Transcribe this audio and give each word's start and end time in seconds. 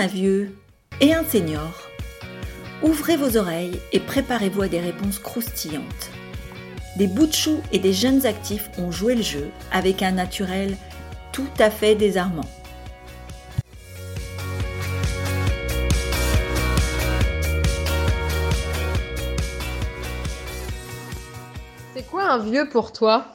un 0.00 0.06
vieux 0.06 0.56
et 1.02 1.12
un 1.12 1.24
senior 1.24 1.74
Ouvrez 2.82 3.18
vos 3.18 3.36
oreilles 3.36 3.78
et 3.92 4.00
préparez-vous 4.00 4.62
à 4.62 4.68
des 4.68 4.80
réponses 4.80 5.18
croustillantes. 5.18 6.10
Des 6.96 7.06
bouts 7.06 7.26
de 7.26 7.34
choux 7.34 7.60
et 7.70 7.78
des 7.78 7.92
jeunes 7.92 8.24
actifs 8.24 8.70
ont 8.78 8.90
joué 8.90 9.14
le 9.14 9.20
jeu 9.20 9.50
avec 9.70 10.02
un 10.02 10.12
naturel 10.12 10.74
tout 11.32 11.50
à 11.58 11.70
fait 11.70 11.96
désarmant. 11.96 12.48
C'est 21.94 22.06
quoi 22.06 22.22
un 22.22 22.38
vieux 22.38 22.70
pour 22.70 22.94
toi? 22.94 23.26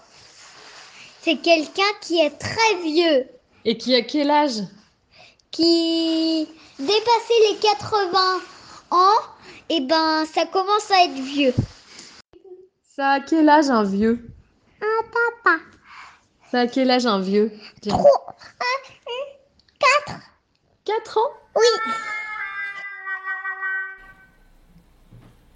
C'est 1.22 1.38
quelqu'un 1.38 1.84
qui 2.02 2.22
est 2.22 2.40
très 2.40 2.82
vieux, 2.84 3.28
Et 3.66 3.78
qui 3.78 3.94
a 3.94 4.02
quel 4.02 4.32
âge? 4.32 4.62
Qui 5.56 6.50
dépassait 6.78 7.42
les 7.50 7.58
80 7.62 8.42
ans, 8.92 9.22
et 9.70 9.80
ben 9.80 10.26
ça 10.26 10.46
commence 10.46 10.92
à 10.92 11.06
être 11.06 11.14
vieux. 11.14 11.54
Ça 12.94 13.12
a 13.12 13.20
quel 13.22 13.48
âge 13.48 13.70
un 13.70 13.84
vieux? 13.84 14.28
Un 14.82 15.04
papa. 15.04 15.58
Ça 16.52 16.60
a 16.62 16.68
quel 16.68 16.92
âge 16.92 17.06
un 17.06 17.22
vieux? 17.22 17.54
Tiens. 17.82 17.98
Trop. 17.98 18.10
4 20.84 21.18
ans? 21.18 21.32
Oui. 21.56 21.64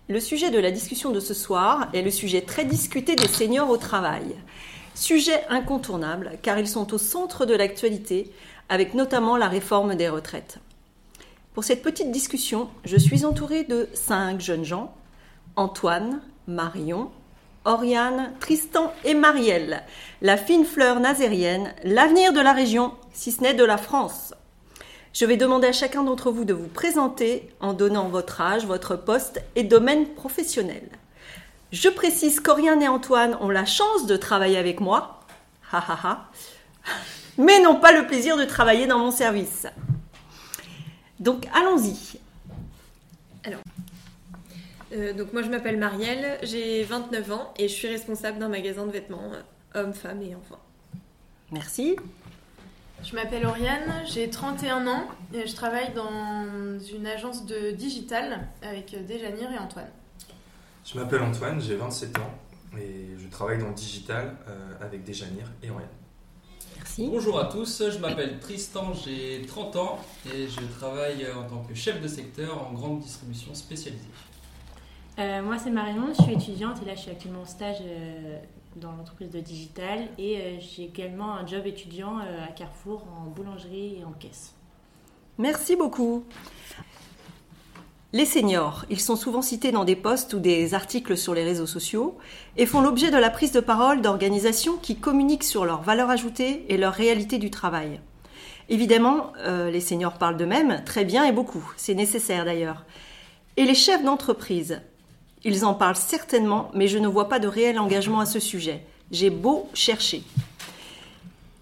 Le 0.07 0.19
sujet 0.19 0.49
de 0.49 0.59
la 0.59 0.71
discussion 0.71 1.11
de 1.11 1.19
ce 1.19 1.33
soir 1.33 1.87
est 1.93 2.01
le 2.01 2.09
sujet 2.09 2.41
très 2.41 2.65
discuté 2.65 3.15
des 3.15 3.27
seniors 3.27 3.69
au 3.69 3.77
travail. 3.77 4.35
Sujet 4.95 5.45
incontournable 5.49 6.39
car 6.41 6.57
ils 6.57 6.67
sont 6.67 6.93
au 6.93 6.97
centre 6.97 7.45
de 7.45 7.53
l'actualité 7.53 8.33
avec 8.69 8.93
notamment 8.93 9.35
la 9.35 9.47
réforme 9.47 9.95
des 9.95 10.09
retraites. 10.09 10.59
Pour 11.53 11.63
cette 11.63 11.81
petite 11.81 12.11
discussion, 12.11 12.69
je 12.85 12.97
suis 12.97 13.25
entourée 13.25 13.63
de 13.63 13.89
cinq 13.93 14.39
jeunes 14.39 14.63
gens 14.63 14.93
Antoine, 15.55 16.21
Marion, 16.47 17.11
Oriane, 17.65 18.31
Tristan 18.39 18.93
et 19.03 19.13
Marielle, 19.13 19.83
la 20.21 20.37
fine 20.37 20.63
fleur 20.63 20.99
nazérienne, 20.99 21.73
l'avenir 21.83 22.31
de 22.31 22.39
la 22.39 22.53
région, 22.53 22.93
si 23.11 23.31
ce 23.31 23.41
n'est 23.41 23.53
de 23.53 23.65
la 23.65 23.77
France. 23.77 24.33
Je 25.11 25.25
vais 25.25 25.37
demander 25.37 25.67
à 25.67 25.73
chacun 25.73 26.03
d'entre 26.03 26.31
vous 26.31 26.45
de 26.45 26.53
vous 26.53 26.67
présenter 26.67 27.49
en 27.59 27.73
donnant 27.73 28.07
votre 28.07 28.41
âge, 28.41 28.65
votre 28.65 28.95
poste 28.95 29.41
et 29.55 29.63
domaine 29.63 30.07
professionnel. 30.07 30.87
Je 31.71 31.89
précise 31.89 32.39
qu'Oriane 32.39 32.81
et 32.81 32.87
Antoine 32.87 33.37
ont 33.41 33.49
la 33.49 33.65
chance 33.65 34.05
de 34.05 34.15
travailler 34.15 34.57
avec 34.57 34.79
moi, 34.79 35.19
ha 35.71 35.83
ha 35.85 35.99
ha, 36.03 36.29
mais 37.39 37.61
n'ont 37.61 37.79
pas 37.79 37.91
le 37.91 38.05
plaisir 38.05 38.37
de 38.37 38.43
travailler 38.43 38.85
dans 38.85 38.99
mon 38.99 39.11
service. 39.11 39.65
Donc 41.19 41.47
allons-y. 41.53 42.19
Euh, 44.91 45.13
donc 45.13 45.33
moi 45.33 45.43
je 45.43 45.49
m'appelle 45.49 45.77
Marielle, 45.77 46.39
j'ai 46.43 46.83
29 46.83 47.31
ans 47.31 47.53
et 47.57 47.67
je 47.67 47.73
suis 47.73 47.87
responsable 47.87 48.39
d'un 48.39 48.49
magasin 48.49 48.85
de 48.87 48.91
vêtements 48.91 49.31
euh, 49.33 49.81
hommes, 49.81 49.93
femmes 49.93 50.21
et 50.21 50.35
enfants. 50.35 50.59
Merci. 51.51 51.95
Je 53.03 53.15
m'appelle 53.15 53.45
Oriane, 53.45 54.03
j'ai 54.05 54.29
31 54.29 54.87
ans 54.87 55.07
et 55.33 55.47
je 55.47 55.55
travaille 55.55 55.93
dans 55.93 56.45
une 56.93 57.07
agence 57.07 57.45
de 57.45 57.71
digital 57.71 58.47
avec 58.61 58.95
Déjanir 59.05 59.51
et 59.51 59.57
Antoine. 59.57 59.89
Je 60.83 60.99
m'appelle 60.99 61.21
Antoine, 61.21 61.61
j'ai 61.61 61.75
27 61.75 62.17
ans 62.17 62.33
et 62.77 63.09
je 63.17 63.27
travaille 63.29 63.59
dans 63.59 63.69
le 63.69 63.73
digital 63.73 64.35
euh, 64.47 64.73
avec 64.81 65.03
Déjanir 65.03 65.45
et 65.63 65.69
Oriane. 65.69 65.87
Merci. 66.89 67.07
Bonjour 67.11 67.39
à 67.39 67.45
tous, 67.45 67.83
je 67.87 67.99
m'appelle 67.99 68.39
Tristan, 68.39 68.93
j'ai 68.93 69.43
30 69.45 69.75
ans 69.75 69.99
et 70.25 70.47
je 70.47 70.59
travaille 70.79 71.27
en 71.31 71.43
tant 71.43 71.61
que 71.61 71.75
chef 71.75 72.01
de 72.01 72.07
secteur 72.07 72.67
en 72.67 72.73
grande 72.73 72.99
distribution 72.99 73.53
spécialisée. 73.53 74.07
Euh, 75.19 75.43
moi, 75.43 75.59
c'est 75.59 75.69
Marion, 75.69 76.07
je 76.17 76.23
suis 76.23 76.33
étudiante 76.33 76.77
et 76.81 76.85
là, 76.85 76.95
je 76.95 77.01
suis 77.01 77.11
actuellement 77.11 77.41
en 77.41 77.45
stage 77.45 77.77
euh, 77.81 78.39
dans 78.77 78.93
l'entreprise 78.93 79.29
de 79.29 79.39
digital 79.39 80.07
et 80.17 80.37
euh, 80.37 80.59
j'ai 80.59 80.85
également 80.85 81.35
un 81.35 81.45
job 81.45 81.67
étudiant 81.67 82.19
euh, 82.19 82.45
à 82.47 82.51
Carrefour 82.53 83.05
en 83.15 83.29
boulangerie 83.29 83.97
et 83.99 84.03
en 84.03 84.13
caisse. 84.13 84.55
Merci 85.37 85.75
beaucoup. 85.75 86.23
Les 88.11 88.25
seniors, 88.25 88.85
ils 88.89 88.99
sont 88.99 89.15
souvent 89.15 89.43
cités 89.43 89.71
dans 89.71 89.83
des 89.83 89.95
posts 89.95 90.33
ou 90.33 90.39
des 90.39 90.73
articles 90.73 91.15
sur 91.15 91.35
les 91.35 91.43
réseaux 91.43 91.67
sociaux 91.67 92.17
et 92.57 92.65
font 92.65 92.81
l'objet 92.81 93.11
de 93.11 93.17
la 93.17 93.29
prise 93.29 93.51
de 93.51 93.59
parole 93.59 94.01
d'organisations 94.01 94.77
qui 94.77 94.95
communiquent 94.95 95.43
sur 95.43 95.63
leur 95.63 95.83
valeur 95.83 96.09
ajoutée 96.09 96.65
et 96.69 96.77
leur 96.77 96.93
réalité 96.93 97.37
du 97.37 97.51
travail. 97.51 97.99
Évidemment, 98.67 99.31
euh, 99.37 99.69
les 99.69 99.79
seniors 99.79 100.17
parlent 100.17 100.37
d'eux-mêmes 100.37 100.81
très 100.85 101.05
bien 101.05 101.23
et 101.23 101.31
beaucoup, 101.31 101.71
c'est 101.77 101.93
nécessaire 101.93 102.45
d'ailleurs. 102.45 102.83
Et 103.57 103.65
les 103.65 103.75
chefs 103.75 104.03
d'entreprise, 104.03 104.81
ils 105.43 105.63
en 105.63 105.75
parlent 105.75 105.95
certainement, 105.95 106.71
mais 106.73 106.87
je 106.87 106.97
ne 106.97 107.07
vois 107.07 107.29
pas 107.29 107.37
de 107.37 107.47
réel 107.47 107.77
engagement 107.77 108.21
à 108.21 108.25
ce 108.25 108.39
sujet. 108.39 108.83
J'ai 109.11 109.29
beau 109.29 109.69
chercher. 109.75 110.23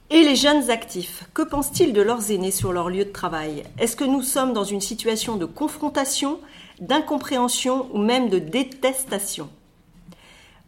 Et 0.09 0.23
les 0.23 0.37
jeunes 0.37 0.69
actifs, 0.69 1.25
que 1.33 1.41
pensent-ils 1.41 1.91
de 1.91 2.01
leurs 2.01 2.31
aînés 2.31 2.51
sur 2.51 2.71
leur 2.71 2.89
lieu 2.89 3.03
de 3.03 3.11
travail? 3.11 3.63
Est-ce 3.77 3.97
que 3.97 4.05
nous 4.05 4.21
sommes 4.21 4.53
dans 4.53 4.63
une 4.63 4.79
situation 4.79 5.35
de 5.35 5.43
confrontation, 5.43 6.39
d'incompréhension 6.79 7.89
ou 7.91 7.97
même 7.97 8.29
de 8.29 8.39
détestation? 8.39 9.49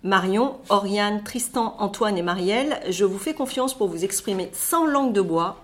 Marion, 0.04 0.58
Oriane, 0.68 1.24
Tristan, 1.24 1.78
Antoine 1.80 2.18
et 2.18 2.22
Marielle, 2.22 2.82
je 2.90 3.06
vous 3.06 3.18
fais 3.18 3.34
confiance 3.34 3.74
pour 3.74 3.88
vous 3.88 4.04
exprimer 4.04 4.50
sans 4.52 4.86
langue 4.86 5.14
de 5.14 5.22
bois, 5.22 5.64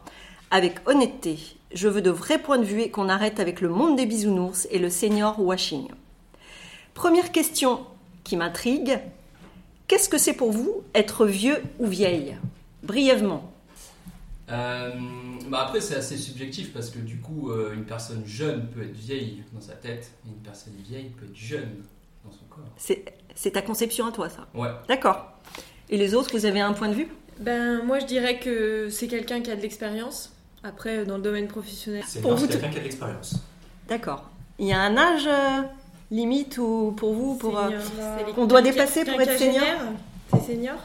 avec 0.51 0.75
honnêteté. 0.85 1.37
Je 1.73 1.89
veux 1.89 2.01
de 2.01 2.11
vrais 2.11 2.39
points 2.39 2.59
de 2.59 2.63
vue 2.63 2.81
et 2.81 2.91
qu'on 2.91 3.09
arrête 3.09 3.41
avec 3.41 3.59
le 3.59 3.67
monde 3.67 3.97
des 3.97 4.05
bisounours 4.05 4.69
et 4.71 4.79
le 4.79 4.89
senior 4.89 5.37
washing. 5.37 5.89
Première 6.93 7.33
question 7.33 7.81
qui 8.23 8.37
m'intrigue. 8.37 9.01
Qu'est-ce 9.89 10.07
que 10.07 10.17
c'est 10.17 10.31
pour 10.31 10.53
vous 10.53 10.81
être 10.93 11.25
vieux 11.25 11.61
ou 11.79 11.87
vieille? 11.87 12.37
Brièvement. 12.83 13.51
Euh, 14.51 14.91
bah 15.49 15.63
après, 15.65 15.81
c'est 15.81 15.95
assez 15.95 16.17
subjectif 16.17 16.71
parce 16.73 16.89
que 16.89 16.99
du 16.99 17.19
coup, 17.19 17.49
euh, 17.49 17.73
une 17.73 17.85
personne 17.85 18.23
jeune 18.25 18.67
peut 18.67 18.83
être 18.83 18.95
vieille 18.95 19.43
dans 19.53 19.61
sa 19.61 19.73
tête 19.73 20.11
et 20.25 20.29
une 20.29 20.41
personne 20.43 20.73
vieille 20.87 21.09
peut 21.09 21.25
être 21.25 21.35
jeune 21.35 21.83
dans 22.23 22.31
son 22.31 22.45
corps. 22.49 22.63
C'est 22.77 23.51
ta 23.51 23.61
conception 23.61 24.05
à 24.07 24.11
toi, 24.11 24.29
ça? 24.29 24.47
Ouais. 24.53 24.69
D'accord. 24.87 25.31
Et 25.89 25.97
les 25.97 26.13
autres, 26.13 26.29
vous 26.31 26.45
avez 26.45 26.61
un 26.61 26.73
point 26.73 26.89
de 26.89 26.93
vue? 26.93 27.07
Ben 27.39 27.83
moi 27.83 27.99
je 27.99 28.05
dirais 28.05 28.39
que 28.39 28.89
c'est 28.89 29.07
quelqu'un 29.07 29.41
qui 29.41 29.51
a 29.51 29.55
de 29.55 29.61
l'expérience. 29.61 30.31
Après 30.63 31.05
dans 31.05 31.17
le 31.17 31.21
domaine 31.21 31.47
professionnel. 31.47 32.03
C'est 32.07 32.21
quelqu'un 32.21 32.69
qui 32.69 32.77
a 32.77 32.79
de 32.79 32.83
l'expérience. 32.85 33.35
D'accord. 33.87 34.29
Il 34.57 34.67
y 34.67 34.73
a 34.73 34.79
un 34.79 34.97
âge 34.97 35.27
euh, 35.27 35.61
limite 36.11 36.57
ou 36.57 36.93
pour 36.95 37.13
vous, 37.13 37.35
pour 37.35 37.59
euh, 37.59 37.69
Senior, 37.69 38.35
qu'on 38.35 38.45
doit 38.45 38.61
dépasser 38.61 39.03
pour 39.03 39.19
être 39.19 39.37
quinquagénaires 39.37 39.81
C'est 40.31 40.53
senior? 40.53 40.77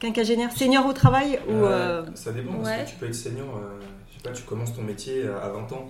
Quinquagénaire, 0.00 0.50
senior 0.52 0.86
au 0.86 0.92
travail 0.92 1.38
ou 1.48 1.52
Euh, 1.52 2.02
euh, 2.02 2.06
ça 2.14 2.32
dépend 2.32 2.54
parce 2.54 2.68
ouais. 2.68 2.84
que 2.84 2.90
tu 2.90 2.96
peux 2.96 3.06
être 3.06 3.14
senior, 3.14 3.56
euh, 3.56 3.80
je 4.10 4.16
sais 4.16 4.22
pas, 4.22 4.32
tu 4.34 4.42
commences 4.42 4.74
ton 4.74 4.82
métier 4.82 5.26
à 5.28 5.48
20 5.50 5.72
ans, 5.72 5.86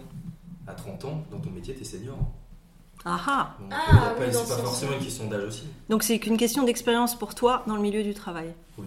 à 0.66 0.72
30 0.74 1.04
ans, 1.06 1.24
dans 1.30 1.38
ton 1.38 1.50
métier 1.50 1.74
tu 1.74 1.80
es 1.82 1.84
senior. 1.84 2.16
ah 3.04 3.18
ah. 3.26 3.56
Donc, 3.60 3.72
Ah, 3.72 4.10
euh, 4.10 4.14
oui, 4.20 4.26
c'est 4.30 4.38
ce 4.44 4.48
pas 4.48 4.56
forcément 4.58 4.92
une 4.92 5.04
question 5.04 5.26
d'âge 5.28 5.44
aussi. 5.44 5.66
Donc 5.88 6.02
c'est 6.02 6.18
qu'une 6.18 6.36
question 6.36 6.64
d'expérience 6.64 7.14
pour 7.18 7.34
toi 7.34 7.62
dans 7.66 7.76
le 7.76 7.82
milieu 7.82 8.02
du 8.02 8.12
travail. 8.14 8.52
Oui. 8.78 8.86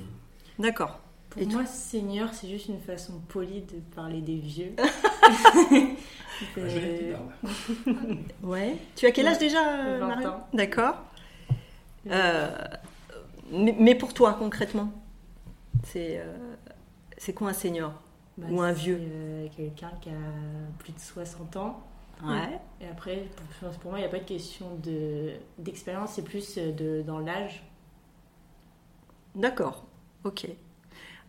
D'accord. 0.59 0.99
Pour 1.29 1.41
Et 1.41 1.45
moi, 1.47 1.65
senior, 1.65 2.29
c'est 2.31 2.47
juste 2.47 2.67
une 2.67 2.79
façon 2.79 3.13
polie 3.27 3.61
de 3.61 3.79
parler 3.95 4.21
des 4.21 4.35
vieux. 4.37 4.75
Barbe. 6.55 7.31
Ouais. 8.43 8.77
Tu 8.95 9.05
as 9.05 9.11
quel 9.11 9.27
âge 9.27 9.37
déjà, 9.39 9.59
euh, 9.79 9.97
20 9.99 10.07
Marion 10.07 10.29
ans. 10.29 10.47
D'accord. 10.53 10.95
Euh, 12.09 12.49
mais, 13.51 13.75
mais 13.79 13.95
pour 13.95 14.13
toi, 14.13 14.35
concrètement, 14.37 14.91
c'est 15.83 16.17
euh, 16.19 16.33
c'est 17.17 17.33
quoi 17.33 17.49
un 17.49 17.53
senior 17.53 17.93
Bah, 18.37 18.47
Ou 18.49 18.61
un 18.61 18.71
vieux. 18.71 18.99
euh, 19.01 19.47
Quelqu'un 19.55 19.91
qui 20.01 20.09
a 20.09 20.13
plus 20.79 20.93
de 20.93 20.99
60 20.99 21.55
ans. 21.57 21.81
Ouais. 22.23 22.59
Et 22.79 22.87
après, 22.87 23.25
pour, 23.59 23.69
pour 23.71 23.91
moi, 23.91 23.99
il 23.99 24.03
n'y 24.03 24.07
a 24.07 24.11
pas 24.11 24.19
de 24.19 24.23
question 24.23 24.75
de- 24.83 25.33
d'expérience, 25.57 26.11
c'est 26.13 26.21
plus 26.23 26.57
euh, 26.57 26.71
de, 26.71 27.01
dans 27.01 27.19
l'âge. 27.19 27.63
D'accord. 29.35 29.83
Ok. 30.23 30.47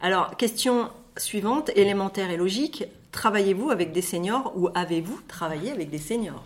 Alors, 0.01 0.37
question 0.37 0.91
suivante, 1.17 1.71
élémentaire 1.75 2.31
et 2.31 2.37
logique. 2.37 2.85
Travaillez-vous 3.13 3.71
avec 3.71 3.93
des 3.93 4.03
seniors 4.03 4.53
ou 4.57 4.69
avez-vous 4.75 5.21
travaillé 5.29 5.71
avec 5.71 5.91
des 5.91 5.99
seniors? 5.99 6.43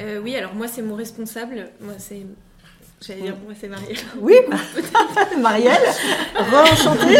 Euh, 0.00 0.20
oui 0.22 0.36
alors 0.36 0.54
moi 0.54 0.68
c'est 0.68 0.82
mon 0.82 0.94
responsable. 0.94 1.70
Moi 1.80 1.94
c'est 1.98 2.24
j'allais 3.00 3.22
dire 3.22 3.36
moi 3.44 3.52
c'est 3.58 3.68
Marielle. 3.68 3.96
Oui, 4.20 4.34
Marielle, 5.40 5.82
re-enchantée. 6.34 7.18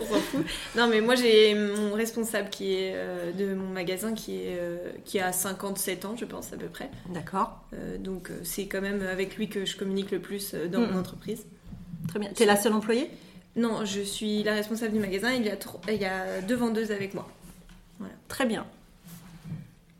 On 0.00 0.04
s'en 0.04 0.20
fout. 0.20 0.44
Non, 0.76 0.88
mais 0.88 1.00
moi 1.00 1.14
j'ai 1.14 1.54
mon 1.54 1.94
responsable 1.94 2.50
qui 2.50 2.74
est 2.74 2.92
euh, 2.94 3.32
de 3.32 3.54
mon 3.54 3.68
magasin 3.68 4.14
qui 4.14 4.36
est 4.36 4.58
euh, 4.58 4.90
qui 5.04 5.20
a 5.20 5.32
57 5.32 6.04
ans, 6.04 6.16
je 6.16 6.24
pense 6.24 6.52
à 6.52 6.56
peu 6.56 6.66
près. 6.66 6.90
D'accord, 7.10 7.60
Euh, 7.74 7.98
donc 7.98 8.30
c'est 8.42 8.66
quand 8.66 8.80
même 8.80 9.02
avec 9.02 9.36
lui 9.36 9.48
que 9.48 9.64
je 9.64 9.76
communique 9.76 10.10
le 10.10 10.20
plus 10.20 10.54
dans 10.54 10.80
mon 10.80 10.98
entreprise. 10.98 11.44
très 12.08 12.18
bien. 12.18 12.30
T'es 12.34 12.46
la 12.46 12.56
seule 12.56 12.72
employée? 12.72 13.10
Non, 13.54 13.84
je 13.84 14.00
suis 14.00 14.42
la 14.42 14.54
responsable 14.54 14.92
du 14.92 14.98
magasin. 14.98 15.30
Il 15.32 15.44
y 15.44 15.50
a 15.50 15.56
il 15.88 16.00
y 16.00 16.06
a 16.06 16.40
deux 16.40 16.56
vendeuses 16.56 16.90
avec 16.90 17.14
moi. 17.14 17.28
Très 18.28 18.46
bien. 18.46 18.66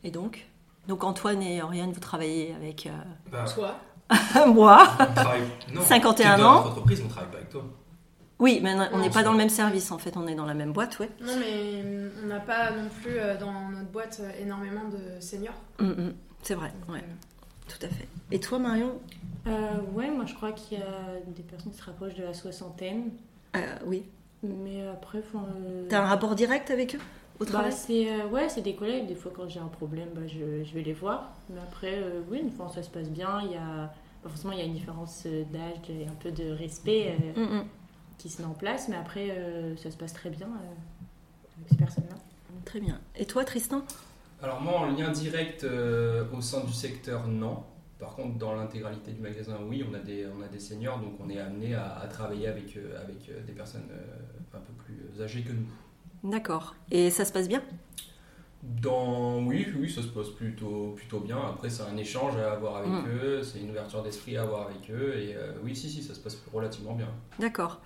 Et 0.03 0.11
donc? 0.11 0.45
Donc 0.87 1.03
Antoine 1.03 1.41
et 1.41 1.61
Oriane, 1.61 1.91
vous 1.91 1.99
travaillez 1.99 2.53
avec 2.55 2.87
euh, 2.87 2.91
Bah, 3.31 3.45
Toi 3.53 3.75
moi. 4.47 4.83
on 4.99 5.13
travaille... 5.13 5.41
non, 5.73 5.81
51 5.81 6.13
t'es 6.35 6.41
dans 6.41 6.47
ans. 6.49 6.53
notre 6.55 6.67
entreprise, 6.71 7.01
on 7.05 7.07
travaille 7.07 7.31
pas 7.31 7.37
avec 7.37 7.49
toi. 7.49 7.63
Oui, 8.39 8.59
mais 8.61 8.75
on 8.91 8.99
n'est 8.99 9.09
pas 9.09 9.23
dans 9.23 9.31
le 9.31 9.37
même 9.37 9.49
service 9.49 9.91
en 9.91 9.97
fait, 9.97 10.17
on 10.17 10.27
est 10.27 10.35
dans 10.35 10.45
la 10.45 10.53
même 10.53 10.73
boîte, 10.73 10.99
ouais. 10.99 11.09
Non, 11.21 11.33
mais 11.39 11.81
on 12.23 12.27
n'a 12.27 12.39
pas 12.41 12.71
non 12.71 12.89
plus 13.01 13.17
euh, 13.17 13.37
dans 13.37 13.69
notre 13.69 13.89
boîte 13.89 14.19
euh, 14.21 14.31
énormément 14.41 14.83
de 14.89 15.21
seniors. 15.21 15.53
Mm, 15.79 15.85
mm. 15.87 16.13
C'est 16.41 16.55
vrai, 16.55 16.73
Donc, 16.85 16.95
ouais, 16.95 17.01
euh, 17.01 17.69
tout 17.69 17.85
à 17.85 17.87
fait. 17.89 18.07
Et 18.31 18.39
toi 18.41 18.59
Marion? 18.59 18.99
Euh, 19.47 19.77
ouais, 19.93 20.09
moi 20.09 20.25
je 20.25 20.33
crois 20.35 20.51
qu'il 20.51 20.77
y 20.79 20.81
a 20.81 20.85
des 21.27 21.43
personnes 21.43 21.71
qui 21.71 21.77
se 21.77 21.85
rapprochent 21.85 22.15
de 22.15 22.23
la 22.23 22.33
soixantaine. 22.33 23.11
Euh, 23.55 23.59
Oui. 23.85 24.03
Mais 24.45 24.85
après, 24.89 25.21
faut, 25.21 25.37
euh, 25.37 25.85
T'as 25.87 26.01
un 26.01 26.05
rapport 26.07 26.35
direct 26.35 26.69
avec 26.69 26.95
eux? 26.95 26.99
Au 27.39 27.45
bah, 27.45 27.49
travail 27.51 27.71
c'est 27.71 28.09
euh, 28.11 28.27
ouais, 28.27 28.49
c'est 28.49 28.61
des 28.61 28.75
collègues. 28.75 29.07
Des 29.07 29.15
fois, 29.15 29.31
quand 29.35 29.47
j'ai 29.49 29.59
un 29.59 29.67
problème, 29.67 30.09
bah, 30.15 30.21
je, 30.27 30.63
je 30.63 30.73
vais 30.73 30.83
les 30.83 30.93
voir. 30.93 31.33
Mais 31.49 31.59
après, 31.61 31.95
euh, 32.01 32.21
oui, 32.29 32.39
une 32.39 32.51
fois 32.51 32.69
ça 32.73 32.83
se 32.83 32.89
passe 32.89 33.09
bien, 33.09 33.41
il 33.43 33.51
y 33.51 33.55
a 33.55 33.93
bah, 34.23 34.29
forcément 34.29 34.53
il 34.53 34.59
y 34.59 34.61
a 34.61 34.65
une 34.65 34.73
différence 34.73 35.23
euh, 35.25 35.43
d'âge 35.51 35.89
et 35.89 36.07
un 36.07 36.15
peu 36.15 36.31
de 36.31 36.51
respect 36.51 37.15
euh, 37.35 37.39
Mm, 37.39 37.57
mm. 37.59 37.65
qui 38.17 38.29
se 38.29 38.41
met 38.41 38.47
en 38.47 38.53
place. 38.53 38.87
Mais 38.89 38.95
après, 38.95 39.31
euh, 39.31 39.75
ça 39.77 39.91
se 39.91 39.97
passe 39.97 40.13
très 40.13 40.29
bien 40.29 40.47
euh, 40.47 41.57
avec 41.57 41.69
ces 41.69 41.75
personnes-là. 41.77 42.15
Très 42.65 42.79
bien. 42.79 42.99
Et 43.15 43.25
toi 43.25 43.43
Tristan? 43.43 43.81
Alors 44.41 44.61
moi, 44.61 44.79
en 44.79 44.85
lien 44.91 45.11
direct 45.11 45.63
euh, 45.63 46.25
au 46.33 46.41
sein 46.41 46.63
du 46.63 46.73
secteur, 46.73 47.27
non. 47.27 47.63
Par 47.99 48.15
contre, 48.15 48.37
dans 48.37 48.53
l'intégralité 48.53 49.11
du 49.11 49.21
magasin, 49.21 49.57
oui, 49.69 49.85
on 49.89 49.93
a 49.93 49.99
des, 49.99 50.27
on 50.27 50.41
a 50.41 50.47
des 50.47 50.59
seniors, 50.59 50.99
donc 50.99 51.13
on 51.19 51.29
est 51.29 51.39
amené 51.39 51.73
à, 51.75 51.95
à 51.99 52.07
travailler 52.07 52.47
avec, 52.47 52.75
euh, 52.75 53.01
avec 53.01 53.45
des 53.45 53.53
personnes 53.53 53.87
euh, 53.91 54.57
un 54.57 54.59
peu 54.59 54.73
plus 54.73 55.21
âgées 55.21 55.41
que 55.41 55.53
nous. 55.53 55.65
D'accord. 56.23 56.75
Et 56.91 57.09
ça 57.11 57.25
se 57.25 57.31
passe 57.33 57.47
bien? 57.47 57.61
Dans, 58.81 59.39
oui, 59.43 59.67
oui, 59.77 59.91
ça 59.91 60.01
se 60.01 60.07
passe 60.07 60.29
plutôt, 60.29 60.93
plutôt 60.95 61.19
bien. 61.19 61.37
Après, 61.49 61.69
c'est 61.69 61.83
un 61.83 61.97
échange 61.97 62.37
à 62.37 62.53
avoir 62.53 62.77
avec 62.77 62.91
Mm. 62.91 63.07
eux, 63.07 63.43
c'est 63.43 63.59
une 63.59 63.69
ouverture 63.71 64.01
d'esprit 64.03 64.37
à 64.37 64.43
avoir 64.43 64.67
avec 64.67 64.89
eux, 64.89 65.15
et 65.17 65.35
euh, 65.35 65.51
oui, 65.63 65.75
si, 65.75 65.89
si, 65.89 66.01
ça 66.01 66.13
se 66.13 66.19
passe 66.21 66.37
relativement 66.53 66.93
bien. 66.93 67.09
D'accord. 67.39 67.81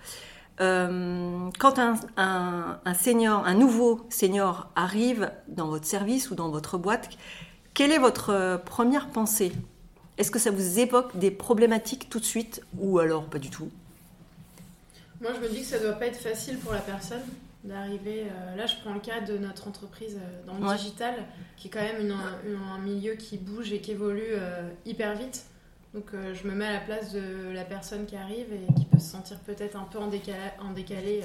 Euh, 0.60 1.50
quand 1.58 1.78
un, 1.80 1.94
un- 2.16 2.78
un 2.84 2.94
senior, 2.94 3.44
un 3.44 3.54
nouveau 3.54 4.06
senior 4.08 4.68
arrive 4.76 5.32
dans 5.48 5.66
votre 5.68 5.84
service 5.86 6.30
ou 6.30 6.36
dans 6.36 6.48
votre 6.48 6.78
boîte, 6.78 7.10
quelle 7.74 7.90
est 7.92 7.98
votre 7.98 8.30
euh, 8.30 8.56
première 8.58 9.08
pensée? 9.08 9.52
Est-ce 10.16 10.30
que 10.30 10.38
ça 10.38 10.50
vous 10.52 10.78
évoque 10.78 11.16
des 11.16 11.30
problématiques 11.32 12.08
tout 12.08 12.18
de 12.20 12.24
suite 12.24 12.62
ou 12.76 12.98
alors 13.00 13.24
pas 13.26 13.38
du 13.38 13.50
tout? 13.50 13.68
Moi, 15.20 15.32
je 15.34 15.40
me 15.40 15.48
dis 15.48 15.60
que 15.60 15.66
ça 15.66 15.78
doit 15.80 15.92
pas 15.92 16.06
être 16.06 16.16
facile 16.20 16.58
pour 16.58 16.72
la 16.72 16.80
personne 16.80 17.22
d'arriver. 17.64 18.24
euh, 18.30 18.56
là, 18.56 18.66
je 18.66 18.76
prends 18.82 18.94
le 18.94 19.00
cas 19.00 19.20
de 19.20 19.36
notre 19.38 19.66
entreprise 19.68 20.16
euh, 20.16 20.46
dans 20.46 20.54
le 20.58 20.66
Ouais. 20.66 20.76
digital, 20.76 21.14
qui 21.56 21.68
est 21.68 21.70
quand 21.70 21.80
même 21.82 22.00
une- 22.00 22.14
une- 22.50 22.58
un 22.74 22.78
milieu 22.78 23.14
qui 23.14 23.36
bouge 23.38 23.72
et 23.72 23.80
qui 23.80 23.90
évolue 23.92 24.22
euh, 24.30 24.68
hyper 24.86 25.14
vite. 25.16 25.44
Donc, 25.94 26.04
je 26.12 26.46
me 26.46 26.54
mets 26.54 26.66
à 26.66 26.72
la 26.74 26.80
place 26.80 27.12
de 27.12 27.50
la 27.52 27.64
personne 27.64 28.04
qui 28.06 28.14
arrive 28.14 28.46
et 28.52 28.72
qui 28.74 28.84
peut 28.84 28.98
se 28.98 29.10
sentir 29.10 29.38
peut-être 29.40 29.74
un 29.74 29.84
peu 29.90 29.98
en 29.98 30.08
décalé. 30.08 30.38
En 30.60 30.72
décalé 30.72 31.22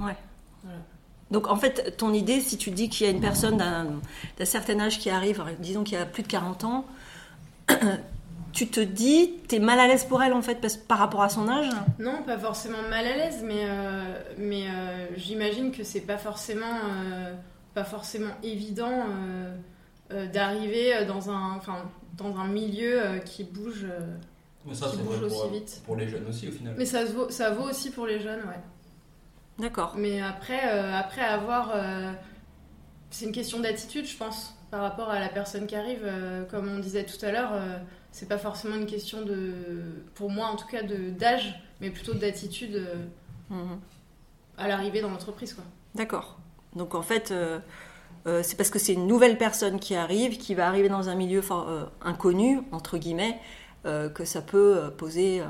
euh. 0.00 0.04
Donc 1.30 1.46
en 1.48 1.56
fait, 1.56 1.96
ton 1.96 2.12
idée, 2.12 2.40
si 2.40 2.56
tu 2.58 2.70
dis 2.70 2.88
qu'il 2.88 3.06
y 3.06 3.08
a 3.08 3.12
une 3.12 3.20
personne 3.20 3.56
d'un 3.56 4.44
certain 4.44 4.78
âge 4.80 4.98
qui 4.98 5.08
arrive, 5.10 5.42
disons 5.60 5.82
qu'il 5.82 5.94
y 5.98 6.00
a 6.00 6.04
plus 6.06 6.22
de 6.22 6.28
40 6.28 6.64
ans, 6.64 6.84
tu 8.52 8.68
te 8.68 8.80
dis, 8.80 9.34
tu 9.48 9.56
es 9.56 9.58
mal 9.58 9.78
à 9.80 9.86
l'aise 9.88 10.04
pour 10.04 10.22
elle 10.22 10.32
en 10.34 10.42
fait 10.42 10.56
parce, 10.60 10.76
par 10.76 10.98
rapport 10.98 11.22
à 11.22 11.28
son 11.28 11.48
âge 11.48 11.68
Non, 11.98 12.22
pas 12.22 12.38
forcément 12.38 12.82
mal 12.90 13.06
à 13.06 13.16
l'aise, 13.16 13.42
mais, 13.44 13.64
euh, 13.64 14.14
mais 14.38 14.66
euh, 14.68 15.06
j'imagine 15.16 15.72
que 15.72 15.82
c'est 15.84 16.00
pas 16.02 16.18
forcément, 16.18 16.66
euh, 16.84 17.34
pas 17.74 17.84
forcément 17.84 18.32
évident 18.42 18.90
euh, 19.08 19.56
euh, 20.12 20.26
d'arriver 20.26 21.04
dans 21.06 21.30
un, 21.30 21.52
enfin, 21.56 21.90
dans 22.16 22.36
un 22.36 22.46
milieu 22.46 23.00
euh, 23.02 23.18
qui 23.18 23.44
bouge. 23.44 23.84
euh. 23.90 24.16
Mais 24.66 24.74
ça, 24.74 24.86
Qui 24.86 24.96
c'est 24.96 25.02
bouge 25.02 25.16
vrai 25.16 25.28
pour, 25.28 25.44
aussi 25.44 25.52
vite. 25.52 25.82
pour 25.86 25.96
les 25.96 26.08
jeunes 26.08 26.26
aussi, 26.28 26.48
au 26.48 26.52
final. 26.52 26.74
Mais 26.78 26.84
ça, 26.86 27.06
se 27.06 27.12
vaut, 27.12 27.30
ça 27.30 27.50
vaut 27.50 27.68
aussi 27.68 27.90
pour 27.90 28.06
les 28.06 28.20
jeunes, 28.20 28.40
ouais. 28.40 28.60
D'accord. 29.58 29.94
Mais 29.96 30.20
après, 30.22 30.60
euh, 30.72 30.94
après 30.96 31.22
avoir. 31.22 31.72
euh, 31.74 32.12
c'est 33.10 33.26
une 33.26 33.32
question 33.32 33.60
d'attitude, 33.60 34.06
je 34.06 34.16
pense, 34.16 34.54
par 34.70 34.80
rapport 34.82 35.10
à 35.10 35.20
la 35.20 35.28
personne 35.28 35.66
qui 35.66 35.74
arrive. 35.76 36.00
euh, 36.04 36.44
comme 36.44 36.68
on 36.68 36.78
disait 36.78 37.04
tout 37.04 37.22
à 37.24 37.30
l'heure, 37.32 37.50
euh, 37.52 37.76
c'est 38.12 38.28
pas 38.28 38.38
forcément 38.38 38.76
une 38.76 38.86
question 38.86 39.22
de. 39.22 39.54
Pour 40.14 40.30
moi, 40.30 40.46
en 40.46 40.56
tout 40.56 40.66
cas, 40.68 40.82
de- 40.82 41.10
d'âge, 41.10 41.60
mais 41.80 41.90
plutôt 41.90 42.14
d'attitude 42.14 42.76
euh, 42.76 43.04
Mhm. 43.50 43.80
à 44.58 44.68
l'arrivée 44.68 45.00
dans 45.00 45.10
l'entreprise, 45.10 45.54
quoi. 45.54 45.64
D'accord. 45.94 46.38
Donc 46.76 46.94
en 46.94 47.02
fait, 47.02 47.30
euh, 47.32 47.58
euh, 48.26 48.42
c'est 48.42 48.56
parce 48.56 48.70
que 48.70 48.78
c'est 48.78 48.94
une 48.94 49.06
nouvelle 49.06 49.36
personne 49.38 49.80
qui 49.80 49.94
arrive, 49.94 50.38
qui 50.38 50.54
va 50.54 50.68
arriver 50.68 50.88
dans 50.88 51.08
un 51.08 51.14
milieu 51.16 51.42
for- 51.42 51.68
inconnu, 52.02 52.60
entre 52.70 52.96
guillemets, 52.98 53.38
que 53.84 54.24
ça 54.24 54.40
peut 54.42 54.92
poser, 54.96 55.42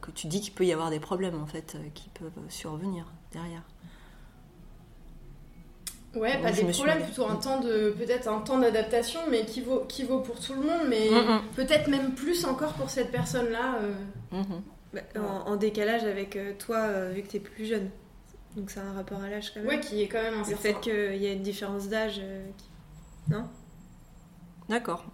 que 0.00 0.10
tu 0.12 0.28
dis 0.28 0.40
qu'il 0.40 0.52
peut 0.54 0.64
y 0.64 0.72
avoir 0.72 0.90
des 0.90 1.00
problèmes 1.00 1.42
en 1.42 1.46
fait, 1.46 1.76
qui 1.94 2.08
peuvent 2.10 2.30
survenir 2.48 3.04
derrière. 3.32 3.62
Ouais, 6.14 6.40
pas 6.40 6.50
des 6.52 6.64
problèmes, 6.64 7.02
plutôt 7.04 7.26
un 7.26 7.36
temps 7.36 7.60
de 7.60 7.90
peut-être 7.90 8.28
un 8.28 8.40
temps 8.40 8.58
d'adaptation, 8.58 9.20
mais 9.30 9.44
qui 9.44 9.60
vaut 9.60 9.84
qui 9.88 10.04
vaut 10.04 10.20
pour 10.20 10.40
tout 10.40 10.54
le 10.54 10.60
monde, 10.62 10.88
mais 10.88 11.10
Mhm. 11.10 11.40
peut-être 11.54 11.88
même 11.88 12.14
plus 12.14 12.44
encore 12.46 12.72
pour 12.74 12.88
cette 12.90 13.10
personne-là. 13.10 13.78
euh. 13.82 13.94
Mhm. 14.32 14.62
Bah, 14.94 15.00
en, 15.20 15.50
en 15.52 15.56
décalage 15.56 16.04
avec 16.04 16.34
euh, 16.36 16.54
toi, 16.58 16.78
euh, 16.78 17.12
vu 17.14 17.22
que 17.22 17.28
t'es 17.28 17.40
plus 17.40 17.66
jeune. 17.66 17.90
Donc 18.56 18.70
ça 18.70 18.80
a 18.80 18.84
un 18.84 18.94
rapport 18.94 19.20
à 19.22 19.28
l'âge 19.28 19.52
quand 19.52 19.60
même. 19.60 19.68
Ouais, 19.68 19.80
qui 19.80 20.00
est 20.02 20.08
quand 20.08 20.22
même 20.22 20.42
un 20.42 20.48
Le 20.48 20.56
fait 20.56 20.80
qu'il 20.80 21.16
y 21.22 21.26
a 21.26 21.32
une 21.32 21.42
différence 21.42 21.88
d'âge. 21.88 22.16
euh, 22.20 22.46
qui- 22.56 23.34
D'accord. 24.70 25.04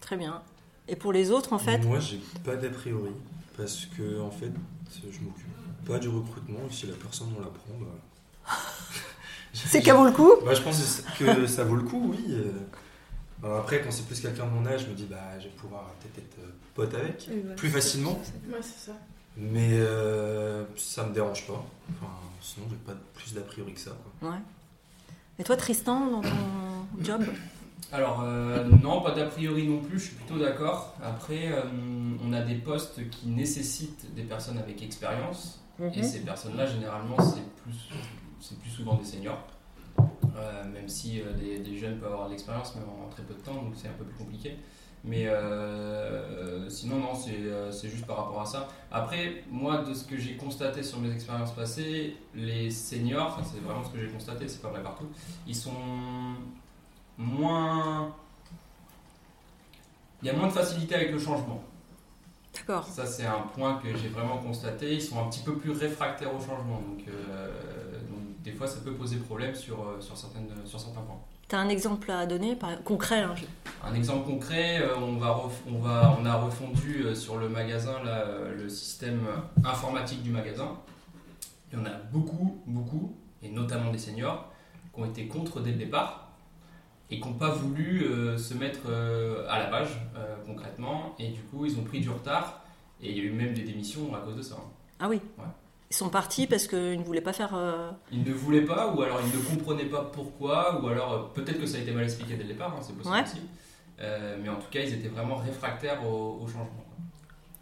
Très 0.00 0.16
bien. 0.16 0.42
Et 0.88 0.96
pour 0.96 1.12
les 1.12 1.30
autres, 1.30 1.52
en 1.52 1.58
fait, 1.58 1.78
Moi, 1.78 2.00
j'ai 2.00 2.20
pas 2.44 2.56
d'a 2.56 2.68
priori 2.68 3.12
parce 3.56 3.86
que 3.86 4.20
en 4.20 4.30
fait, 4.30 4.50
je 4.92 5.20
m'occupe 5.20 5.46
pas 5.86 5.98
du 6.00 6.08
recrutement 6.08 6.58
et 6.68 6.72
si 6.72 6.86
la 6.88 6.94
personne 6.96 7.28
on 7.36 7.40
la 7.40 7.46
prend, 7.46 7.74
bah... 7.80 8.52
c'est 9.52 9.82
qu'à 9.82 9.94
vaut 9.94 10.04
le 10.04 10.12
coup 10.12 10.32
Bah, 10.44 10.54
je 10.54 10.62
pense 10.62 11.02
que 11.18 11.46
ça 11.46 11.64
vaut 11.64 11.76
le 11.76 11.82
coup, 11.82 12.12
oui. 12.12 12.36
Alors 13.42 13.58
après, 13.60 13.80
quand 13.80 13.90
c'est 13.90 14.06
plus 14.06 14.20
quelqu'un 14.20 14.44
de 14.46 14.50
mon 14.50 14.66
âge, 14.66 14.84
je 14.84 14.86
me 14.90 14.94
dis 14.94 15.06
bah 15.06 15.16
je 15.38 15.44
vais 15.44 15.50
pouvoir 15.54 15.84
peut-être 16.00 16.18
être 16.18 16.38
euh, 16.44 16.50
pote 16.74 16.94
avec 16.94 17.26
voilà. 17.40 17.54
plus 17.56 17.70
facilement. 17.70 18.12
Ouais, 18.48 18.58
c'est 18.60 18.90
ça. 18.90 18.92
Mais 19.38 19.70
euh, 19.72 20.64
ça 20.76 21.06
me 21.06 21.14
dérange 21.14 21.46
pas. 21.46 21.64
Enfin, 21.90 22.12
sinon, 22.42 22.66
j'ai 22.68 22.76
pas 22.76 22.92
plus 23.14 23.32
d'a 23.32 23.40
priori 23.40 23.72
que 23.72 23.80
ça. 23.80 23.92
quoi. 24.20 24.30
Ouais. 24.30 24.36
Et 25.38 25.44
toi, 25.44 25.56
Tristan, 25.56 26.10
dans 26.10 26.20
ton 26.20 26.28
job 27.02 27.24
Alors, 27.92 28.20
euh, 28.24 28.64
non, 28.82 29.00
pas 29.00 29.12
d'a 29.12 29.24
priori 29.24 29.66
non 29.66 29.78
plus, 29.78 29.98
je 29.98 30.04
suis 30.08 30.14
plutôt 30.16 30.38
d'accord. 30.38 30.94
Après, 31.02 31.50
euh, 31.50 31.62
on 32.22 32.32
a 32.34 32.42
des 32.42 32.56
postes 32.56 33.08
qui 33.08 33.28
nécessitent 33.28 34.14
des 34.14 34.24
personnes 34.24 34.58
avec 34.58 34.82
expérience. 34.82 35.62
Et 35.94 36.02
ces 36.02 36.20
personnes-là, 36.20 36.66
généralement, 36.66 37.16
c'est 37.20 37.40
plus, 37.62 37.88
c'est 38.40 38.58
plus 38.58 38.70
souvent 38.70 38.94
des 38.94 39.04
seniors. 39.04 39.42
Euh, 40.36 40.64
même 40.72 40.88
si 40.88 41.20
euh, 41.20 41.32
des, 41.34 41.58
des 41.58 41.76
jeunes 41.76 41.98
peuvent 41.98 42.12
avoir 42.12 42.26
de 42.26 42.32
l'expérience, 42.32 42.74
mais 42.74 42.82
en 42.82 43.08
très 43.08 43.22
peu 43.22 43.34
de 43.34 43.40
temps, 43.40 43.54
donc 43.54 43.74
c'est 43.74 43.88
un 43.88 43.92
peu 43.92 44.04
plus 44.04 44.16
compliqué. 44.24 44.56
Mais 45.02 45.26
euh, 45.26 46.68
sinon, 46.68 46.98
non, 46.98 47.14
c'est 47.14 47.38
c'est 47.72 47.88
juste 47.88 48.06
par 48.06 48.16
rapport 48.18 48.42
à 48.42 48.46
ça. 48.46 48.68
Après, 48.92 49.44
moi, 49.50 49.78
de 49.78 49.94
ce 49.94 50.04
que 50.04 50.18
j'ai 50.18 50.36
constaté 50.36 50.82
sur 50.82 50.98
mes 50.98 51.10
expériences 51.12 51.52
passées, 51.52 52.16
les 52.34 52.70
seniors, 52.70 53.40
c'est 53.42 53.60
vraiment 53.62 53.82
ce 53.82 53.90
que 53.90 53.98
j'ai 53.98 54.08
constaté, 54.08 54.46
c'est 54.46 54.60
pas 54.60 54.68
vrai 54.68 54.82
partout, 54.82 55.06
ils 55.46 55.56
sont 55.56 55.72
moins. 57.16 58.14
Il 60.22 60.26
y 60.26 60.30
a 60.30 60.34
moins 60.34 60.48
de 60.48 60.52
facilité 60.52 60.94
avec 60.94 61.12
le 61.12 61.18
changement. 61.18 61.62
D'accord. 62.54 62.84
Ça, 62.84 63.06
c'est 63.06 63.26
un 63.26 63.40
point 63.54 63.80
que 63.82 63.96
j'ai 63.96 64.08
vraiment 64.08 64.38
constaté. 64.38 64.94
Ils 64.94 65.02
sont 65.02 65.18
un 65.18 65.28
petit 65.30 65.40
peu 65.40 65.56
plus 65.56 65.70
réfractaires 65.70 66.34
au 66.34 66.40
changement. 66.40 66.80
Donc, 66.80 67.06
euh, 67.08 67.48
donc 67.48 67.79
des 68.42 68.52
fois, 68.52 68.66
ça 68.66 68.80
peut 68.80 68.92
poser 68.92 69.16
problème 69.18 69.54
sur, 69.54 69.80
euh, 69.82 70.00
sur, 70.00 70.16
certaines, 70.16 70.48
sur 70.64 70.80
certains 70.80 71.00
points. 71.02 71.20
T'as 71.48 71.58
un 71.58 71.68
exemple 71.68 72.10
à 72.12 72.26
donner, 72.26 72.54
par... 72.54 72.80
concret 72.84 73.20
hein, 73.22 73.34
Un 73.84 73.94
exemple 73.94 74.24
concret, 74.24 74.80
euh, 74.80 74.96
on, 74.96 75.16
va 75.16 75.28
ref- 75.30 75.64
on, 75.68 75.78
va, 75.80 76.16
on 76.20 76.24
a 76.24 76.34
refondu 76.36 77.02
euh, 77.02 77.14
sur 77.14 77.38
le 77.38 77.48
magasin 77.48 78.02
là, 78.04 78.18
euh, 78.20 78.56
le 78.56 78.68
système 78.68 79.20
informatique 79.64 80.22
du 80.22 80.30
magasin. 80.30 80.76
Il 81.72 81.78
y 81.78 81.82
en 81.82 81.86
a 81.86 81.90
beaucoup, 82.12 82.62
beaucoup, 82.66 83.16
et 83.42 83.48
notamment 83.50 83.90
des 83.90 83.98
seniors, 83.98 84.50
qui 84.94 85.00
ont 85.00 85.04
été 85.06 85.26
contre 85.26 85.60
dès 85.60 85.72
le 85.72 85.78
départ 85.78 86.28
et 87.10 87.18
qui 87.20 87.26
n'ont 87.28 87.34
pas 87.34 87.50
voulu 87.50 88.04
euh, 88.04 88.38
se 88.38 88.54
mettre 88.54 88.80
euh, 88.88 89.44
à 89.48 89.58
la 89.58 89.66
page 89.66 89.98
euh, 90.16 90.36
concrètement. 90.46 91.16
Et 91.18 91.28
du 91.30 91.42
coup, 91.42 91.66
ils 91.66 91.76
ont 91.78 91.82
pris 91.82 92.00
du 92.00 92.08
retard 92.10 92.62
et 93.02 93.10
il 93.10 93.16
y 93.18 93.20
a 93.20 93.24
eu 93.24 93.32
même 93.32 93.54
des 93.54 93.62
démissions 93.62 94.14
à 94.14 94.20
cause 94.20 94.36
de 94.36 94.42
ça. 94.42 94.56
Ah 95.00 95.08
oui. 95.08 95.20
Ouais. 95.38 95.44
Ils 95.90 95.96
sont 95.96 96.08
partis 96.08 96.46
parce 96.46 96.68
qu'ils 96.68 96.98
ne 97.00 97.04
voulaient 97.04 97.20
pas 97.20 97.32
faire. 97.32 97.50
euh, 97.54 97.90
Ils 98.12 98.22
ne 98.22 98.32
voulaient 98.32 98.64
pas, 98.64 98.92
ou 98.94 99.02
alors 99.02 99.18
ils 99.20 99.36
ne 99.36 99.44
comprenaient 99.44 99.86
pas 99.88 100.04
pourquoi, 100.04 100.80
ou 100.80 100.86
alors 100.86 101.12
euh, 101.12 101.22
peut-être 101.34 101.58
que 101.58 101.66
ça 101.66 101.78
a 101.78 101.80
été 101.80 101.90
mal 101.90 102.04
expliqué 102.04 102.34
dès 102.36 102.44
le 102.44 102.48
départ, 102.50 102.72
hein, 102.74 102.80
c'est 102.80 102.92
possible 102.96 103.12
Ouais. 103.14 103.22
aussi. 103.22 103.40
Euh, 104.00 104.36
mais 104.40 104.48
en 104.48 104.54
tout 104.54 104.70
cas, 104.70 104.80
ils 104.80 104.94
étaient 104.94 105.08
vraiment 105.08 105.34
réfractaires 105.36 106.06
au, 106.06 106.38
au 106.42 106.46
changement. 106.46 106.84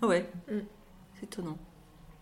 Ah 0.03 0.07
ouais. 0.07 0.29
Mm. 0.51 0.59
C'est 1.19 1.25
étonnant. 1.25 1.57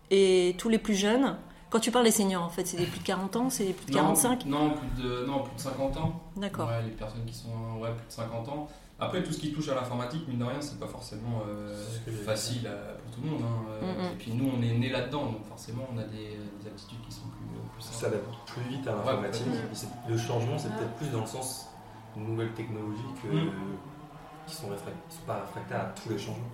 Et 0.09 0.55
tous 0.57 0.69
les 0.69 0.77
plus 0.79 0.95
jeunes, 0.95 1.35
Quand 1.69 1.79
tu 1.79 1.91
parles 1.91 2.05
des 2.05 2.11
seniors, 2.11 2.43
en 2.43 2.49
fait, 2.49 2.65
c'est 2.65 2.77
des 2.77 2.85
plus 2.85 2.99
de 2.99 3.03
40 3.05 3.35
ans, 3.35 3.49
c'est 3.49 3.65
des 3.65 3.73
plus 3.73 3.85
de 3.87 3.91
Non, 3.91 3.97
45 4.03 4.45
non, 4.45 4.71
plus 4.71 5.03
de, 5.03 5.25
non, 5.25 5.43
plus 5.43 5.55
de 5.55 5.59
50 5.61 5.97
ans. 5.97 6.21
D'accord. 6.37 6.69
Ouais, 6.69 6.81
les 6.83 6.91
personnes 6.91 7.25
qui 7.25 7.33
sont 7.33 7.79
ouais, 7.81 7.89
plus 7.91 8.07
de 8.07 8.11
50 8.11 8.47
ans. 8.49 8.67
Après, 8.99 9.21
tout 9.21 9.31
ce 9.31 9.37
qui 9.37 9.51
touche 9.53 9.69
à 9.69 9.75
l'informatique, 9.75 10.27
mine 10.27 10.39
de 10.39 10.43
rien, 10.45 10.59
c'est 10.61 10.79
pas 10.79 10.87
forcément 10.87 11.43
euh, 11.47 11.75
facile 12.25 12.63
euh, 12.65 12.95
pour 12.97 13.11
tout 13.15 13.21
le 13.21 13.29
monde. 13.31 13.41
hein. 13.43 13.65
Euh, 13.69 13.77
Mm, 13.93 14.01
mm. 14.01 14.11
Et 14.13 14.15
puis 14.17 14.31
nous, 14.33 14.51
on 14.57 14.61
est 14.63 14.73
né 14.73 14.89
là-dedans, 14.89 15.25
donc 15.27 15.45
forcément, 15.45 15.83
on 15.93 15.97
a 15.99 16.03
des, 16.03 16.39
des 16.61 16.67
aptitudes 16.67 16.99
qui 17.07 17.11
sont 17.11 17.27
plus, 17.29 17.45
plus 17.73 17.81
Ça 17.83 17.91
s'adapte 18.05 18.25
plus 18.47 18.63
vite 18.63 18.87
à 18.87 18.93
l'informatique. 18.95 19.45
Le 20.09 20.17
changement, 20.17 20.57
c'est 20.57 20.69
peut-être 20.69 20.93
plus 20.95 21.09
dans 21.11 21.21
le 21.21 21.27
sens 21.27 21.67
de 22.15 22.21
nouvelles 22.21 22.53
technologies 22.53 23.03
que, 23.21 23.27
Mm. 23.27 23.51
qui 24.47 24.55
sont, 24.55 24.67
qui 24.67 25.15
sont 25.15 25.25
pas 25.27 25.41
réfractaires 25.41 25.81
à 25.81 25.85
tous 26.01 26.09
les 26.09 26.17
changements. 26.17 26.49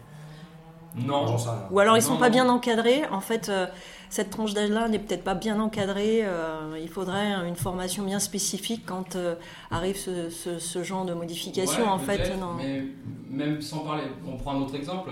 Non, 0.96 1.26
J'en 1.28 1.38
sais 1.38 1.50
rien. 1.50 1.68
Ou 1.72 1.80
alors 1.80 1.98
ils 1.98 2.02
Non, 2.02 2.08
sont 2.08 2.18
pas 2.18 2.28
non. 2.30 2.34
bien 2.34 2.50
encadrés. 2.50 3.04
En 3.12 3.20
fait, 3.22 3.50
euh, 3.50 3.66
cette 4.10 4.30
tranche 4.30 4.54
d'âge-là 4.54 4.88
n'est 4.90 5.00
peut-être 5.00 5.24
pas 5.24 5.34
bien 5.34 5.60
encadrée. 5.60 6.20
euh, 6.24 6.78
il 6.82 6.88
faudrait 6.90 7.32
une 7.48 7.56
formation 7.56 8.04
bien 8.04 8.20
spécifique 8.20 8.84
quand 8.86 9.16
euh, 9.16 9.36
arrive 9.72 9.98
ce, 9.98 10.30
ce- 10.30 10.60
ce 10.60 10.84
genre 10.84 11.06
de 11.06 11.14
modification. 11.14 11.84
Ouais, 11.84 11.90
en 11.90 11.98
fait, 12.00 12.36
non. 12.40 12.54
Mais 12.58 12.84
même 13.30 13.62
sans 13.62 13.80
parler, 13.80 14.04
on 14.28 14.38
prend 14.38 14.54
un 14.56 14.62
autre 14.62 14.76
exemple. 14.76 15.10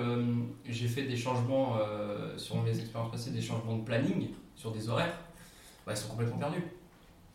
J'ai 0.65 0.88
fait 0.88 1.03
des 1.03 1.17
changements 1.17 1.77
euh, 1.79 2.38
sur 2.38 2.61
mes 2.61 2.77
expériences 2.77 3.11
passées, 3.11 3.31
des 3.31 3.41
changements 3.41 3.77
de 3.77 3.83
planning 3.83 4.29
sur 4.55 4.71
des 4.71 4.88
horaires. 4.89 5.13
Bah, 5.88 5.93
ils 5.95 5.97
sont 5.97 6.09
complètement 6.09 6.38
perdus. 6.38 6.63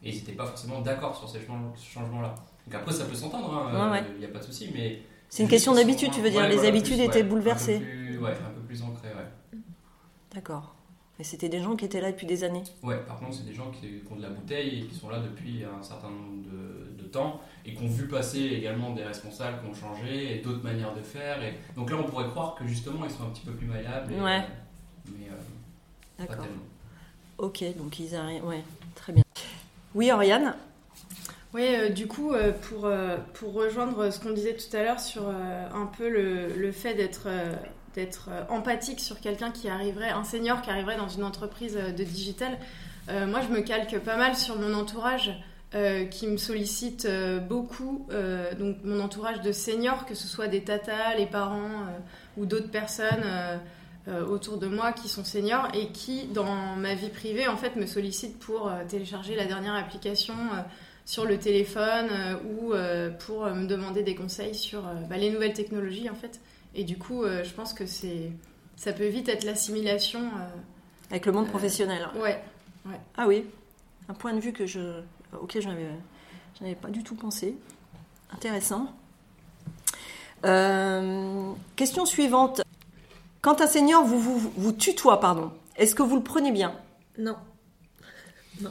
Et 0.05 0.11
ils 0.11 0.15
n'étaient 0.17 0.33
pas 0.33 0.47
forcément 0.47 0.81
d'accord 0.83 1.17
sur 1.17 1.29
ces 1.29 1.41
change- 1.45 1.81
changements-là. 1.95 2.35
Donc 2.67 2.75
après, 2.77 2.93
ça 2.93 3.05
peut 3.07 3.15
s'entendre, 3.15 3.71
il 3.73 3.77
Ouais, 3.77 3.91
ouais. 3.91 4.05
n'y 4.21 4.25
a 4.25 4.29
pas 4.29 4.39
de 4.39 4.45
souci, 4.45 4.71
mais. 4.73 5.03
C'est 5.29 5.43
une 5.43 5.49
question 5.49 5.75
d'habitude, 5.75 6.11
tu 6.13 6.21
veux 6.21 6.31
dire. 6.31 6.41
ouais, 6.43 6.49
les 6.49 6.55
voilà, 6.57 6.69
habitudes 6.69 6.97
plus, 6.97 7.05
étaient 7.05 7.17
ouais, 7.23 7.29
bouleversées. 7.29 7.77
Un 7.77 7.81
peu 7.81 7.85
plus, 7.85 8.19
ouais, 8.19 8.31
un 8.31 8.51
peu 8.55 8.61
plus 8.67 8.83
ancrées, 8.83 9.09
ouais. 9.09 9.59
D'accord. 10.35 10.75
Et 11.19 11.25
c'était 11.25 11.49
des 11.49 11.61
gens 11.61 11.77
qui 11.77 11.85
étaient 11.87 12.01
là 12.01 12.13
depuis 12.13 12.27
des 12.27 12.45
années. 12.45 12.63
Ouais, 12.83 12.99
par 13.07 13.19
contre, 13.19 13.35
c'est 13.37 13.47
des 13.47 13.55
gens 13.55 13.71
qui, 13.71 13.81
qui 13.89 14.13
ont 14.13 14.17
de 14.17 14.23
la 14.23 14.29
bouteille 14.29 14.81
et 14.81 14.87
qui 14.87 14.95
sont 14.95 15.09
là 15.09 15.19
depuis 15.21 15.65
un 15.65 15.83
certain 15.83 16.09
nombre 16.11 16.43
de, 16.45 17.03
de 17.03 17.09
temps 17.09 17.41
et 17.65 17.73
qui 17.75 17.83
ont 17.83 17.89
vu 17.89 18.07
passer 18.07 18.41
également 18.43 18.93
des 18.93 19.03
responsables 19.03 19.61
qui 19.63 19.69
ont 19.71 19.75
changé 19.75 20.37
et 20.39 20.43
d'autres 20.43 20.63
manières 20.63 20.95
de 20.95 21.01
faire. 21.01 21.43
Et... 21.43 21.55
Donc 21.75 21.91
là, 21.91 21.97
on 21.99 22.05
pourrait 22.05 22.29
croire 22.29 22.55
que 22.55 22.67
justement, 22.67 23.05
ils 23.05 23.11
sont 23.11 23.23
un 23.25 23.31
petit 23.31 23.47
peu 23.47 23.53
plus 23.53 23.67
malléables. 23.67 24.13
et, 24.13 24.21
Ouais. 24.21 24.41
euh, 24.41 25.11
mais 25.19 25.27
euh, 25.31 25.37
pas 26.19 26.25
D'accord. 26.27 26.45
tellement. 26.45 26.63
Ok, 27.39 27.65
donc 27.79 27.99
ils 27.99 28.15
arrivent. 28.15 28.45
Ouais, 28.45 28.63
très 28.95 29.13
bien. 29.15 29.23
Oui, 29.95 30.13
Oriane? 30.13 30.55
Oui, 31.55 31.63
euh, 31.65 31.89
du 31.89 32.07
coup, 32.07 32.33
euh, 32.33 32.53
pour, 32.53 32.87
euh, 32.87 33.17
pour 33.35 33.53
rejoindre 33.53 34.11
ce 34.11 34.21
qu'on 34.21 34.33
disait 34.33 34.55
tout 34.55 34.77
à 34.77 34.83
l'heure 34.83 35.01
sur 35.01 35.29
un 35.29 35.87
peu 35.87 36.09
le, 36.09 36.49
le 36.49 36.73
fait 36.73 36.95
d'être 36.95 37.29
d'être 37.95 38.29
empathique 38.51 39.01
sur 39.01 39.21
quelqu'un 39.21 39.51
qui 39.51 39.71
arriverait, 39.71 40.11
un 40.11 40.25
senior 40.25 40.61
qui 40.61 40.69
arriverait 40.69 40.99
dans 40.99 41.09
une 41.09 41.25
entreprise 41.25 41.77
de 41.77 42.05
digital, 42.05 42.59
moi 43.09 43.41
je 43.41 43.49
me 43.49 43.63
calque 43.63 43.99
pas 44.01 44.19
mal 44.19 44.37
sur 44.37 44.59
mon 44.59 44.75
entourage 44.75 45.33
qui 46.11 46.27
me 46.27 46.37
sollicite 46.37 47.09
beaucoup, 47.49 48.07
donc 48.59 48.77
mon 48.85 49.01
entourage 49.01 49.41
de 49.41 49.51
seniors, 49.51 50.05
que 50.05 50.15
ce 50.15 50.29
soit 50.29 50.47
des 50.47 50.63
tatas, 50.63 51.15
les 51.17 51.25
parents 51.25 51.87
ou 52.37 52.45
d'autres 52.45 52.71
personnes. 52.71 53.25
autour 54.29 54.59
de 54.59 54.67
moi 54.67 54.93
qui 54.93 55.09
sont 55.09 55.25
seniors 55.25 55.69
et 55.73 55.89
qui, 55.89 56.27
dans 56.27 56.77
ma 56.77 56.95
vie 56.95 57.09
privée, 57.09 57.49
en 57.49 57.57
fait, 57.57 57.77
me 57.77 57.87
sollicitent 57.87 58.39
pour 58.39 58.71
télécharger 58.89 59.37
la 59.37 59.47
dernière 59.47 59.75
application 59.75 60.35
sur 61.07 61.25
le 61.25 61.39
téléphone 61.39 62.09
euh, 62.11 62.35
ou 62.59 62.75
euh, 62.75 63.11
pour 63.11 63.45
euh, 63.47 63.55
me 63.55 63.67
demander 63.67 64.03
des 64.03 64.15
conseils 64.15 64.55
sur 64.55 64.87
euh, 64.87 64.95
bah, 65.09 65.17
les 65.17 65.31
nouvelles 65.31 65.55
technologies, 65.55 66.11
en 66.11 66.15
fait. 66.15 66.41
Et 66.75 66.85
du 66.85 66.99
coup, 66.99 67.23
euh, 67.25 67.43
je 67.45 67.51
pense 67.55 67.73
que 67.73 67.87
c'est 67.87 68.31
ça 68.77 68.93
peut 68.93 69.07
vite 69.07 69.29
être 69.31 69.45
l'assimilation. 69.45 70.21
euh, 70.21 70.49
Avec 71.11 71.25
le 71.25 71.33
monde 71.33 71.47
Euh, 71.47 71.51
professionnel. 71.51 72.07
ouais. 72.21 72.39
Ah 73.17 73.27
oui, 73.27 73.45
un 74.09 74.15
point 74.15 74.33
de 74.35 74.39
vue 74.41 74.53
que 74.53 74.67
je, 74.67 75.01
auquel 75.41 75.63
je 75.63 75.69
n'avais, 75.69 75.89
je 76.59 76.63
n'avais 76.65 76.77
pas 76.77 76.89
du 76.89 77.03
tout 77.03 77.15
pensé. 77.17 77.57
Intéressant. 78.33 78.93
Euh, 80.45 81.53
question 81.77 82.05
suivante. 82.05 82.61
Quand 83.41 83.61
un 83.61 83.67
senior 83.67 84.05
vous, 84.05 84.19
vous, 84.21 84.53
vous 84.57 84.73
tutoie, 84.73 85.19
pardon, 85.21 85.51
est-ce 85.77 85.95
que 85.95 86.03
vous 86.03 86.17
le 86.17 86.23
prenez 86.23 86.53
bien? 86.53 86.75
Non. 87.19 87.37
Non 88.61 88.71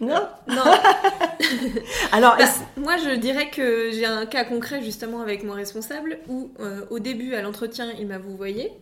Non. 0.00 0.26
Alors, 2.12 2.36
Bah, 2.36 2.44
moi, 2.76 2.96
je 2.98 3.14
dirais 3.16 3.50
que 3.50 3.90
j'ai 3.92 4.06
un 4.06 4.26
cas 4.26 4.44
concret 4.44 4.82
justement 4.82 5.20
avec 5.20 5.42
mon 5.44 5.52
responsable 5.52 6.18
où, 6.28 6.50
euh, 6.60 6.84
au 6.90 6.98
début, 6.98 7.34
à 7.34 7.42
l'entretien, 7.42 7.86
il 7.98 8.06
m'a 8.06 8.18
vouvoyé, 8.18 8.72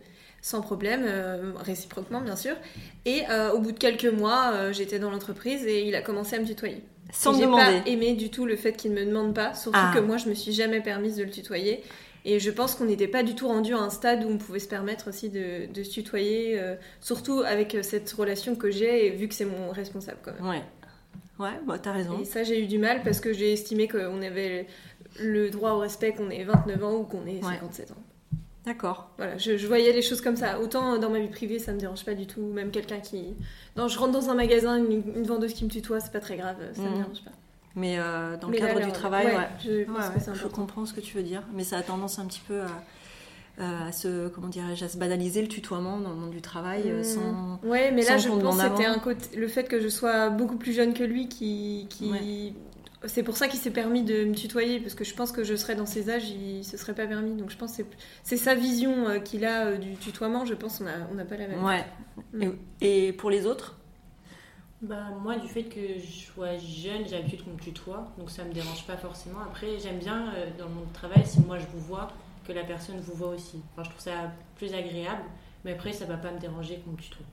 sans 0.41 0.61
problème, 0.61 1.03
euh, 1.05 1.53
réciproquement 1.59 2.21
bien 2.21 2.35
sûr. 2.35 2.55
Et 3.05 3.23
euh, 3.29 3.51
au 3.51 3.59
bout 3.59 3.71
de 3.71 3.77
quelques 3.79 4.05
mois, 4.05 4.51
euh, 4.53 4.73
j'étais 4.73 4.99
dans 4.99 5.09
l'entreprise 5.11 5.65
et 5.65 5.87
il 5.87 5.95
a 5.95 6.01
commencé 6.01 6.35
à 6.35 6.39
me 6.39 6.45
tutoyer. 6.45 6.81
sans 7.11 7.33
j'ai 7.37 7.45
pas 7.47 7.71
aimé 7.85 8.13
du 8.13 8.29
tout 8.29 8.45
le 8.45 8.55
fait 8.55 8.73
qu'il 8.73 8.91
me 8.91 9.05
demande 9.05 9.33
pas, 9.35 9.53
surtout 9.53 9.79
Ah. 9.81 9.91
que 9.93 9.99
moi, 9.99 10.17
je 10.17 10.27
me 10.29 10.33
suis 10.33 10.51
jamais 10.53 10.81
permise 10.81 11.15
de 11.17 11.23
le 11.23 11.29
tutoyer. 11.31 11.83
Et 12.25 12.39
je 12.39 12.49
pense 12.51 12.75
qu'on 12.75 12.85
n'était 12.85 13.07
pas 13.07 13.21
du 13.23 13.35
tout 13.35 13.47
rendu 13.47 13.73
à 13.73 13.79
un 13.79 13.89
stade 13.89 14.23
où 14.23 14.29
on 14.29 14.37
pouvait 14.37 14.59
se 14.59 14.67
permettre 14.69 15.09
aussi 15.09 15.29
de, 15.29 15.65
de 15.71 15.83
se 15.83 15.91
tutoyer, 15.91 16.57
euh, 16.59 16.75
surtout 17.01 17.39
avec 17.45 17.75
euh, 17.75 17.83
cette 17.83 18.09
relation 18.11 18.55
que 18.55 18.71
j'ai, 18.71 19.07
et 19.07 19.09
vu 19.11 19.27
que 19.27 19.33
c'est 19.33 19.43
mon 19.45 19.71
responsable 19.71 20.19
quand 20.23 20.33
même. 20.33 20.47
Ouais. 20.49 20.61
Ouais, 21.39 21.59
bah, 21.67 21.77
t'as 21.81 21.91
raison. 21.91 22.19
Et 22.21 22.25
ça, 22.25 22.43
j'ai 22.43 22.61
eu 22.63 22.67
du 22.67 22.77
mal 22.77 23.01
parce 23.03 23.19
que 23.19 23.33
j'ai 23.33 23.51
estimé 23.53 23.87
qu'on 23.87 24.21
avait 24.21 24.67
le 25.19 25.49
droit 25.49 25.71
au 25.71 25.79
respect 25.79 26.13
qu'on 26.13 26.29
ait 26.29 26.43
29 26.43 26.83
ans 26.83 26.93
ou 26.95 27.03
qu'on 27.03 27.25
ait 27.27 27.43
Ouais. 27.43 27.53
57 27.59 27.91
ans. 27.91 27.95
D'accord. 28.65 29.09
Voilà, 29.17 29.37
je, 29.37 29.57
je 29.57 29.67
voyais 29.67 29.91
les 29.91 30.01
choses 30.01 30.21
comme 30.21 30.37
ça. 30.37 30.61
Autant 30.61 30.97
dans 30.97 31.09
ma 31.09 31.19
vie 31.19 31.27
privée, 31.27 31.59
ça 31.59 31.73
me 31.73 31.79
dérange 31.79 32.05
pas 32.05 32.13
du 32.13 32.27
tout. 32.27 32.41
Même 32.41 32.71
quelqu'un 32.71 33.01
qui. 33.01 33.33
Non, 33.75 33.89
je 33.89 33.99
rentre 33.99 34.13
dans 34.13 34.29
un 34.29 34.35
magasin, 34.35 34.77
une, 34.77 35.03
une 35.17 35.23
vendeuse 35.23 35.53
qui 35.53 35.65
me 35.65 35.69
tutoie, 35.69 35.99
c'est 35.99 36.13
pas 36.13 36.21
très 36.21 36.37
grave, 36.37 36.55
ça 36.73 36.81
me 36.83 36.87
Mhm. 36.87 36.95
dérange 36.99 37.23
pas. 37.25 37.31
Mais 37.75 37.97
euh, 37.97 38.37
dans 38.37 38.47
le 38.47 38.51
Mais 38.53 38.59
cadre 38.59 38.79
là, 38.79 38.85
du 38.85 38.91
travail, 38.91 39.25
Ouais, 39.27 39.35
ouais. 39.35 39.47
Je 39.63 39.83
pense 39.85 39.95
Ouais, 39.97 40.01
que 40.09 40.13
ouais, 40.13 40.19
c'est 40.19 40.25
je 40.25 40.29
important. 40.31 40.55
comprends 40.61 40.85
ce 40.85 40.93
que 40.93 41.01
tu 41.01 41.17
veux 41.17 41.23
dire, 41.23 41.41
mais 41.53 41.63
ça 41.63 41.77
a 41.77 41.81
tendance 41.81 42.19
un 42.19 42.25
petit 42.25 42.41
peu 42.47 42.61
à, 43.57 43.87
à 43.87 43.91
se, 43.91 44.27
comment 44.29 44.47
dirais-je, 44.47 44.85
à 44.85 44.89
se 44.89 44.97
banaliser 44.97 45.41
le 45.41 45.47
tutoiement 45.47 45.99
dans 45.99 46.09
le 46.11 46.15
monde 46.15 46.31
du 46.31 46.41
travail 46.41 46.83
euh, 46.85 46.97
Mhm. 46.99 47.03
sans. 47.03 47.59
Ouais, 47.63 47.91
mais 47.91 48.03
là, 48.03 48.17
je 48.17 48.29
pense 48.29 48.57
que 48.57 48.61
c'était 48.61 48.85
un 48.85 48.99
côté, 48.99 49.35
le 49.37 49.47
fait 49.47 49.63
que 49.65 49.79
je 49.79 49.87
sois 49.87 50.29
beaucoup 50.29 50.57
plus 50.57 50.73
jeune 50.73 50.93
que 50.93 51.03
lui 51.03 51.27
qui. 51.29 51.87
qui... 51.89 52.53
C'est 53.05 53.23
pour 53.23 53.35
ça 53.35 53.49
qu'il 53.49 53.59
s'est 53.59 53.69
permis 53.71 54.01
de 54.03 54.23
me 54.23 54.33
tutoyer, 54.33 54.79
parce 54.79 54.95
que 54.95 55.03
je 55.03 55.13
pense 55.13 55.33
que 55.33 55.43
je 55.43 55.55
serais 55.55 55.75
dans 55.75 55.85
ses 55.85 56.09
âges, 56.09 56.29
il 56.29 56.63
se 56.63 56.77
serait 56.77 56.93
pas 56.95 57.05
permis. 57.05 57.33
Donc 57.35 57.49
je 57.49 57.57
pense 57.57 57.75
que 57.75 57.83
c'est- 58.23 58.37
sa 58.37 58.55
vision 58.55 59.09
euh, 59.09 59.19
qu'il 59.19 59.43
a 59.43 59.65
euh, 59.65 59.77
du 59.77 59.95
tutoiement, 59.95 60.45
je 60.45 60.53
pense 60.53 60.77
qu'on 60.77 60.85
n'a 60.85 60.91
on 61.11 61.25
pas 61.25 61.35
la 61.35 61.47
même. 61.49 61.63
Ouais. 61.65 61.83
Mm. 62.33 62.51
Et, 62.79 63.07
et 63.07 63.13
pour 63.13 63.29
les 63.29 63.45
autres? 63.45 63.77
Bah, 64.83 65.11
moi, 65.21 65.37
du 65.37 65.47
fait 65.47 65.63
que 65.63 65.79
je 65.97 66.25
sois 66.25 66.57
jeune, 66.57 67.07
j'ai 67.07 67.15
l'habitude 67.15 67.45
qu'on 67.45 67.51
me 67.51 67.59
tutoie, 67.59 68.05
donc 68.17 68.29
ça 68.29 68.43
me 68.43 68.51
dérange 68.51 68.85
pas 68.85 68.97
forcément. 68.97 69.39
Après, 69.39 69.79
j'aime 69.79 69.97
bien 69.97 70.33
euh, 70.33 70.49
dans 70.59 70.65
le 70.65 70.73
monde 70.73 70.87
du 70.87 70.91
travail, 70.91 71.25
si 71.25 71.39
moi 71.39 71.57
je 71.57 71.65
vous 71.67 71.79
vois, 71.79 72.09
que 72.45 72.51
la 72.51 72.65
personne 72.65 72.99
vous 72.99 73.13
voit 73.13 73.29
aussi. 73.29 73.61
Je 73.77 73.83
trouve 73.83 73.99
ça 74.01 74.33
plus 74.57 74.73
agréable, 74.73 75.23
mais 75.63 75.71
après, 75.71 75.93
ça 75.93 76.03
va 76.03 76.17
pas 76.17 76.31
me 76.31 76.39
déranger 76.39 76.79
qu'on 76.79 76.91
me 76.91 76.97
tutoie. 76.97 77.25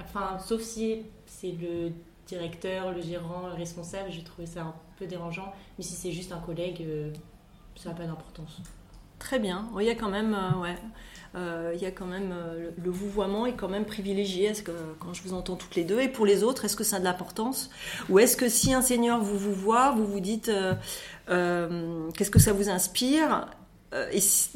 Enfin, 0.00 0.38
sauf 0.38 0.62
si 0.62 1.02
c'est 1.26 1.50
le 1.60 1.90
directeur, 2.28 2.92
le 2.92 3.02
gérant, 3.02 3.48
le 3.48 3.54
responsable, 3.54 4.12
je 4.12 4.20
trouvais 4.20 4.46
ça 4.46 4.62
un 4.62 4.74
peu 4.96 5.06
dérangeant. 5.06 5.52
Mais 5.76 5.82
si 5.82 5.94
c'est 5.94 6.12
juste 6.12 6.30
un 6.30 6.38
collègue, 6.38 6.80
euh, 6.82 7.12
ça 7.74 7.88
n'a 7.88 7.96
pas 7.96 8.04
d'importance. 8.04 8.60
Très 9.18 9.40
bien. 9.40 9.68
Il 9.80 9.84
y 9.84 9.90
a 9.90 9.96
quand 9.96 10.10
même, 10.10 10.32
euh, 10.32 10.60
ouais, 10.60 10.76
il 11.74 11.80
y 11.82 11.86
a 11.86 11.90
quand 11.90 12.06
même 12.06 12.32
euh, 12.32 12.70
le, 12.82 12.90
vouvoiement 12.90 13.44
est 13.46 13.54
quand 13.54 13.68
même 13.68 13.84
privilégié. 13.84 14.44
Est-ce 14.46 14.62
que 14.62 14.72
quand 15.00 15.12
je 15.14 15.22
vous 15.22 15.34
entends 15.34 15.56
toutes 15.56 15.74
les 15.74 15.84
deux 15.84 16.00
et 16.00 16.08
pour 16.08 16.26
les 16.26 16.42
autres, 16.44 16.64
est-ce 16.64 16.76
que 16.76 16.84
ça 16.84 16.96
a 16.96 16.98
de 17.00 17.04
l'importance? 17.04 17.70
Ou 18.08 18.18
est-ce 18.20 18.36
que 18.36 18.48
si 18.48 18.72
un 18.72 18.82
seigneur 18.82 19.20
vous 19.22 19.38
vous 19.38 19.52
voit, 19.54 19.92
vous 19.92 20.06
vous 20.06 20.20
dites 20.20 20.48
euh, 20.48 20.74
euh, 21.28 22.10
qu'est-ce 22.16 22.30
que 22.30 22.38
ça 22.38 22.52
vous 22.52 22.68
inspire? 22.70 23.48
Euh, 23.94 24.08
et 24.12 24.20
si- 24.20 24.50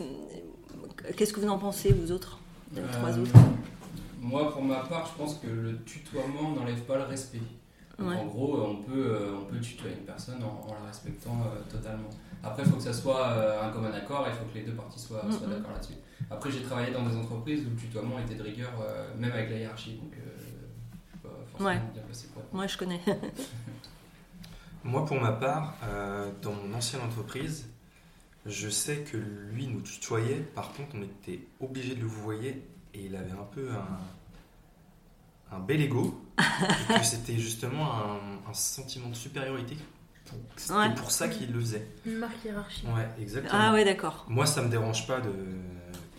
qu'est-ce 1.17 1.33
que 1.33 1.41
vous 1.41 1.49
en 1.49 1.59
pensez 1.59 1.93
vous 1.93 2.13
autres? 2.13 2.39
Les 2.75 2.83
trois 2.93 3.11
Euh, 3.17 3.23
autres 3.23 3.33
Moi, 4.21 4.53
pour 4.53 4.63
ma 4.63 4.81
part, 4.81 5.11
je 5.13 5.23
pense 5.23 5.35
que 5.39 5.47
le 5.47 5.79
tutoiement 5.85 6.51
n'enlève 6.57 6.81
pas 6.83 6.97
le 6.99 7.05
respect. 7.05 7.41
Donc, 7.99 8.09
Ouais. 8.09 8.17
En 8.17 8.27
gros, 8.27 8.61
on 8.63 8.77
peut, 8.77 8.93
euh, 9.17 9.37
on 9.41 9.45
peut 9.47 9.59
tutoyer 9.61 9.97
une 9.97 10.05
personne 10.05 10.43
en, 10.43 10.67
en 10.71 10.75
la 10.75 10.87
respectant 10.87 11.37
euh, 11.47 11.61
totalement. 11.71 12.09
Après, 12.45 12.63
il 12.63 12.69
faut 12.71 12.77
que 12.77 12.83
ça 12.83 12.93
soit 12.93 13.27
euh, 13.27 13.63
un 13.69 13.71
commun 13.71 13.93
accord 13.93 14.27
et 14.27 14.31
il 14.31 14.37
faut 14.37 14.45
que 14.45 14.55
les 14.59 14.65
deux 14.65 14.75
parties 14.75 15.01
soient, 15.01 15.23
soient 15.33 15.49
d'accord 15.49 15.73
là-dessus. 15.73 15.95
Après, 16.31 16.51
j'ai 16.51 16.63
travaillé 16.63 16.93
dans 16.93 17.05
des 17.05 17.17
entreprises 17.17 17.67
où 17.67 17.71
le 17.71 17.77
tutoiement 17.77 18.19
était 18.21 18.37
de 18.37 18.43
rigueur, 18.45 18.71
euh, 18.81 19.09
même 19.19 19.33
avec 19.33 19.51
la 19.51 19.57
hiérarchie. 19.59 19.95
Donc, 19.97 20.13
euh, 20.15 21.65
Ouais. 21.65 21.81
pour 22.35 22.43
Moi, 22.53 22.69
je 22.69 22.79
connais. 22.79 23.01
Moi, 24.85 25.05
pour 25.05 25.21
ma 25.21 25.33
part, 25.33 25.75
euh, 25.85 26.31
dans 26.41 26.53
mon 26.53 26.73
ancienne 26.75 27.03
entreprise, 27.03 27.69
je 28.47 28.69
sais 28.69 28.99
que 28.99 29.17
lui 29.17 29.67
nous 29.67 29.81
tutoyait. 29.81 30.37
Par 30.55 30.73
contre, 30.73 30.91
on 30.95 31.03
était 31.03 31.41
obligé 31.61 31.97
de 31.97 32.01
le 32.01 32.07
vouvoyer 32.07 32.63
et 32.95 33.07
il 33.07 33.17
avait 33.17 33.33
un 33.33 33.47
peu 33.53 33.71
un, 33.71 33.99
un 35.53 35.59
bel 35.61 35.81
ego. 35.81 36.21
et 36.39 36.99
que 37.01 37.05
c'était 37.05 37.37
justement 37.39 37.93
un, 37.95 38.19
un 38.49 38.55
sentiment 38.55 39.09
de 39.09 39.15
supériorité. 39.15 39.77
C'était 40.57 40.75
Ouais. 40.75 40.95
pour 40.95 41.11
ça 41.11 41.29
qu'il 41.29 41.51
le 41.53 41.59
faisait. 41.61 41.87
Une 42.05 42.19
marque 42.19 42.45
hiérarchique. 42.45 42.85
Ouais, 42.95 43.09
exactement. 43.21 43.59
Ah 43.61 43.73
ouais, 43.73 43.85
d'accord. 43.85 44.27
Moi, 44.29 44.45
ça 44.47 44.61
me 44.63 44.69
dérange 44.69 45.07
pas 45.07 45.21
de, 45.21 45.33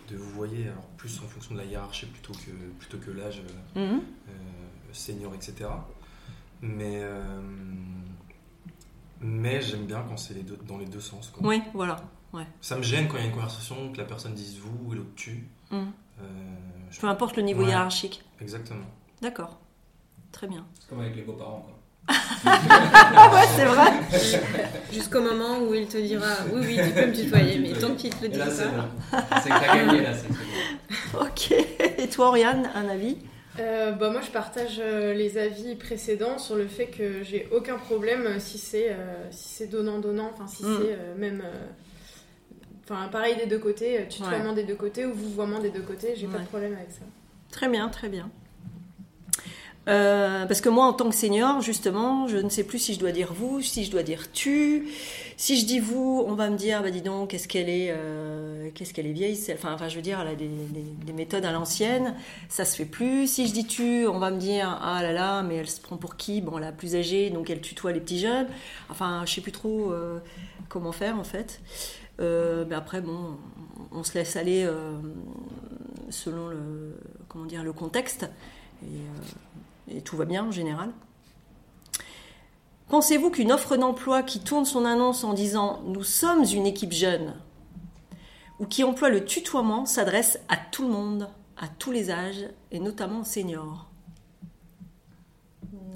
de 0.10 0.18
vous 0.18 0.30
voyez, 0.32 0.64
alors 0.68 0.86
plus 0.98 1.20
en 1.24 1.28
fonction 1.28 1.54
de 1.54 1.60
la 1.60 1.66
hiérarchie 1.66 2.08
plutôt 2.08 2.34
que, 2.34 2.50
plutôt 2.80 2.98
que 2.98 3.12
l'âge 3.12 3.42
euh, 3.78 3.94
Mhm. 3.94 4.02
euh, 4.30 4.32
senior, 4.94 5.34
etc. 5.36 5.70
Mais, 6.62 7.02
euh, 7.04 7.40
mais 9.22 9.62
j'aime 9.62 9.86
bien 9.86 10.04
quand 10.08 10.18
c'est 10.18 10.34
les 10.34 10.44
deux- 10.44 10.60
dans 10.68 10.78
les 10.78 10.86
deux 10.86 11.00
sens. 11.02 11.30
quoi. 11.30 11.48
Oui, 11.48 11.62
voilà. 11.74 12.04
Ça 12.62 12.78
me 12.78 12.84
gêne 12.84 13.08
quand 13.08 13.18
il 13.18 13.22
y 13.22 13.24
a 13.24 13.28
une 13.28 13.34
conversation, 13.34 13.92
que 13.92 13.98
la 13.98 14.06
personne 14.06 14.34
dise 14.36 14.58
vous 14.60 14.94
et 14.94 14.98
l'autre 14.98 15.16
tu. 15.16 15.48
Mhm. 15.72 15.92
Euh, 16.22 16.24
je- 16.92 17.00
Peu 17.00 17.08
importe 17.08 17.36
le 17.38 17.44
niveau 17.44 17.64
Ouais. 17.64 17.70
hiérarchique. 17.70 18.24
Exactement. 18.40 18.86
D'accord. 19.22 19.60
Très 20.32 20.48
bien. 20.48 20.66
C'est 20.80 20.90
comme 20.90 21.02
avec 21.02 21.16
les 21.16 21.22
beaux-parents, 21.24 21.66
quoi. 21.68 21.76
Ah 22.12 23.32
ouais, 23.34 23.48
c'est 23.56 23.66
vrai. 23.66 23.92
Jusqu'au 24.92 25.22
moment 25.22 25.60
où 25.60 25.74
il 25.74 25.88
te 25.88 25.98
dira 25.98 26.26
oui, 26.54 26.62
oui, 26.66 26.80
tu 26.84 26.92
peux 26.94 27.06
me 27.08 27.14
tutoyer, 27.14 27.60
mais 27.60 27.74
tant 27.74 27.94
qu'il 27.96 28.10
te 28.16 28.24
le 28.24 28.30
dit 28.30 28.40
pas. 28.40 28.50
C'est 29.42 29.50
que 29.50 29.60
t'as 29.60 29.76
gagné, 29.76 30.02
là, 30.02 30.12
c'est. 30.14 31.18
Ok. 31.20 31.52
Et 31.98 32.08
toi, 32.10 32.30
Oriane, 32.30 32.70
un 32.74 32.88
avis? 32.90 33.18
Euh, 33.60 33.92
bah, 33.92 34.10
moi, 34.10 34.22
je 34.22 34.32
partage 34.32 34.80
euh, 34.80 35.14
les 35.14 35.38
avis 35.38 35.76
précédents 35.76 36.38
sur 36.38 36.56
le 36.56 36.68
fait 36.68 36.88
que 36.88 37.24
j'ai 37.24 37.48
aucun 37.52 37.78
problème 37.78 38.26
euh, 38.26 38.40
si 38.40 38.58
c'est 38.58 38.90
euh, 38.92 39.30
si 39.32 39.50
c'est 39.50 39.68
donnant-donnant, 39.68 40.32
enfin 40.34 40.48
si 40.48 40.64
Mm. 40.64 40.78
c'est 40.80 40.94
euh, 40.94 41.16
même. 41.18 41.42
euh, 41.46 41.66
Enfin, 42.92 43.08
pareil 43.10 43.36
des 43.36 43.46
deux 43.46 43.60
côtés, 43.60 44.08
tutoiement 44.10 44.52
des 44.54 44.64
deux 44.64 44.74
côtés 44.74 45.06
ou 45.06 45.14
vouvoiement 45.14 45.60
des 45.60 45.70
deux 45.70 45.82
côtés, 45.84 46.16
j'ai 46.16 46.26
pas 46.26 46.38
Ouais. 46.38 46.44
de 46.44 46.48
problème 46.48 46.74
avec 46.74 46.90
ça. 46.90 47.02
Très 47.52 47.68
bien, 47.70 47.88
très 47.90 48.10
bien. 48.10 48.32
Euh, 49.88 50.46
parce 50.46 50.62
que 50.62 50.70
moi, 50.70 50.86
en 50.86 50.94
tant 50.94 51.10
que 51.10 51.16
senior, 51.16 51.62
justement, 51.62 52.28
je 52.28 52.38
ne 52.38 52.50
sais 52.50 52.64
plus 52.64 52.78
si 52.78 52.94
je 52.94 53.00
dois 53.00 53.12
dire 53.12 53.34
vous, 53.34 53.60
si 53.62 53.86
je 53.86 53.90
dois 53.92 54.04
dire 54.04 54.32
tu. 54.32 54.88
Si 55.36 55.60
je 55.60 55.66
dis 55.66 55.80
vous, 55.80 56.24
on 56.28 56.34
va 56.36 56.50
me 56.52 56.58
dire, 56.58 56.84
bah 56.84 56.92
dis 56.92 57.02
donc, 57.02 57.30
qu'est-ce 57.30 57.48
qu'elle 57.48 57.70
est, 57.70 57.88
euh, 57.90 58.70
qu'est-ce 58.76 58.94
qu'elle 58.94 59.08
est 59.08 59.14
vieille. 59.14 59.40
Enfin, 59.54 59.74
enfin, 59.74 59.88
je 59.88 59.96
veux 59.96 60.02
dire, 60.04 60.20
elle 60.20 60.28
a 60.28 60.36
des, 60.36 60.48
des- 60.48 61.06
des 61.06 61.14
méthodes 61.14 61.46
à 61.46 61.52
l'ancienne. 61.52 62.14
Ça 62.50 62.66
se 62.66 62.76
fait 62.76 62.86
plus. 62.86 63.26
Si 63.28 63.48
je 63.48 63.54
dis 63.54 63.66
tu, 63.66 64.06
on 64.08 64.20
va 64.20 64.30
me 64.30 64.38
dire, 64.38 64.78
ah 64.84 65.02
là 65.02 65.12
là, 65.12 65.42
mais 65.42 65.56
elle 65.56 65.70
se 65.70 65.82
prend 65.82 65.98
pour 65.98 66.18
qui? 66.18 66.42
Bon, 66.42 66.58
la 66.58 66.72
plus 66.72 66.96
âgée, 66.96 67.30
donc 67.32 67.50
elle 67.50 67.62
tutoie 67.62 67.92
les 67.92 68.02
petits 68.02 68.20
jeunes. 68.20 68.48
Enfin, 68.90 69.24
je 69.26 69.34
sais 69.34 69.42
plus 69.42 69.54
trop 69.54 69.92
euh, 69.92 70.20
comment 70.68 70.92
faire 70.92 71.18
en 71.18 71.24
fait. 71.24 71.62
Mais 72.20 72.76
après, 72.76 73.00
bon, 73.02 73.38
on 73.94 74.04
se 74.04 74.14
laisse 74.16 74.36
aller 74.36 74.68
selon 76.10 76.50
le, 76.50 76.96
comment 77.30 77.46
dire, 77.46 77.64
le 77.64 77.72
contexte. 77.72 78.28
Et 79.96 80.02
tout 80.02 80.16
va 80.18 80.26
bien 80.26 80.46
en 80.46 80.52
général. 80.52 80.92
Pensez-vous 82.90 83.30
qu'une 83.30 83.52
offre 83.52 83.78
d'emploi 83.78 84.24
qui 84.24 84.40
tourne 84.40 84.66
son 84.66 84.84
annonce 84.86 85.24
en 85.24 85.34
disant 85.34 85.82
Nous 85.86 86.04
sommes 86.04 86.44
une 86.44 86.66
équipe 86.66 86.92
jeune 86.94 87.36
ou 88.60 88.66
qui 88.66 88.84
emploie 88.84 89.10
le 89.10 89.24
tutoiement 89.24 89.86
s'adresse 89.86 90.40
à 90.50 90.58
tout 90.58 90.84
le 90.84 90.90
monde, 90.90 91.30
à 91.58 91.68
tous 91.68 91.92
les 91.92 92.10
âges 92.10 92.48
et 92.72 92.80
notamment 92.80 93.22
aux 93.22 93.26
seniors? 93.26 93.86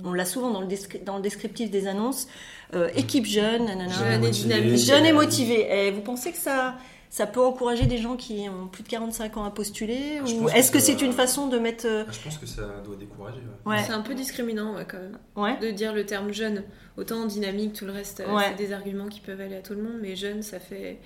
On 0.06 0.14
l'a 0.14 0.26
souvent 0.26 0.52
dans 0.52 0.62
le, 0.62 0.68
descri- 0.68 1.04
dans 1.04 1.16
le 1.16 1.22
descriptif 1.22 1.72
des 1.72 1.88
annonces 1.88 2.28
euh, 2.76 2.90
équipe 2.96 3.26
jeune, 3.26 3.66
nanana, 3.66 3.90
Jeune 3.90 4.24
et 4.24 4.28
motivé, 4.28 4.54
dynamique. 4.60 4.86
jeune 4.86 5.06
et 5.06 5.14
motivé. 5.14 5.88
Et 5.88 5.92
vous 5.92 6.02
pensez 6.02 6.32
que 6.32 6.38
ça, 6.38 6.76
ça 7.16 7.28
peut 7.28 7.46
encourager 7.46 7.86
des 7.86 8.00
gens 8.00 8.16
qui 8.16 8.50
ont 8.50 8.68
plus 8.68 8.82
de 8.82 8.88
45 8.88 9.38
ans 9.38 9.44
à 9.44 9.52
postuler 9.52 10.20
Je 10.26 10.34
Ou 10.34 10.46
que 10.46 10.52
est-ce 10.56 10.72
que 10.72 10.80
c'est 10.80 11.00
une 11.00 11.14
façon 11.14 11.46
de 11.48 11.60
mettre. 11.60 11.86
euh, 11.86 12.06
Ah, 12.08 12.12
Je 12.12 12.20
pense 12.20 12.40
que 12.40 12.48
ça 12.48 12.64
doit 12.84 12.96
décourager. 12.96 13.38
ouais. 13.68 13.76
Ouais, 13.76 13.84
C'est 13.86 13.92
un 13.94 14.02
peu 14.02 14.16
discriminant 14.16 14.74
ouais, 14.76 14.88
quand 14.90 14.98
même 14.98 15.20
ouais. 15.36 15.56
de 15.60 15.70
dire 15.70 15.94
le 15.94 16.08
terme 16.08 16.32
jeune. 16.32 16.64
Autant 16.98 17.28
dynamique, 17.28 17.74
tout 17.74 17.86
le 17.86 17.92
reste, 17.92 18.22
euh, 18.22 18.34
Ouais. 18.36 18.46
c'est 18.50 18.56
des 18.66 18.74
arguments 18.74 19.10
qui 19.10 19.20
peuvent 19.20 19.40
aller 19.40 19.58
à 19.58 19.62
tout 19.62 19.74
le 19.76 19.84
monde, 19.84 20.00
mais 20.02 20.16
jeune, 20.16 20.42
ça 20.42 20.60
fait. 20.60 20.98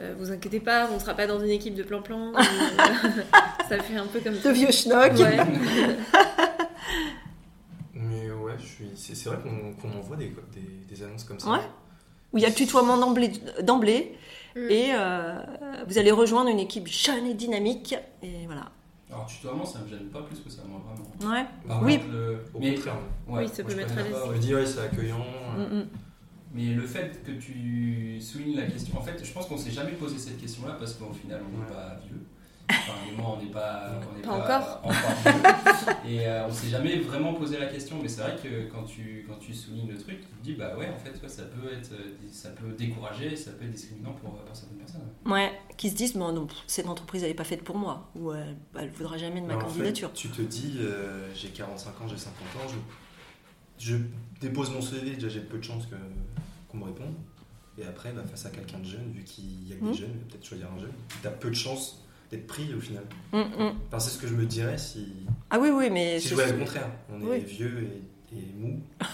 euh, 0.00 0.14
vous 0.18 0.30
inquiétez 0.32 0.60
pas, 0.60 0.88
on 0.94 0.98
sera 0.98 1.12
pas 1.12 1.26
dans 1.26 1.38
une 1.38 1.50
équipe 1.50 1.74
de 1.74 1.82
plan-plan. 1.82 2.32
euh, 2.34 2.40
ça 3.68 3.78
fait 3.82 3.96
un 3.96 4.06
peu 4.06 4.20
comme 4.20 4.38
De 4.38 4.50
vieux 4.50 4.72
schnock. 4.72 5.12
Ouais. 5.18 5.36
Mais 7.94 8.30
ouais, 8.30 8.52
je 8.58 8.66
suis... 8.66 8.90
c'est 9.14 9.28
vrai 9.28 9.38
qu'on 9.42 9.98
envoie 9.98 10.16
des, 10.16 10.32
des, 10.54 10.94
des 10.94 11.02
annonces 11.02 11.24
comme 11.24 11.40
ça. 11.40 11.50
Ouais. 11.50 11.60
Où 12.32 12.38
il 12.38 12.42
y 12.42 12.44
a 12.46 12.48
le 12.48 12.54
tutoiement 12.54 12.96
d'emblée, 12.98 14.14
Mm. 14.56 14.70
et 14.70 14.94
euh, 14.94 15.34
vous 15.86 15.98
allez 15.98 16.10
rejoindre 16.10 16.48
une 16.50 16.58
équipe 16.58 16.86
jeune 16.88 17.26
et 17.26 17.34
dynamique. 17.34 17.94
Et 18.22 18.46
voilà. 18.46 18.70
Alors, 19.10 19.26
tutoiement, 19.26 19.64
ça 19.64 19.78
me 19.80 19.88
gêne 19.88 20.06
pas 20.08 20.22
plus 20.22 20.40
que 20.40 20.50
ça, 20.50 20.62
moi, 20.68 20.80
vraiment. 20.84 21.32
Ouais. 21.34 21.44
Par 21.68 21.82
Oui. 21.82 21.98
contre, 21.98 22.10
le... 22.12 22.38
Au 22.54 22.58
mais, 22.58 22.74
contraire. 22.74 22.94
ouais, 23.28 23.44
Oui, 23.44 23.48
ça 23.52 23.62
peut 23.62 23.70
je 23.70 23.76
mettre 23.76 23.92
à 23.98 24.02
l'aise. 24.02 24.16
Je 24.26 24.32
me 24.32 24.38
dis, 24.38 24.54
ouais, 24.54 24.66
c'est 24.66 24.80
accueillement. 24.80 25.24
euh, 25.58 25.68
Mm, 25.68 25.78
mm. 25.80 25.86
Mais 26.54 26.74
le 26.74 26.86
fait 26.86 27.22
que 27.22 27.32
tu 27.32 28.18
soulignes 28.20 28.56
la 28.56 28.66
question, 28.66 28.98
en 28.98 29.02
fait, 29.02 29.22
je 29.22 29.30
pense 29.32 29.46
qu'on 29.46 29.58
s'est 29.58 29.70
jamais 29.70 29.92
posé 29.92 30.16
cette 30.18 30.40
question-là 30.40 30.76
parce 30.78 30.94
qu'au 30.94 31.12
final, 31.12 31.40
on 31.46 31.56
n'est 31.56 31.62
Ouais. 31.64 31.70
pas 31.72 32.00
vieux. 32.06 32.20
Enfin, 32.68 32.92
et 33.08 33.16
moi, 33.16 33.36
on 33.38 33.42
n'est 33.44 33.50
pas, 33.50 34.00
on 34.10 34.16
n'est 34.16 34.22
Pas 34.22 34.32
encore. 34.32 34.82
Et 36.06 36.26
euh, 36.26 36.46
on 36.48 36.52
s'est 36.52 36.68
jamais 36.68 36.98
vraiment 36.98 37.34
posé 37.34 37.58
la 37.58 37.66
question. 37.66 37.98
Mais 38.02 38.08
c'est 38.08 38.22
vrai 38.22 38.36
que 38.42 38.68
quand 38.70 38.82
tu, 38.84 39.24
quand 39.28 39.38
tu 39.38 39.54
soulignes 39.54 39.88
le 39.88 39.98
truc, 39.98 40.20
tu 40.20 40.26
te 40.26 40.42
dis, 40.42 40.54
bah 40.54 40.76
ouais, 40.76 40.88
en 40.88 40.98
fait, 40.98 41.10
ouais, 41.22 41.28
ça 41.28 41.42
peut 41.44 41.72
être, 41.72 41.92
euh, 41.92 42.16
ça 42.32 42.50
peut 42.50 42.72
décourager, 42.72 43.36
ça 43.36 43.52
peut 43.52 43.64
être 43.64 43.70
discriminant 43.72 44.12
pour, 44.12 44.34
pour 44.34 44.56
certaines 44.56 44.78
personnes. 44.78 45.02
Ouais. 45.24 45.52
Qui 45.76 45.90
se 45.90 45.94
disent, 45.94 46.14
bon, 46.16 46.32
non, 46.32 46.48
cette 46.66 46.86
entreprise, 46.88 47.22
elle 47.22 47.30
n'est 47.30 47.34
pas 47.34 47.44
faite 47.44 47.62
pour 47.62 47.76
moi. 47.76 48.10
Ou 48.16 48.32
euh, 48.32 48.44
elle 48.76 48.90
ne 48.90 48.94
voudra 48.94 49.16
jamais 49.16 49.40
de 49.40 49.46
ma 49.46 49.56
Mais 49.56 49.62
en 49.62 49.66
candidature. 49.66 50.08
fait, 50.10 50.14
tu 50.16 50.28
te 50.28 50.42
dis, 50.42 50.78
euh, 50.80 51.32
j'ai 51.34 51.48
45 51.48 51.88
ans, 52.00 52.08
j'ai 52.08 52.16
50 52.16 52.34
ans, 52.56 52.68
je, 53.78 53.90
je 53.92 53.96
dépose 54.40 54.70
mon 54.72 54.80
CV, 54.82 55.12
déjà 55.12 55.28
j'ai 55.28 55.40
peu 55.40 55.58
de 55.58 55.64
chances 55.64 55.84
qu'on 56.70 56.76
me 56.78 56.84
réponde. 56.84 57.14
Et 57.78 57.84
après, 57.84 58.10
bah, 58.12 58.22
face 58.28 58.46
à 58.46 58.50
quelqu'un 58.50 58.78
de 58.78 58.86
jeune, 58.86 59.12
vu 59.12 59.22
qu'il 59.22 59.68
y 59.68 59.72
a 59.72 59.76
que 59.76 59.84
des 59.84 59.94
jeunes, 59.94 60.10
il 60.14 60.18
va 60.20 60.24
peut-être 60.30 60.46
choisir 60.46 60.68
un 60.74 60.80
jeune. 60.80 60.92
Tu 61.20 61.28
as 61.28 61.30
peu 61.30 61.50
de 61.50 61.54
chances 61.54 62.05
d'être 62.30 62.46
pris 62.46 62.68
au 62.76 62.80
final. 62.80 63.04
Mm, 63.32 63.38
mm. 63.38 63.72
Enfin, 63.88 63.98
c'est 63.98 64.10
ce 64.10 64.18
que 64.18 64.26
je 64.26 64.34
me 64.34 64.44
dirais 64.46 64.78
si, 64.78 65.06
Ah 65.50 65.58
oui, 65.60 65.70
oui, 65.72 65.88
mais. 65.90 66.18
si 66.20 66.28
je 66.28 66.34
le 66.36 66.52
contraire. 66.58 66.88
On 67.12 67.20
est 67.20 67.24
Oui. 67.30 67.38
vieux 67.46 67.88
et, 68.32 68.36
et 68.36 68.52
mou. 68.58 68.80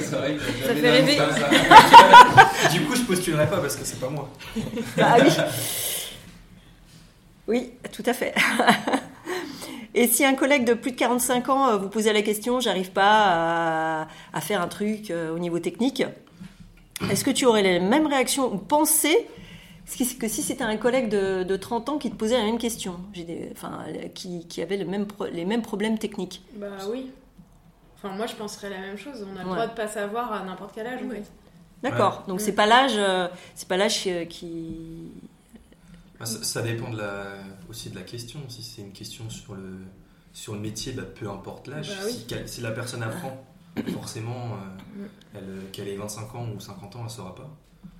c'est 0.00 0.16
vrai 0.16 0.34
que 0.36 0.40
Ça 0.66 0.74
fait 0.74 0.90
rêver. 0.90 1.16
ça. 1.16 2.68
du 2.72 2.82
coup, 2.84 2.94
je 2.94 3.02
postulerai 3.02 3.46
pas 3.48 3.58
parce 3.58 3.76
que 3.76 3.84
c'est 3.84 4.00
pas 4.00 4.08
moi. 4.08 4.28
Ah 5.00 5.16
oui. 5.22 5.30
Oui, 7.46 7.70
tout 7.92 8.02
à 8.06 8.12
fait. 8.12 8.34
Et 9.94 10.06
si 10.06 10.24
un 10.24 10.34
collègue 10.34 10.64
de 10.64 10.74
plus 10.74 10.92
de 10.92 10.96
45 10.96 11.48
ans 11.48 11.68
euh, 11.70 11.76
vous 11.78 11.88
posait 11.88 12.12
la 12.12 12.20
question, 12.22 12.60
j'arrive 12.60 12.90
pas 12.90 14.02
à, 14.02 14.08
à 14.34 14.40
faire 14.40 14.60
un 14.60 14.68
truc 14.68 15.10
euh, 15.10 15.34
au 15.34 15.38
niveau 15.38 15.58
technique, 15.58 16.04
est-ce 17.10 17.24
que 17.24 17.30
tu 17.30 17.46
aurais 17.46 17.62
les 17.62 17.80
mêmes 17.80 18.06
réactions 18.06 18.52
ou 18.52 18.58
penser 18.58 19.26
que 19.96 20.28
si 20.28 20.42
c'était 20.42 20.64
un 20.64 20.76
collègue 20.76 21.08
de, 21.08 21.44
de 21.44 21.56
30 21.56 21.88
ans 21.88 21.98
qui 21.98 22.10
te 22.10 22.16
posait 22.16 22.36
la 22.36 22.44
même 22.44 22.58
question, 22.58 23.00
des- 23.14 23.48
enfin, 23.52 23.84
qui, 24.14 24.46
qui 24.46 24.60
avait 24.62 24.76
le 24.76 24.84
même 24.84 25.06
pro- 25.06 25.26
les 25.26 25.44
mêmes 25.44 25.62
problèmes 25.62 25.98
techniques 25.98 26.42
Bah 26.56 26.68
oui. 26.90 27.10
Enfin, 27.96 28.14
moi, 28.14 28.26
je 28.26 28.34
penserais 28.34 28.70
la 28.70 28.78
même 28.80 28.96
chose. 28.98 29.26
On 29.32 29.36
a 29.36 29.42
le 29.42 29.48
droit 29.48 29.66
de 29.66 29.74
pas 29.74 29.88
savoir 29.88 30.32
à 30.32 30.44
n'importe 30.44 30.72
quel 30.74 30.86
âge, 30.86 31.00
Oui. 31.08 31.18
D'accord. 31.82 32.24
Donc 32.28 32.40
c'est 32.40 32.52
pas 32.52 32.66
l'âge, 32.66 32.94
euh, 32.96 33.28
c'est 33.54 33.68
pas 33.68 33.76
l'âge 33.76 34.02
euh, 34.08 34.24
qui. 34.24 35.12
Bah, 36.18 36.26
ça, 36.26 36.42
ça 36.42 36.62
dépend 36.62 36.90
de 36.90 36.98
la, 36.98 37.34
aussi 37.70 37.90
de 37.90 37.94
la 37.94 38.02
question. 38.02 38.40
Si 38.48 38.62
c'est 38.64 38.82
une 38.82 38.92
question 38.92 39.30
sur 39.30 39.54
le, 39.54 39.78
sur 40.32 40.54
le 40.54 40.60
métier, 40.60 40.92
bah, 40.92 41.02
peu 41.04 41.30
importe 41.30 41.68
l'âge. 41.68 41.88
Bah 41.88 41.94
oui. 42.04 42.26
si, 42.46 42.60
la 42.60 42.72
personne 42.72 43.02
apprend, 43.04 43.44
forcément, 43.92 44.56
euh, 44.96 45.06
elle, 45.34 45.70
qu'elle 45.72 45.86
ait 45.88 45.96
25 45.96 46.34
ans 46.34 46.46
ou 46.54 46.58
50 46.60 46.96
ans, 46.96 46.98
elle 47.00 47.04
ne 47.04 47.10
saura 47.10 47.34
pas. 47.36 47.48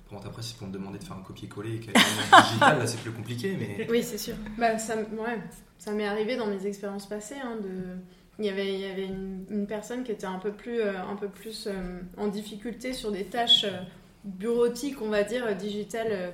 Par 0.09 0.17
contre, 0.17 0.27
après, 0.29 0.41
si 0.41 0.55
pour 0.55 0.67
me 0.67 0.73
demander 0.73 0.97
de 0.97 1.03
faire 1.03 1.17
un 1.17 1.21
copier-coller 1.21 1.75
et 1.75 1.79
qu'elle 1.79 1.93
une 1.95 2.43
digital, 2.43 2.79
là, 2.79 2.87
c'est 2.87 2.99
plus 2.99 3.11
compliqué. 3.11 3.55
Mais 3.59 3.87
Oui, 3.89 4.01
c'est 4.01 4.17
sûr. 4.17 4.33
Bah, 4.57 4.77
ça, 4.79 4.95
ouais, 4.97 5.39
ça 5.77 5.91
m'est 5.91 6.07
arrivé 6.07 6.35
dans 6.35 6.47
mes 6.47 6.65
expériences 6.65 7.07
passées. 7.07 7.35
hein, 7.43 7.57
de... 7.61 7.97
Il 8.39 8.45
y 8.45 8.49
avait, 8.49 8.73
il 8.73 8.79
y 8.79 8.85
avait 8.85 9.05
une, 9.05 9.45
une 9.49 9.67
personne 9.67 10.03
qui 10.03 10.13
était 10.13 10.25
un 10.25 10.39
peu 10.39 10.51
plus, 10.53 10.79
euh, 10.79 10.93
un 10.97 11.15
peu 11.17 11.27
plus 11.27 11.67
euh, 11.67 11.99
en 12.17 12.27
difficulté 12.27 12.93
sur 12.93 13.11
des 13.11 13.25
tâches 13.25 13.65
euh, 13.65 13.81
bureautiques, 14.23 15.01
on 15.01 15.09
va 15.09 15.23
dire, 15.23 15.55
digitales 15.57 16.07
euh, 16.11 16.31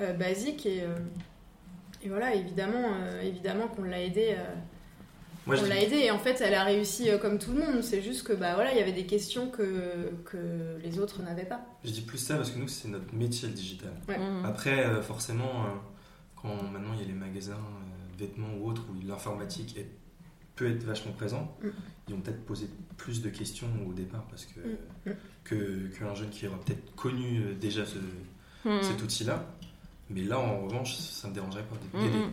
euh, 0.00 0.12
basiques. 0.14 0.64
Et, 0.66 0.80
euh, 0.82 0.96
et 2.02 2.08
voilà, 2.08 2.34
évidemment, 2.34 2.94
euh, 2.94 3.20
évidemment 3.22 3.68
qu'on 3.68 3.82
l'a 3.84 4.02
aidée. 4.02 4.34
Moi, 5.46 5.56
je 5.56 5.62
on 5.64 5.66
l'a 5.68 5.80
aidée 5.82 5.96
et 5.98 6.10
en 6.10 6.18
fait, 6.18 6.40
elle 6.40 6.54
a 6.54 6.64
réussi 6.64 7.10
euh, 7.10 7.18
comme 7.18 7.38
tout 7.38 7.52
le 7.52 7.60
monde. 7.60 7.82
C'est 7.82 8.00
juste 8.02 8.26
que 8.26 8.32
bah 8.32 8.54
voilà, 8.54 8.72
il 8.72 8.78
y 8.78 8.80
avait 8.82 8.92
des 8.92 9.06
questions 9.06 9.50
que, 9.50 10.10
que 10.24 10.78
les 10.82 10.98
autres 10.98 11.22
n'avaient 11.22 11.44
pas. 11.44 11.60
je 11.84 11.90
dis 11.90 12.00
plus 12.02 12.18
ça 12.18 12.36
parce 12.36 12.50
que 12.50 12.58
nous, 12.58 12.68
c'est 12.68 12.88
notre 12.88 13.12
métier, 13.14 13.48
le 13.48 13.54
digital. 13.54 13.92
Ouais. 14.08 14.18
Mhm. 14.18 14.44
Après, 14.44 14.86
euh, 14.86 15.02
forcément, 15.02 15.64
euh, 15.66 15.68
quand 16.40 16.54
maintenant 16.72 16.92
il 16.94 17.00
y 17.00 17.04
a 17.04 17.08
les 17.08 17.12
magasins, 17.18 17.52
euh, 17.54 18.18
vêtements 18.18 18.54
ou 18.60 18.68
autres, 18.70 18.82
où 18.90 19.06
l'informatique 19.06 19.76
est- 19.76 19.88
peut 20.56 20.70
être 20.70 20.84
vachement 20.84 21.12
présent, 21.12 21.56
Mm. 21.62 21.68
ils 22.08 22.14
vont 22.14 22.20
peut-être 22.20 22.44
poser 22.46 22.68
plus 22.96 23.20
de 23.22 23.28
questions 23.28 23.66
au 23.88 23.92
départ 23.92 24.24
parce 24.30 24.44
que 24.46 24.60
Mm. 24.60 25.10
Mm. 25.10 25.14
que- 25.42 25.88
qu'un 25.98 26.14
jeune 26.14 26.30
qui 26.30 26.46
aura 26.46 26.58
peut-être 26.60 26.94
connu 26.94 27.54
déjà 27.60 27.84
ce, 27.84 27.98
cet 28.82 29.02
outil-là. 29.02 29.44
Mais 30.10 30.22
là, 30.22 30.38
en 30.38 30.64
revanche, 30.64 30.94
ça 30.96 31.28
me 31.28 31.34
dérangerait 31.34 31.64
pas 31.64 31.98
Mhm. 31.98 32.30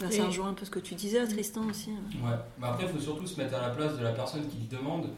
Ben, 0.00 0.10
Ça 0.10 0.26
rejoint 0.26 0.48
un 0.48 0.54
peu 0.54 0.64
ce 0.64 0.70
que 0.70 0.78
tu 0.78 0.94
disais, 0.94 1.26
Tristan 1.26 1.66
aussi. 1.68 1.90
hein. 1.90 2.26
Ouais. 2.26 2.36
Mais 2.58 2.66
après, 2.68 2.84
il 2.84 2.88
faut 2.88 2.98
surtout 2.98 3.26
se 3.26 3.40
mettre 3.40 3.54
à 3.56 3.60
la 3.68 3.70
place 3.70 3.98
de 3.98 4.02
la 4.02 4.12
personne 4.12 4.46
qui 4.48 4.56
le 4.70 4.76
demande. 4.78 5.10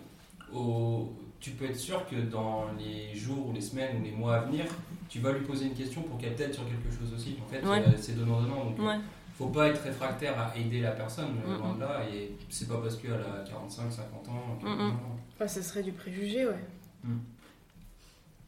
Au... 0.53 1.13
tu 1.41 1.51
peux 1.53 1.65
être 1.67 1.79
sûr 1.79 2.07
que 2.09 2.17
dans 2.17 2.67
les 2.79 3.15
jours 3.17 3.49
ou 3.49 3.53
les 3.53 3.61
semaines 3.61 4.01
ou 4.01 4.05
les 4.05 4.11
mois 4.13 4.37
à 4.37 4.41
venir, 4.41 4.65
tu 5.09 5.21
vas 5.21 5.33
lui 5.33 5.45
poser 5.47 5.67
une 5.67 5.75
question 5.75 6.03
pour 6.03 6.19
qu'elle 6.19 6.35
t'aide 6.35 6.53
sur 6.53 6.65
quelque 6.65 6.91
chose 6.91 7.13
aussi. 7.15 7.37
En 7.45 7.49
fait, 7.49 7.65
Ouais. 7.67 7.83
euh, 7.87 7.93
c'est 7.99 8.17
donnant-donnant. 8.17 8.65
Donc, 8.67 8.79
Ouais. 8.81 8.99
faut 9.39 9.47
pas 9.49 9.69
être 9.69 9.83
réfractaire 9.83 10.39
à 10.39 10.57
aider 10.59 10.81
la 10.81 10.91
personne, 10.93 11.37
euh, 11.47 11.55
Mm, 11.57 11.59
loin 11.59 11.75
de 11.75 11.81
là. 11.81 12.01
Et 12.13 12.33
c'est 12.51 12.69
pas 12.69 12.79
parce 12.79 12.97
qu'elle 12.97 13.13
a 13.13 13.45
45, 13.49 13.91
50 13.93 14.29
ans. 14.29 14.59
Mm, 14.63 14.69
mm. 14.89 14.93
Enfin, 15.37 15.49
ça 15.49 15.63
serait 15.63 15.83
du 15.83 15.93
préjugé, 15.93 16.47
ouais. 16.47 16.59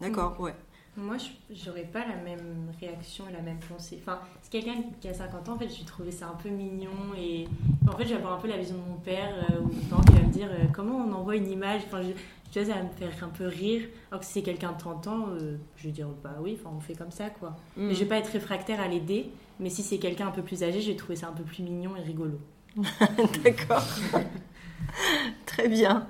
D'accord, 0.00 0.38
ouais. 0.40 0.54
Moi, 0.96 1.16
j'aurais 1.50 1.84
pas 1.84 2.00
la 2.06 2.14
même 2.16 2.70
réaction 2.80 3.24
et 3.28 3.32
la 3.32 3.40
même 3.40 3.58
pensée. 3.58 3.98
Enfin, 4.00 4.20
c'est 4.42 4.52
quelqu'un 4.52 4.80
qui 5.00 5.08
a 5.08 5.14
50 5.14 5.48
ans, 5.48 5.52
en 5.54 5.58
fait, 5.58 5.68
je 5.68 5.84
trouvais 5.84 6.12
ça 6.12 6.28
un 6.28 6.36
peu 6.40 6.48
mignon. 6.50 7.14
Et 7.18 7.48
en 7.88 7.96
fait, 7.96 8.04
je 8.04 8.10
vais 8.10 8.16
avoir 8.16 8.34
un 8.34 8.40
peu 8.40 8.46
la 8.46 8.58
vision 8.58 8.76
de 8.76 8.88
mon 8.88 8.96
père, 8.96 9.34
euh, 9.50 9.60
ou 9.60 9.64
mon 9.64 10.00
père 10.02 10.04
qui 10.06 10.12
va 10.12 10.26
me 10.26 10.32
dire 10.32 10.48
euh, 10.50 10.66
comment 10.72 10.96
on 10.98 11.12
envoie 11.12 11.34
une 11.34 11.50
image? 11.50 11.82
Enfin, 11.86 12.02
je, 12.02 12.10
tu 12.52 12.60
vois, 12.60 12.72
ça 12.72 12.78
va 12.78 12.84
me 12.84 12.90
faire 12.90 13.24
un 13.24 13.28
peu 13.28 13.48
rire. 13.48 13.82
Alors 14.10 14.20
que 14.20 14.26
si 14.26 14.34
c'est 14.34 14.42
quelqu'un 14.42 14.70
de 14.70 14.78
30 14.78 15.06
ans, 15.08 15.26
euh, 15.30 15.56
je 15.76 15.84
vais 15.84 15.92
dire 15.92 16.06
bah 16.22 16.36
oui, 16.40 16.56
enfin, 16.60 16.72
on 16.76 16.80
fait 16.80 16.94
comme 16.94 17.10
ça, 17.10 17.28
quoi. 17.28 17.56
Mm. 17.76 17.88
Mais 17.88 17.94
je 17.94 18.00
vais 18.00 18.08
pas 18.08 18.18
être 18.18 18.30
réfractaire 18.30 18.80
à 18.80 18.86
l'aider. 18.86 19.30
Mais 19.58 19.70
si 19.70 19.82
c'est 19.82 19.98
quelqu'un 19.98 20.28
un 20.28 20.32
peu 20.32 20.42
plus 20.42 20.62
âgé, 20.62 20.80
je 20.80 20.90
vais 20.90 20.96
trouver 20.96 21.16
ça 21.16 21.26
un 21.28 21.32
peu 21.32 21.44
plus 21.44 21.64
mignon 21.64 21.96
et 21.96 22.02
rigolo. 22.02 22.38
D'accord. 23.44 23.84
Très 25.46 25.68
bien. 25.68 26.06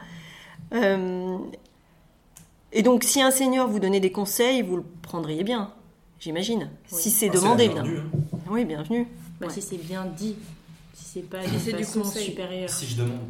Et 2.76 2.82
donc, 2.82 3.04
si 3.04 3.22
un 3.22 3.30
seigneur 3.30 3.68
vous 3.68 3.78
donnait 3.78 4.00
des 4.00 4.10
conseils, 4.10 4.60
vous 4.62 4.76
le 4.78 4.84
prendriez 5.02 5.44
bien, 5.44 5.70
j'imagine. 6.18 6.70
Oui. 6.90 6.98
Si 7.00 7.10
c'est 7.10 7.30
Ah, 7.30 7.34
demandé, 7.34 7.68
hein. 7.68 7.84
Oui, 8.50 8.64
bienvenue. 8.64 9.06
Bah, 9.40 9.46
Ouais. 9.46 9.52
Si 9.52 9.62
c'est 9.62 9.76
bien 9.78 10.04
dit, 10.06 10.34
si 10.92 11.04
c'est 11.04 11.20
pas 11.22 11.42
Si 11.46 11.72
du 11.72 11.86
conseil. 11.86 12.24
supérieure. 12.26 12.68
Si 12.68 12.86
je 12.86 12.96
demande. 12.96 13.20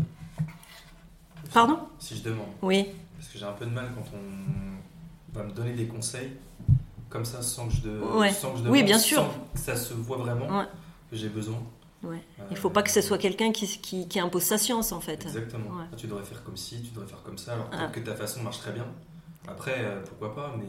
Pardon? 1.52 1.78
Si 1.98 2.16
je 2.16 2.22
demande. 2.22 2.46
Oui. 2.62 2.86
Parce 3.18 3.28
que 3.30 3.38
j'ai 3.38 3.44
un 3.44 3.52
peu 3.52 3.66
de 3.66 3.70
mal 3.70 3.90
quand 3.94 4.04
on 4.16 5.38
va 5.38 5.44
me 5.44 5.52
donner 5.52 5.72
des 5.74 5.86
conseils 5.86 6.30
comme 7.10 7.24
ça 7.26 7.42
sans 7.42 7.68
que 7.68 7.74
je, 7.74 7.80
de... 7.82 7.98
Ouais. 8.16 8.32
sans 8.32 8.52
que 8.52 8.58
je 8.58 8.62
Oui, 8.64 8.78
demande, 8.78 8.84
bien 8.86 8.98
sûr. 8.98 9.18
sans 9.18 9.28
que 9.52 9.58
ça 9.60 9.76
se 9.76 9.94
voit 9.94 10.16
vraiment 10.16 10.46
Ouais. 10.58 10.64
que 11.10 11.16
j'ai 11.16 11.28
besoin. 11.28 11.58
Ouais. 12.02 12.18
Euh, 12.40 12.44
Il 12.50 12.56
faut 12.56 12.70
pas 12.70 12.82
que 12.82 12.90
ce 12.90 13.00
soit 13.02 13.18
quelqu'un 13.18 13.52
qui, 13.52 13.66
qui, 13.78 14.08
qui 14.08 14.18
impose 14.20 14.42
sa 14.42 14.58
science, 14.58 14.90
en 14.92 15.00
fait. 15.00 15.22
Exactement. 15.24 15.70
Ouais. 15.78 15.84
Ah, 15.92 15.96
Tu 15.96 16.06
devrais 16.06 16.24
faire 16.24 16.42
comme 16.44 16.56
ci, 16.56 16.80
tu 16.82 16.90
devrais 16.92 17.06
faire 17.06 17.22
comme 17.22 17.38
ça. 17.38 17.52
Alors 17.54 17.68
Ah. 17.72 17.86
que 17.92 18.00
ta 18.00 18.14
façon 18.14 18.42
marche 18.42 18.58
très 18.58 18.72
bien. 18.72 18.86
Après, 19.48 19.74
euh, 19.78 20.00
pourquoi 20.08 20.34
pas, 20.34 20.54
mais 20.58 20.64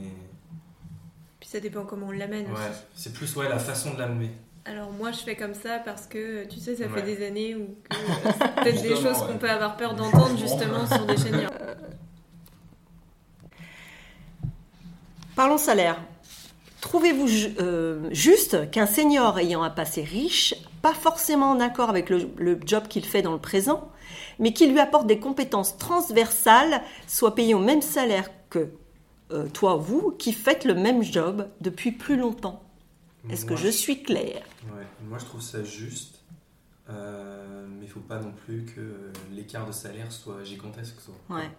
Puis 1.39 1.49
ça 1.49 1.59
dépend 1.59 1.85
comment 1.85 2.07
on 2.07 2.11
l'amène 2.11 2.45
ouais, 2.47 2.53
aussi. 2.53 2.79
c'est 2.95 3.13
plus 3.13 3.35
ouais, 3.35 3.49
la 3.49 3.59
façon 3.59 3.93
de 3.93 3.99
l'amener. 3.99 4.31
Alors 4.67 4.91
moi 4.91 5.11
je 5.11 5.19
fais 5.19 5.35
comme 5.35 5.53
ça 5.53 5.77
parce 5.77 6.07
que 6.07 6.43
tu 6.45 6.59
sais 6.59 6.75
ça 6.75 6.89
fait 6.89 7.03
des 7.03 7.23
années 7.25 7.53
où 7.55 7.75
que, 7.87 7.95
euh, 7.95 8.31
c'est 8.39 8.55
peut-être 8.55 8.81
des 8.81 8.95
choses 8.95 9.21
ouais. 9.21 9.27
qu'on 9.27 9.37
peut 9.37 9.49
avoir 9.49 9.77
peur 9.77 9.93
d'entendre 9.93 10.35
justement 10.39 10.87
sur 10.87 11.05
des 11.05 11.17
chaînes. 11.17 11.47
Parlons 15.35 15.57
salaire. 15.57 15.97
Trouvez-vous 16.81 17.27
ju- 17.27 17.55
euh, 17.59 18.07
juste 18.11 18.69
qu'un 18.71 18.85
senior 18.85 19.37
ayant 19.39 19.63
un 19.63 19.69
passé 19.69 20.03
riche, 20.03 20.55
pas 20.81 20.93
forcément 20.93 21.49
en 21.51 21.59
accord 21.59 21.89
avec 21.89 22.09
le, 22.09 22.29
le 22.37 22.59
job 22.65 22.87
qu'il 22.87 23.03
fait 23.05 23.21
dans 23.21 23.33
le 23.33 23.39
présent, 23.39 23.89
mais 24.39 24.53
qui 24.53 24.67
lui 24.67 24.79
apporte 24.79 25.07
des 25.07 25.19
compétences 25.19 25.77
transversales, 25.77 26.81
soit 27.07 27.35
payé 27.35 27.53
au 27.53 27.59
même 27.59 27.81
salaire 27.81 28.29
que 28.55 28.69
euh, 29.31 29.47
toi 29.49 29.75
ou 29.77 29.81
vous, 29.81 30.11
qui 30.11 30.33
faites 30.33 30.65
le 30.65 30.75
même 30.75 31.03
job 31.03 31.47
depuis 31.61 31.91
plus 31.91 32.15
longtemps 32.17 32.61
Est-ce 33.29 33.45
que 33.45 33.55
je 33.55 33.67
suis 33.67 34.03
claire 34.03 34.43
Ouais, 34.75 34.85
moi 35.09 35.17
je 35.17 35.25
trouve 35.25 35.41
ça 35.41 35.63
juste, 35.63 36.19
euh, 36.89 37.65
mais 37.67 37.85
il 37.85 37.89
faut 37.89 37.99
pas 38.01 38.19
non 38.19 38.31
plus 38.45 38.65
que 38.65 39.11
l'écart 39.33 39.65
de 39.65 39.71
salaire 39.71 40.11
soit 40.11 40.43
gigantesque. 40.43 40.95
Soit. 41.01 41.35
Ouais. 41.35 41.49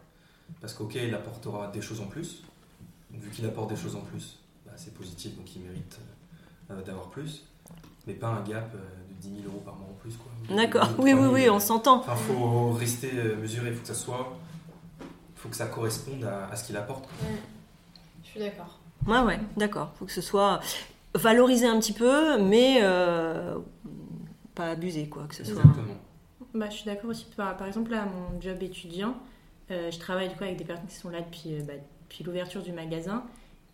Parce 0.61 0.75
qu'ok, 0.75 0.95
il 0.95 1.15
apportera 1.15 1.69
des 1.69 1.81
choses 1.83 2.01
en 2.01 2.07
plus. 2.07 2.43
Donc, 3.11 3.21
vu 3.23 3.31
qu'il 3.31 3.45
apporte 3.47 3.71
des 3.71 3.77
choses 3.77 3.97
en 3.97 4.01
plus, 4.03 4.39
bah, 4.65 4.73
c'est 4.77 4.95
positif, 4.95 5.37
donc 5.37 5.55
il 5.57 5.63
mérite 5.63 5.99
euh, 6.71 6.81
d'avoir 6.83 7.09
plus. 7.11 7.45
Mais 8.07 8.15
pas 8.15 8.29
un 8.29 8.43
gap 8.45 8.73
de 8.73 9.29
10 9.29 9.43
000 9.43 9.49
euros 9.49 9.61
par 9.65 9.75
mois 9.75 9.89
en 9.91 9.95
plus. 9.95 10.15
D'accord. 10.55 10.89
2 10.91 11.03
000, 11.03 11.05
Oui, 11.05 11.13
oui, 11.13 11.15
3 11.15 11.23
000. 11.23 11.35
oui, 11.35 11.51
on 11.51 11.59
s'entend. 11.59 11.99
Enfin, 11.99 12.15
faut 12.15 12.71
rester 12.71 13.11
mesuré, 13.41 13.71
il 13.71 13.75
faut 13.75 13.83
que 13.83 13.89
ça 13.89 13.95
soit. 13.95 14.39
Faut 15.47 15.51
que 15.51 15.57
ça 15.57 15.67
corresponde 15.67 16.25
à, 16.25 16.49
à 16.51 16.57
ce 16.57 16.67
qu'il 16.67 16.77
apporte. 16.77 17.03
quoi. 17.05 17.29
Je 18.25 18.31
suis 18.31 18.41
d'accord. 18.41 18.81
Ouais, 19.07 19.21
ouais, 19.21 19.39
d'accord. 19.57 19.93
faut 19.97 20.05
que 20.05 20.13
ce 20.13 20.21
soit 20.21 20.61
valorisé 21.15 21.67
un 21.67 21.79
petit 21.79 21.93
peu, 21.93 22.43
mais 22.43 22.79
euh, 22.83 23.57
pas 24.57 24.71
abusé, 24.71 25.09
quoi. 25.09 25.25
Que 25.29 25.37
ce 25.37 25.45
soit. 25.45 25.55
Exactement. 25.55 25.95
Bah, 26.53 26.67
je 26.69 26.77
suis 26.77 26.85
d'accord 26.85 27.11
aussi. 27.11 27.27
Par, 27.37 27.57
par 27.57 27.69
exemple, 27.69 27.93
là, 27.93 28.07
mon 28.07 28.41
job 28.41 28.61
étudiant, 28.63 29.15
euh, 29.71 29.91
je 29.93 29.99
travaille 29.99 30.29
du 30.29 30.35
coup 30.35 30.43
avec 30.43 30.57
des 30.57 30.65
personnes 30.65 30.89
qui 30.89 30.97
sont 30.97 31.11
là 31.11 31.21
depuis, 31.21 31.55
euh, 31.55 31.63
bah, 31.63 31.75
depuis 32.09 32.25
l'ouverture 32.25 32.63
du 32.63 32.73
magasin. 32.73 33.23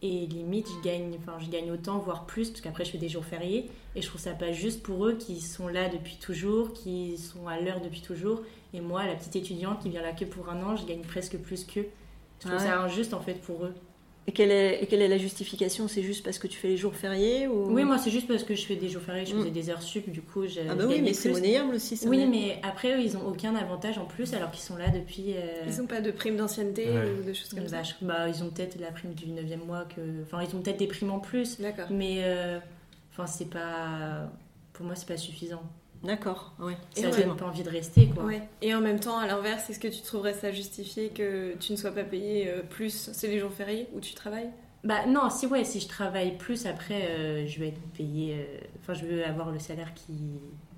Et 0.02 0.26
limite, 0.26 0.66
je 0.68 0.86
gagne, 0.86 1.16
enfin, 1.20 1.38
je 1.38 1.48
gagne 1.48 1.70
autant, 1.70 1.98
voire 1.98 2.26
plus, 2.26 2.50
parce 2.50 2.60
qu'après, 2.60 2.84
je 2.84 2.90
fais 2.90 2.98
des 2.98 3.08
jours 3.08 3.24
fériés. 3.24 3.70
Et 3.94 4.02
je 4.02 4.08
trouve 4.08 4.20
ça 4.20 4.32
pas 4.32 4.52
juste 4.52 4.82
pour 4.82 5.06
eux 5.06 5.14
qui 5.14 5.40
sont 5.40 5.68
là 5.68 5.88
depuis 5.88 6.16
toujours, 6.16 6.72
qui 6.74 7.16
sont 7.16 7.48
à 7.48 7.58
l'heure 7.60 7.80
depuis 7.80 8.02
toujours. 8.02 8.42
Et 8.74 8.80
moi, 8.80 9.06
la 9.06 9.14
petite 9.14 9.36
étudiante 9.36 9.80
qui 9.82 9.90
vient 9.90 10.02
là 10.02 10.12
que 10.12 10.24
pour 10.24 10.48
un 10.48 10.62
an, 10.62 10.76
je 10.76 10.86
gagne 10.86 11.02
presque 11.02 11.36
plus 11.38 11.64
qu'eux. 11.64 11.86
Je 12.40 12.46
trouve 12.48 12.52
Ah 12.58 12.62
ouais. 12.62 12.68
ça 12.68 12.80
injuste 12.80 13.14
en 13.14 13.20
fait 13.20 13.34
pour 13.34 13.64
eux. 13.64 13.74
Et 14.28 14.32
quelle 14.32 14.52
est, 14.52 14.80
et 14.82 14.86
quelle 14.86 15.02
est 15.02 15.08
la 15.08 15.18
justification? 15.18 15.88
C'est 15.88 16.02
juste 16.02 16.24
parce 16.24 16.38
que 16.38 16.46
tu 16.46 16.56
fais 16.56 16.68
les 16.68 16.76
jours 16.76 16.94
fériés 16.94 17.48
ou... 17.48 17.72
Oui, 17.72 17.82
moi, 17.82 17.98
c'est 17.98 18.10
juste 18.12 18.28
parce 18.28 18.44
que 18.44 18.54
je 18.54 18.64
fais 18.64 18.76
des 18.76 18.88
jours 18.88 19.02
fériés, 19.02 19.26
je 19.26 19.34
Mm. 19.34 19.38
faisais 19.40 19.50
des 19.50 19.68
heures 19.70 19.82
sup, 19.82 20.08
du 20.10 20.22
coup, 20.22 20.46
j'ai 20.46 20.62
Ah 20.68 20.76
bah 20.76 20.84
oui, 20.86 21.02
mais 21.02 21.12
c'est 21.12 21.30
monnayable 21.32 21.74
aussi, 21.74 21.96
ça. 21.96 22.08
Oui, 22.08 22.24
mais 22.26 22.60
après, 22.62 22.94
eux, 22.96 23.00
ils 23.02 23.16
ont 23.16 23.26
aucun 23.26 23.56
avantage 23.56 23.98
en 23.98 24.04
plus 24.06 24.32
alors 24.32 24.52
qu'ils 24.52 24.62
sont 24.62 24.76
là 24.76 24.90
depuis. 24.90 25.34
euh, 25.34 25.64
Ils 25.66 25.80
ont 25.82 25.86
pas 25.86 26.00
de 26.00 26.12
prime 26.12 26.36
d'ancienneté 26.36 26.88
Ouais. 26.88 27.12
ou 27.18 27.24
de 27.28 27.32
choses 27.32 27.48
comme 27.50 27.64
bah, 27.64 27.68
ça. 27.68 27.82
je- 27.82 28.06
bah, 28.06 28.28
ils 28.28 28.44
ont 28.44 28.50
peut-être 28.50 28.78
la 28.80 28.92
prime 28.92 29.12
du 29.12 29.26
9e 29.26 29.64
mois, 29.66 29.86
que... 29.86 30.00
enfin, 30.22 30.40
ils 30.48 30.54
ont 30.56 30.60
peut-être 30.62 30.78
des 30.78 30.86
primes 30.86 31.10
en 31.10 31.18
plus, 31.18 31.60
D'accord. 31.60 31.86
mais 31.90 32.18
euh, 32.22 32.60
enfin, 33.12 33.26
c'est 33.26 33.50
pas. 33.50 34.30
Pour 34.72 34.86
moi, 34.86 34.94
c'est 34.94 35.08
pas 35.08 35.16
suffisant. 35.16 35.62
D'accord, 36.04 36.52
ouais. 36.58 36.76
Ça 36.94 37.10
donne 37.10 37.30
ouais. 37.30 37.36
pas 37.36 37.46
envie 37.46 37.62
de 37.62 37.70
rester, 37.70 38.06
quoi. 38.08 38.24
Ouais. 38.24 38.42
Et 38.60 38.74
en 38.74 38.80
même 38.80 38.98
temps, 38.98 39.18
à 39.18 39.26
l'inverse, 39.26 39.70
est-ce 39.70 39.78
que 39.78 39.88
tu 39.88 40.02
trouverais 40.02 40.34
ça 40.34 40.50
justifié 40.50 41.10
que 41.10 41.54
tu 41.60 41.72
ne 41.72 41.76
sois 41.76 41.92
pas 41.92 42.02
payé 42.04 42.48
euh, 42.48 42.62
plus 42.62 43.10
C'est 43.12 43.28
les 43.28 43.38
jours 43.38 43.52
fériés 43.52 43.86
où 43.94 44.00
tu 44.00 44.14
travailles 44.14 44.50
Bah, 44.82 45.06
non, 45.06 45.30
si, 45.30 45.46
ouais, 45.46 45.64
si 45.64 45.78
je 45.78 45.86
travaille 45.88 46.36
plus, 46.36 46.66
après, 46.66 47.08
euh, 47.10 47.46
je 47.46 47.60
vais 47.60 47.68
être 47.68 47.80
payée. 47.96 48.34
euh, 48.38 48.58
Enfin, 48.80 48.94
je 48.94 49.04
veux 49.04 49.24
avoir 49.24 49.52
le 49.52 49.60
salaire 49.60 49.94
qui, 49.94 50.12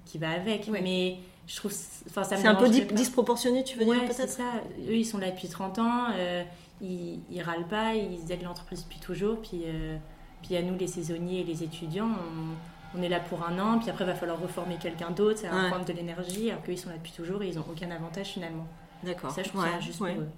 qui 0.05 0.19
va 0.19 0.31
avec, 0.31 0.69
Ouais. 0.71 0.83
mais 0.83 1.17
je 1.47 1.57
trouve. 1.57 1.73
Enfin, 2.11 2.23
ça 2.23 2.37
C'est 2.37 2.47
un 2.47 2.55
peu 2.55 2.65
dérangerait 2.65 2.81
di- 2.85 2.87
pas. 2.89 2.95
disproportionné, 2.95 3.65
tu 3.65 3.79
veux 3.79 3.87
Ouais, 3.87 3.97
dire, 3.99 4.09
c'est 4.11 4.17
peut-être 4.19 4.31
ça. 4.31 4.53
Eux, 4.89 4.95
ils 4.97 5.07
sont 5.07 5.17
là 5.17 5.31
depuis 5.31 5.49
30 5.49 5.79
ans, 5.79 6.09
euh, 6.19 6.43
ils, 6.83 7.21
ils 7.31 7.41
râlent 7.41 7.67
pas, 7.67 7.95
ils 7.95 8.31
aident 8.31 8.43
l'entreprise 8.43 8.83
depuis 8.85 8.99
toujours. 9.01 9.41
Puis, 9.41 9.63
euh, 9.65 9.97
puis 10.43 10.55
à 10.57 10.61
nous, 10.61 10.77
les 10.77 10.87
saisonniers 10.87 11.41
et 11.41 11.45
les 11.45 11.63
étudiants, 11.63 12.11
on, 12.11 12.55
on 12.97 13.03
est 13.03 13.09
là 13.09 13.21
pour 13.21 13.45
un 13.45 13.59
an, 13.59 13.79
puis 13.79 13.91
après, 13.91 14.05
il 14.05 14.09
va 14.09 14.15
falloir 14.15 14.41
reformer 14.41 14.77
quelqu'un 14.81 15.11
d'autre, 15.11 15.41
ça 15.41 15.49
va 15.51 15.63
Ouais. 15.65 15.69
prendre 15.71 15.85
de 15.85 15.93
l'énergie, 15.93 16.51
alors 16.51 16.63
qu'eux, 16.63 16.73
ils 16.73 16.79
sont 16.79 16.91
là 16.91 16.97
depuis 16.97 17.13
toujours 17.13 17.43
et 17.43 17.49
ils 17.49 17.57
n'ont 17.57 17.65
aucun 17.71 17.91
avantage 17.91 18.29
finalement. 18.29 18.67
D'accord. 19.03 19.31
Ça, 19.31 19.43
je 19.43 19.49
trouve 19.49 19.63
ouais, 19.63 19.71
ça 19.71 19.77
injuste 19.77 20.01
ouais. 20.01 20.15
pour 20.15 20.23
eux. 20.23 20.29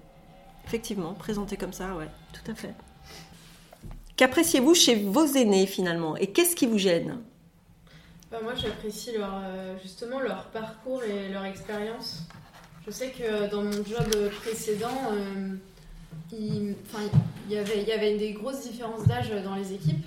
Effectivement, 0.65 1.13
présenté 1.13 1.55
comme 1.55 1.73
ça, 1.73 1.95
ouais, 1.95 2.07
tout 2.33 2.51
à 2.51 2.55
fait. 2.55 2.73
Qu'appréciez-vous 4.15 4.73
chez 4.73 4.95
vos 4.95 5.25
aînés 5.25 5.67
finalement 5.67 6.17
Et 6.17 6.27
qu'est-ce 6.27 6.55
qui 6.55 6.65
vous 6.65 6.79
gêne? 6.79 7.19
Bah, 8.31 8.39
moi, 8.43 8.55
j'apprécie 8.55 9.11
leur, 9.17 9.39
euh, 9.45 9.77
justement 9.81 10.19
leur 10.19 10.45
parcours 10.45 11.03
et 11.03 11.29
leur 11.29 11.45
expérience. 11.45 12.23
Je 12.85 12.91
sais 12.91 13.11
que 13.11 13.49
dans 13.49 13.63
mon 13.63 13.71
job 13.71 14.31
précédent, 14.41 14.97
euh, 15.13 15.55
il, 16.31 16.75
y 17.49 17.57
avait, 17.57 17.81
il 17.81 17.87
y 17.87 17.91
avait 17.91 18.17
des 18.17 18.33
grosses 18.33 18.63
différences 18.67 19.05
d'âge 19.05 19.29
dans 19.43 19.55
les 19.55 19.73
équipes. 19.73 20.05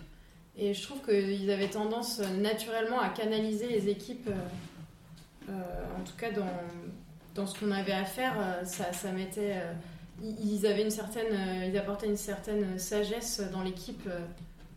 Et 0.56 0.74
je 0.74 0.82
trouve 0.82 0.98
qu'ils 1.02 1.50
avaient 1.50 1.70
tendance 1.70 2.20
euh, 2.20 2.28
naturellement 2.36 3.00
à 3.00 3.08
canaliser 3.08 3.68
les 3.68 3.88
équipes, 3.88 4.28
euh, 4.28 5.50
euh, 5.50 5.52
en 5.98 6.04
tout 6.04 6.16
cas 6.18 6.30
dans, 6.32 6.46
dans 7.34 7.46
ce 7.46 7.58
qu'on 7.58 7.70
avait 7.70 7.92
à 7.92 8.04
faire. 8.04 8.34
ça, 8.64 8.92
ça 8.92 9.12
mettait, 9.12 9.54
euh, 9.56 9.72
ils 10.22 10.66
avaient 10.66 10.82
une 10.82 10.90
certaine, 10.90 11.66
ils 11.70 11.76
apportaient 11.78 12.08
une 12.08 12.16
certaine 12.16 12.78
sagesse 12.78 13.40
dans 13.52 13.62
l'équipe 13.62 14.06
euh, 14.06 14.20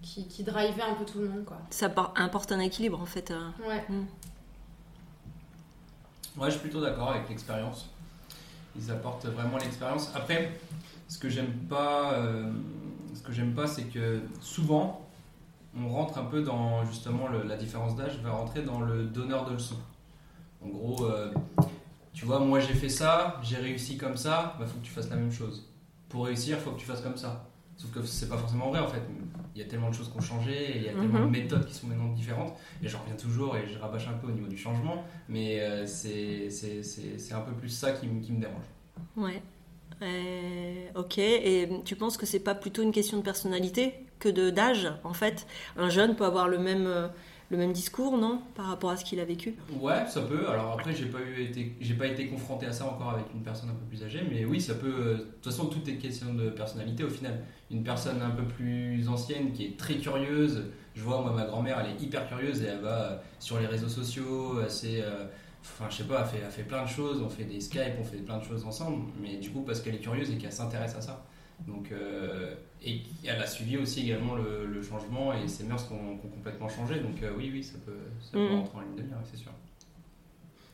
qui, 0.02 0.28
qui 0.28 0.44
drivait 0.44 0.82
un 0.84 0.94
peu 0.94 1.06
tout 1.06 1.20
le 1.20 1.28
monde. 1.30 1.44
Quoi. 1.46 1.58
Ça 1.70 1.88
apporte 2.16 2.52
un 2.52 2.60
équilibre 2.60 3.02
en 3.02 3.06
fait. 3.06 3.32
euh. 3.32 3.50
Ouais. 3.68 3.84
Ouais, 6.38 6.46
je 6.48 6.52
suis 6.52 6.62
plutôt 6.62 6.82
d'accord 6.82 7.12
avec 7.12 7.28
l'expérience. 7.30 7.90
Ils 8.76 8.90
apportent 8.90 9.26
vraiment 9.26 9.58
l'expérience. 9.58 10.12
Après, 10.16 10.52
ce 11.08 11.18
que 11.20 11.30
j'aime 11.30 11.52
pas, 11.70 12.14
euh, 12.14 12.52
ce 13.14 13.22
que 13.22 13.32
j'aime 13.32 13.54
pas, 13.54 13.68
c'est 13.68 13.84
que 13.84 14.20
souvent, 14.42 15.03
on 15.78 15.88
rentre 15.90 16.18
un 16.18 16.26
peu 16.26 16.42
dans 16.42 16.84
justement 16.86 17.28
le- 17.28 17.44
la 17.44 17.56
différence 17.58 17.96
d'âge, 17.96 18.20
va 18.24 18.32
rentrer 18.32 18.62
dans 18.62 18.82
le 18.82 19.06
donneur 19.06 19.46
de 19.46 19.54
leçons. 19.54 19.80
En 20.64 20.68
gros, 20.70 21.06
euh, 21.06 21.32
tu 22.14 22.26
vois, 22.26 22.40
moi 22.40 22.60
j'ai 22.60 22.74
fait 22.74 22.90
ça, 22.90 23.40
j'ai 23.44 23.58
réussi 23.58 23.98
comme 23.98 24.18
ça, 24.18 24.56
bah 24.60 24.66
faut 24.66 24.78
que 24.80 24.86
tu 24.86 24.92
fasses 24.92 25.10
la 25.10 25.16
même 25.18 25.32
chose. 25.32 25.68
Pour 26.10 26.26
réussir, 26.26 26.58
faut 26.60 26.72
que 26.72 26.80
tu 26.80 26.86
fasses 26.86 27.02
comme 27.02 27.18
ça. 27.18 27.46
Sauf 27.76 27.92
que 27.92 28.04
c'est 28.04 28.30
pas 28.30 28.38
forcément 28.38 28.70
vrai 28.70 28.80
en 28.80 28.88
fait. 28.88 29.02
Il 29.56 29.62
y 29.62 29.66
a 29.66 29.68
tellement 29.68 29.90
de 29.90 29.96
choses 29.96 30.10
qui 30.12 30.18
ont 30.18 30.22
changé, 30.22 30.54
et 30.54 30.78
il 30.78 30.84
y 30.84 30.90
a 30.90 30.94
tellement 30.94 31.20
Mhm. 31.20 31.26
de 31.26 31.32
méthodes 31.32 31.66
qui 31.66 31.74
sont 31.74 31.88
maintenant 31.88 32.12
différentes. 32.14 32.54
Et 32.84 32.88
j'en 32.88 33.00
reviens 33.00 33.16
toujours 33.16 33.58
et 33.58 33.68
je 33.68 33.78
rabâche 33.80 34.08
un 34.08 34.14
peu 34.14 34.28
au 34.28 34.32
niveau 34.32 34.48
du 34.48 34.58
changement, 34.58 35.04
mais 35.28 35.60
euh, 35.62 35.86
c'est 35.88 36.50
un 37.34 37.42
peu 37.42 37.52
plus 37.54 37.70
ça 37.70 37.92
qui, 37.94 38.08
me- 38.08 38.22
qui 38.22 38.32
me 38.32 38.40
dérange. 38.42 38.66
Ouais. 39.18 39.42
Euh, 40.02 40.88
ok, 40.96 41.18
et 41.18 41.70
tu 41.86 41.96
penses 41.96 42.18
que 42.18 42.26
c'est 42.26 42.40
pas 42.40 42.56
plutôt 42.56 42.84
une 42.84 42.92
question 42.92 43.18
de 43.18 43.24
personnalité? 43.24 44.03
Que 44.32 44.50
d'âge 44.50 44.88
en 45.04 45.14
fait 45.14 45.46
Un 45.78 45.90
jeune 45.90 46.16
peut 46.16 46.26
avoir 46.26 46.48
le 46.48 46.58
même, 46.60 46.88
euh, 46.88 47.08
le 47.50 47.58
même 47.58 47.74
discours, 47.74 48.18
non 48.18 48.42
Par 48.56 48.68
rapport 48.68 48.90
à 48.92 48.98
ce 48.98 49.04
qu'il 49.06 49.20
a 49.20 49.26
vécu? 49.26 49.56
Ouais, 49.80 50.06
ça 50.08 50.22
peut. 50.22 50.48
Alors 50.50 50.72
après, 50.74 50.94
j'ai 50.96 51.06
pas 51.06 51.20
eu 51.20 51.44
été, 51.44 51.76
j'ai 51.82 51.94
pas 51.96 52.08
été 52.08 52.28
confronté 52.28 52.66
à 52.66 52.72
ça 52.74 52.86
encore 52.86 53.12
avec 53.12 53.26
une 53.34 53.42
personne 53.42 53.70
un 53.70 53.74
peu 53.74 53.86
plus 53.86 54.04
âgée, 54.04 54.22
mais 54.30 54.46
oui, 54.46 54.62
ça 54.62 54.76
peut. 54.76 54.88
euh, 54.98 55.14
De 55.16 55.22
toute 55.42 55.46
façon, 55.54 55.66
tout 55.68 55.88
est 55.90 55.96
question 55.98 56.34
de 56.34 56.50
personnalité 56.50 57.04
au 57.04 57.10
final. 57.10 57.40
Une 57.70 57.84
personne 57.84 58.22
un 58.22 58.30
peu 58.32 58.44
plus 58.44 59.08
ancienne 59.10 59.52
qui 59.52 59.66
est 59.66 59.78
très 59.78 59.96
curieuse. 59.96 60.66
Je 60.96 61.02
vois, 61.02 61.22
moi, 61.22 61.32
ma 61.34 61.46
grand-mère, 61.46 61.80
elle 61.84 61.92
est 61.96 62.02
hyper 62.06 62.28
curieuse 62.28 62.62
et 62.62 62.68
elle 62.68 62.82
va 62.82 63.02
euh, 63.04 63.18
sur 63.40 63.60
les 63.60 63.68
réseaux 63.68 63.90
sociaux, 63.90 64.60
assez. 64.66 65.04
Enfin, 65.66 65.86
je 65.90 65.96
sais 65.98 66.04
pas, 66.04 66.20
elle 66.22 66.28
fait, 66.28 66.44
elle 66.46 66.52
fait 66.52 66.64
plein 66.64 66.84
de 66.84 66.90
choses, 66.90 67.22
on 67.22 67.30
fait 67.30 67.46
des 67.46 67.62
Skype, 67.62 67.96
on 68.00 68.04
fait 68.04 68.18
plein 68.18 68.38
de 68.38 68.44
choses 68.44 68.66
ensemble, 68.66 69.06
mais 69.22 69.38
du 69.38 69.50
coup, 69.50 69.62
parce 69.62 69.80
qu'elle 69.80 69.96
est 69.96 70.00
curieuse 70.00 70.30
et 70.30 70.36
qu'elle 70.38 70.52
s'intéresse 70.52 70.94
à 70.96 71.02
ça. 71.02 71.26
Donc, 71.68 71.92
euh, 71.92 72.56
et 72.82 73.02
elle 73.24 73.42
a 73.42 73.48
suivi 73.48 73.78
aussi 73.78 74.02
également 74.02 74.36
le, 74.36 74.66
le 74.66 74.82
changement 74.84 75.34
et 75.34 75.48
ses 75.48 75.64
mœurs 75.64 75.88
qui 75.88 75.94
ont, 75.94 76.18
qui 76.18 76.26
ont 76.26 76.30
complètement 76.30 76.68
changé. 76.70 77.00
Donc, 77.00 77.22
euh, 77.24 77.32
oui, 77.38 77.50
oui, 77.54 77.64
ça 77.64 77.78
peut, 77.86 77.98
ça 78.22 78.32
peut 78.34 78.40
Mhm. 78.40 78.56
rentrer 78.60 78.78
en 78.78 78.82
ligne 78.82 78.96
de 78.96 79.02
mire, 79.04 79.18
c'est 79.30 79.38
sûr. 79.38 79.52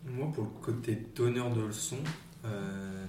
Moi, 0.05 0.31
pour 0.33 0.45
le 0.45 0.49
côté 0.61 0.95
donneur 1.15 1.49
de 1.53 1.61
leçons, 1.61 1.97
euh, 2.45 3.05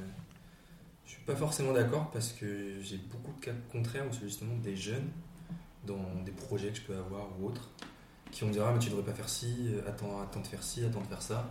je 1.06 1.12
suis 1.12 1.22
pas 1.22 1.36
forcément 1.36 1.72
d'accord 1.72 2.10
parce 2.10 2.32
que 2.32 2.80
j'ai 2.82 2.98
beaucoup 2.98 3.32
de 3.38 3.44
cas 3.44 3.52
contraires 3.72 4.04
où 4.08 4.12
c'est 4.12 4.22
justement 4.24 4.56
des 4.56 4.76
jeunes 4.76 5.08
dans 5.86 6.22
des 6.24 6.32
projets 6.32 6.70
que 6.70 6.76
je 6.78 6.82
peux 6.82 6.96
avoir 6.96 7.28
ou 7.40 7.46
autres 7.46 7.70
qui 8.32 8.42
vont 8.42 8.48
me 8.48 8.52
dire 8.52 8.64
ah 8.66 8.72
mais 8.72 8.78
tu 8.78 8.90
devrais 8.90 9.04
pas 9.04 9.14
faire 9.14 9.28
ci, 9.28 9.70
euh, 9.70 9.88
attends, 9.88 10.20
attends 10.20 10.40
de 10.40 10.46
faire 10.46 10.62
ci, 10.62 10.84
attends 10.84 11.00
de 11.00 11.06
faire 11.06 11.22
ça. 11.22 11.50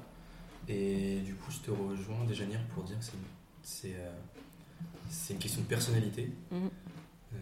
Et 0.67 1.21
du 1.21 1.33
coup, 1.35 1.51
je 1.51 1.59
te 1.59 1.71
rejoins 1.71 2.23
déjà 2.25 2.43
pour 2.75 2.83
dire 2.83 2.99
que 2.99 3.05
c'est 3.63 3.95
c'est 5.09 5.33
une 5.33 5.39
question 5.39 5.61
de 5.61 5.67
personnalité. 5.67 6.29
Mhm. 6.51 6.69
Euh, 7.33 7.37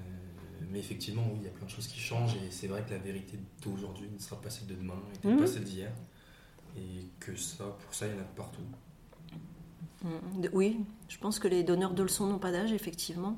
mais 0.72 0.80
effectivement, 0.80 1.24
oui, 1.32 1.38
il 1.42 1.44
y 1.44 1.48
a 1.48 1.52
plein 1.52 1.66
de 1.66 1.72
choses 1.72 1.88
qui 1.88 2.00
changent 2.00 2.36
et 2.36 2.50
c'est 2.52 2.68
vrai 2.68 2.84
que 2.84 2.92
la 2.92 2.98
vérité 3.00 3.38
d'aujourd'hui 3.64 4.10
ne 4.14 4.20
sera 4.20 4.40
pas 4.42 4.50
celle 4.50 4.68
de 4.68 4.76
demain 4.76 4.96
et 5.14 5.18
peut-être 5.20 5.34
Mhm. 5.36 5.40
pas 5.42 5.48
celle 5.48 5.64
d'hier. 5.64 5.92
Et 6.78 7.08
que 7.20 7.36
ça, 7.36 7.64
pour 7.66 7.94
ça, 7.94 8.06
il 8.08 8.14
y 8.14 8.18
en 8.18 8.22
a 8.22 8.24
partout. 8.24 8.62
De- 10.38 10.50
Oui, 10.54 10.78
je 11.10 11.18
pense 11.18 11.40
que 11.40 11.48
les 11.48 11.64
donneurs 11.64 11.94
de 11.94 12.04
leçons 12.04 12.28
n'ont 12.28 12.38
pas 12.40 12.52
d'âge, 12.52 12.72
effectivement. 12.72 13.38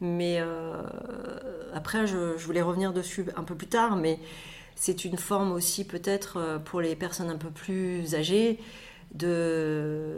Mais 0.00 0.36
euh, 0.40 0.82
après, 1.74 2.06
je, 2.06 2.36
je 2.38 2.46
voulais 2.46 2.62
revenir 2.62 2.92
dessus 2.92 3.26
un 3.36 3.42
peu 3.42 3.54
plus 3.56 3.66
tard, 3.66 3.96
mais 3.96 4.18
c'est 4.76 5.04
une 5.04 5.18
forme 5.18 5.50
aussi 5.52 5.84
peut-être 5.84 6.36
euh, 6.38 6.58
pour 6.58 6.80
les 6.80 6.94
personnes 6.96 7.28
un 7.28 7.36
peu 7.38 7.50
plus 7.50 8.14
âgées 8.14 8.58
de... 9.14 10.16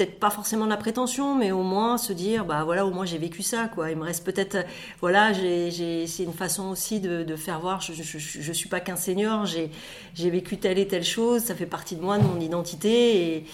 Peut-être 0.00 0.18
pas 0.18 0.30
forcément 0.30 0.64
de 0.64 0.70
la 0.70 0.78
prétention, 0.78 1.34
mais 1.34 1.52
au 1.52 1.62
moins 1.62 1.98
se 1.98 2.14
dire, 2.14 2.46
bah 2.46 2.64
voilà, 2.64 2.86
au 2.86 2.90
moins 2.90 3.04
j'ai 3.04 3.18
vécu 3.18 3.42
ça, 3.42 3.68
quoi. 3.68 3.90
Il 3.90 3.98
me 3.98 4.02
reste 4.02 4.24
peut-être, 4.24 4.56
voilà, 5.02 5.34
j'ai, 5.34 6.06
c'est 6.06 6.22
une 6.22 6.32
façon 6.32 6.70
aussi 6.70 7.00
de, 7.00 7.36
faire 7.36 7.60
voir, 7.60 7.82
je, 7.82 7.92
je, 7.92 8.16
je, 8.16 8.52
suis 8.54 8.70
pas 8.70 8.80
qu'un 8.80 8.96
seigneur, 8.96 9.44
j'ai, 9.44 9.70
j'ai 10.14 10.30
vécu 10.30 10.56
telle 10.56 10.78
et 10.78 10.88
telle 10.88 11.04
chose, 11.04 11.42
ça 11.42 11.54
fait 11.54 11.66
partie 11.66 11.96
de 11.96 12.00
moi, 12.00 12.16
de 12.16 12.22
mon 12.22 12.40
identité, 12.40 13.44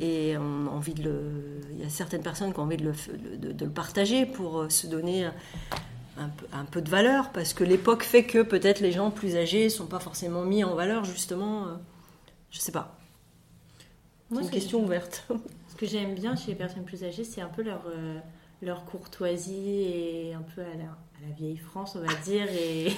et, 0.00 0.34
on 0.38 0.66
a 0.66 0.70
envie 0.70 0.94
de 0.94 1.02
le. 1.02 1.60
Il 1.72 1.82
y 1.82 1.86
a 1.86 1.90
certaines 1.90 2.22
personnes 2.22 2.54
qui 2.54 2.58
ont 2.58 2.62
envie 2.62 2.78
de 2.78 2.90
le, 2.90 3.68
partager 3.68 4.24
pour 4.24 4.60
euh, 4.60 4.70
se 4.70 4.86
donner 4.86 5.26
un, 5.26 5.34
un 6.16 6.28
peu, 6.30 6.46
un 6.54 6.64
peu 6.64 6.80
de 6.80 6.88
valeur, 6.88 7.32
parce 7.32 7.52
que 7.52 7.64
l'époque 7.64 8.02
fait 8.02 8.24
que 8.24 8.40
peut-être 8.40 8.80
les 8.80 8.92
gens 8.92 9.10
plus 9.10 9.36
âgés 9.36 9.68
sont 9.68 9.84
pas 9.84 10.00
forcément 10.00 10.40
mis 10.40 10.64
en 10.64 10.74
valeur, 10.74 11.04
justement. 11.04 11.64
euh, 11.64 11.74
Je 12.50 12.60
sais 12.60 12.72
pas. 12.72 12.96
C'est 14.32 14.38
Moi, 14.38 14.48
une 14.48 14.50
question 14.50 14.82
ouverte. 14.82 15.26
Ce 15.68 15.76
que 15.76 15.86
j'aime 15.86 16.14
bien 16.14 16.34
chez 16.36 16.52
les 16.52 16.54
personnes 16.54 16.84
plus 16.84 17.04
âgées, 17.04 17.24
c'est 17.24 17.42
un 17.42 17.48
peu 17.48 17.62
leur, 17.62 17.82
euh, 17.86 18.18
leur 18.62 18.86
courtoisie 18.86 19.82
et 19.82 20.32
un 20.34 20.42
peu 20.42 20.62
à 20.62 20.74
la, 20.76 20.84
à 20.84 21.28
la 21.28 21.34
vieille 21.36 21.58
France, 21.58 21.96
on 21.96 22.00
va 22.00 22.14
dire, 22.22 22.46
et, 22.50 22.88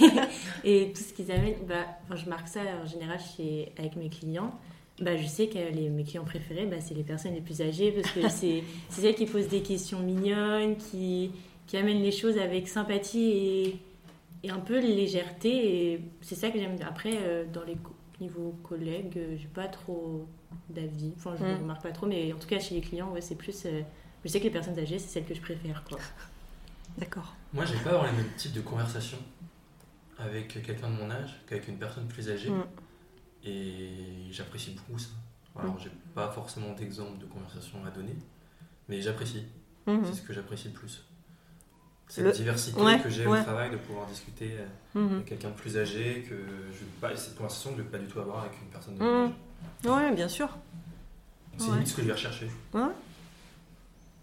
et 0.65 0.93
tout 0.93 1.03
ce 1.03 1.13
qu'ils 1.13 1.33
amènent. 1.33 1.57
Bah, 1.67 1.87
enfin, 2.05 2.15
je 2.15 2.29
marque 2.29 2.47
ça 2.47 2.61
en 2.83 2.87
général 2.87 3.19
chez, 3.37 3.73
avec 3.79 3.97
mes 3.97 4.09
clients. 4.09 4.57
Bah, 5.01 5.17
je 5.17 5.27
sais 5.27 5.49
que 5.49 5.59
les, 5.59 5.89
mes 5.89 6.05
clients 6.05 6.25
préférés, 6.25 6.67
bah, 6.67 6.77
c'est 6.81 6.95
les 6.95 7.03
personnes 7.03 7.35
les 7.35 7.41
plus 7.41 7.63
âgées 7.63 7.91
parce 7.91 8.13
que 8.13 8.29
c'est 8.29 8.63
c'est 8.89 9.01
celles 9.01 9.17
qui 9.17 9.27
posent 9.27 9.49
des 9.49 9.63
questions 9.63 9.99
mignonnes, 10.01 10.77
qui, 10.77 11.33
qui 11.67 11.77
amènent 11.77 12.03
les 12.03 12.13
choses 12.13 12.39
avec 12.39 12.69
sympathie 12.69 13.31
et, 13.31 13.81
et 14.45 14.51
un 14.51 14.61
peu 14.61 14.79
légèreté. 14.79 15.93
Et 15.93 16.01
c'est 16.21 16.37
ça 16.37 16.51
que 16.51 16.61
j'aime. 16.61 16.77
Après, 16.87 17.15
euh, 17.15 17.45
dans 17.53 17.65
les 17.65 17.77
niveau 18.21 18.55
collègues, 18.63 19.17
euh, 19.17 19.37
j'ai 19.37 19.49
pas 19.49 19.67
trop 19.67 20.27
d'avis. 20.69 21.13
Enfin, 21.17 21.35
je 21.39 21.45
ne 21.45 21.55
Mm. 21.55 21.61
remarque 21.63 21.83
pas 21.83 21.93
trop, 21.93 22.07
mais 22.07 22.33
en 22.33 22.39
tout 22.39 22.47
cas, 22.49 22.59
chez 22.59 22.75
les 22.75 22.81
clients, 22.81 23.11
ouais, 23.13 23.21
c'est 23.21 23.35
plus. 23.37 23.65
euh, 23.67 23.83
je 24.25 24.29
sais 24.31 24.39
que 24.39 24.45
les 24.45 24.51
personnes 24.51 24.79
âgées, 24.79 24.99
c'est 24.99 25.09
celles 25.09 25.25
que 25.27 25.35
je 25.35 25.41
préfère. 25.41 25.83
Quoi. 25.85 25.99
D'accord. 26.99 27.35
Moi, 27.53 27.65
j'ai 27.65 27.77
pas 27.79 27.91
avoir 27.91 28.07
les 28.07 28.13
mêmes 28.17 28.33
types 28.37 28.53
de 28.53 28.61
conversations 28.61 29.19
avec 30.19 30.49
quelqu'un 30.63 30.91
de 30.91 30.97
mon 30.97 31.11
âge 31.11 31.41
qu'avec 31.47 31.67
une 31.69 31.79
personne 31.79 32.07
plus 32.09 32.29
âgée. 32.31 32.51
Mm. 32.51 32.65
Et 33.45 33.93
j'apprécie 34.31 34.71
beaucoup 34.73 34.99
ça. 34.99 35.11
Alors, 35.57 35.79
j'ai 35.79 35.91
pas 36.15 36.31
forcément 36.31 36.73
d'exemple 36.73 37.19
de 37.19 37.27
conversation 37.27 37.79
à 37.87 37.91
donner, 37.91 38.17
mais 38.89 39.01
j'apprécie. 39.01 39.45
Mhm. 39.87 40.01
C'est 40.05 40.15
ce 40.15 40.23
que 40.23 40.33
j'apprécie 40.33 40.69
le 40.69 40.75
plus. 40.75 41.05
Cette 42.09 42.25
Le- 42.25 42.33
diversité 42.33 42.81
Ouais, 42.81 43.01
que 43.01 43.09
j'ai 43.09 43.27
ouais. 43.27 43.39
au 43.41 43.43
travail 43.43 43.71
de 43.71 43.77
pouvoir 43.77 44.07
discuter 44.07 44.57
euh, 44.59 44.99
Mhm. 45.01 45.13
avec 45.15 45.27
quelqu'un 45.27 45.51
de 45.51 45.55
plus 45.55 45.77
âgé, 45.79 46.25
que 46.29 46.35
je 46.35 46.79
vais 46.81 46.91
pas, 47.01 47.15
cette 47.17 47.37
conversation 47.37 47.71
que 47.73 47.79
je 47.79 47.83
vais 47.83 47.89
pas 47.89 47.99
du 47.99 48.07
tout 48.07 48.19
avoir 48.19 48.41
avec 48.45 48.53
une 48.61 48.69
personne 48.69 48.97
de 48.97 49.03
mon 49.03 49.27
âge. 49.27 49.31
Ouais, 49.85 50.13
bien 50.13 50.29
sûr. 50.29 50.49
C'est 51.59 51.71
Ouais. 51.71 51.85
ce 51.87 51.95
que 51.95 52.03
je 52.03 52.07
vais 52.09 52.13
rechercher. 52.15 52.49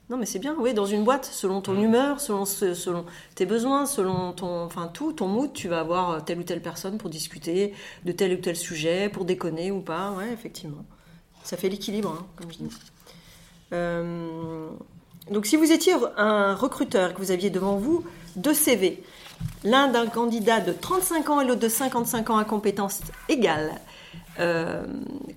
Non, 0.09 0.17
mais 0.17 0.25
c'est 0.25 0.39
bien, 0.39 0.55
oui, 0.59 0.73
dans 0.73 0.85
une 0.85 1.05
boîte, 1.05 1.23
selon 1.23 1.61
ton 1.61 1.79
humeur, 1.81 2.19
selon, 2.19 2.43
ce- 2.43 2.73
selon 2.73 3.05
tes 3.35 3.45
besoins, 3.45 3.85
selon 3.85 4.33
ton, 4.33 4.65
enfin 4.65 4.89
tout, 4.93 5.13
ton 5.13 5.27
mood, 5.29 5.53
tu 5.53 5.69
vas 5.69 5.79
avoir 5.79 6.25
telle 6.25 6.39
ou 6.39 6.43
telle 6.43 6.61
personne 6.61 6.97
pour 6.97 7.09
discuter 7.09 7.73
de 8.03 8.11
tel 8.11 8.33
ou 8.33 8.41
tel 8.41 8.57
sujet, 8.57 9.07
pour 9.07 9.23
déconner 9.23 9.71
ou 9.71 9.79
pas, 9.79 10.11
ouais, 10.11 10.33
effectivement. 10.33 10.83
Ça 11.43 11.55
fait 11.55 11.69
l'équilibre, 11.69 12.17
hein, 12.19 12.25
comme 12.35 12.51
je 12.51 12.57
dis. 12.57 12.69
Euh, 13.71 14.67
donc, 15.31 15.45
si 15.45 15.55
vous 15.55 15.71
étiez 15.71 15.93
un 16.17 16.55
recruteur 16.55 17.11
et 17.11 17.13
que 17.13 17.19
vous 17.19 17.31
aviez 17.31 17.49
devant 17.49 17.77
vous 17.77 18.03
deux 18.35 18.53
CV, 18.53 19.01
l'un 19.63 19.87
d'un 19.87 20.07
candidat 20.07 20.59
de 20.59 20.73
35 20.73 21.29
ans 21.29 21.39
et 21.39 21.45
l'autre 21.45 21.61
de 21.61 21.69
55 21.69 22.29
ans 22.31 22.37
à 22.37 22.43
compétences 22.43 22.99
égales, 23.29 23.79
euh, 24.39 24.85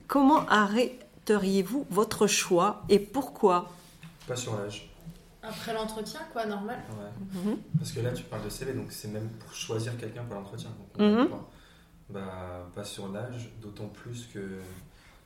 comment 0.07 0.47
arrêteriez-vous 0.49 1.87
votre 1.91 2.27
choix 2.27 2.85
et 2.89 2.99
pourquoi? 2.99 3.71
Pas 4.27 4.37
sur 4.37 4.57
l'âge. 4.59 4.91
Après 5.43 5.75
l'entretien, 5.75 6.21
quoi, 6.33 6.47
normal. 6.47 6.79
Ouais. 6.91 7.41
Mhm. 7.41 7.59
Parce 7.79 7.93
que 7.93 8.01
là, 8.01 8.13
tu 8.13 8.23
parles 8.25 8.45
de 8.45 8.49
CV, 8.49 8.73
donc 8.73 8.91
c'est 8.91 9.09
même 9.09 9.29
pour 9.29 9.53
choisir 9.53 9.97
quelqu'un 9.99 10.25
pour 10.25 10.37
l'entretien. 10.37 10.71
Mhm. 10.99 11.29
Bah, 12.09 12.67
pas 12.75 12.85
sur 12.85 13.09
l'âge, 13.09 13.51
d'autant 13.61 13.89
plus 13.89 14.27
que, 14.33 14.61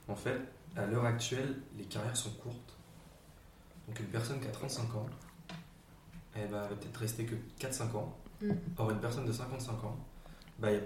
en 0.08 0.16
fait, 0.16 0.40
à 0.76 0.86
l'heure 0.86 1.04
actuelle, 1.04 1.56
les 1.76 1.84
carrières 1.84 2.16
sont 2.16 2.30
courtes. 2.30 2.74
Donc 3.86 4.00
une 4.00 4.06
personne 4.06 4.40
qui 4.40 4.48
a 4.48 4.50
35 4.50 4.94
ans, 4.96 5.06
elle 6.34 6.48
va 6.48 6.66
peut-être 6.66 6.96
rester 6.98 7.24
que 7.24 7.34
4-5 7.58 7.96
ans. 7.96 8.16
Mhm. 8.42 8.56
Or, 8.76 8.90
une 8.90 9.00
personne 9.00 9.24
de 9.24 9.32
55 9.32 9.84
ans, 9.84 9.96
bah, 10.58 10.70
il 10.72 10.74
y 10.74 10.78
a 10.78 10.82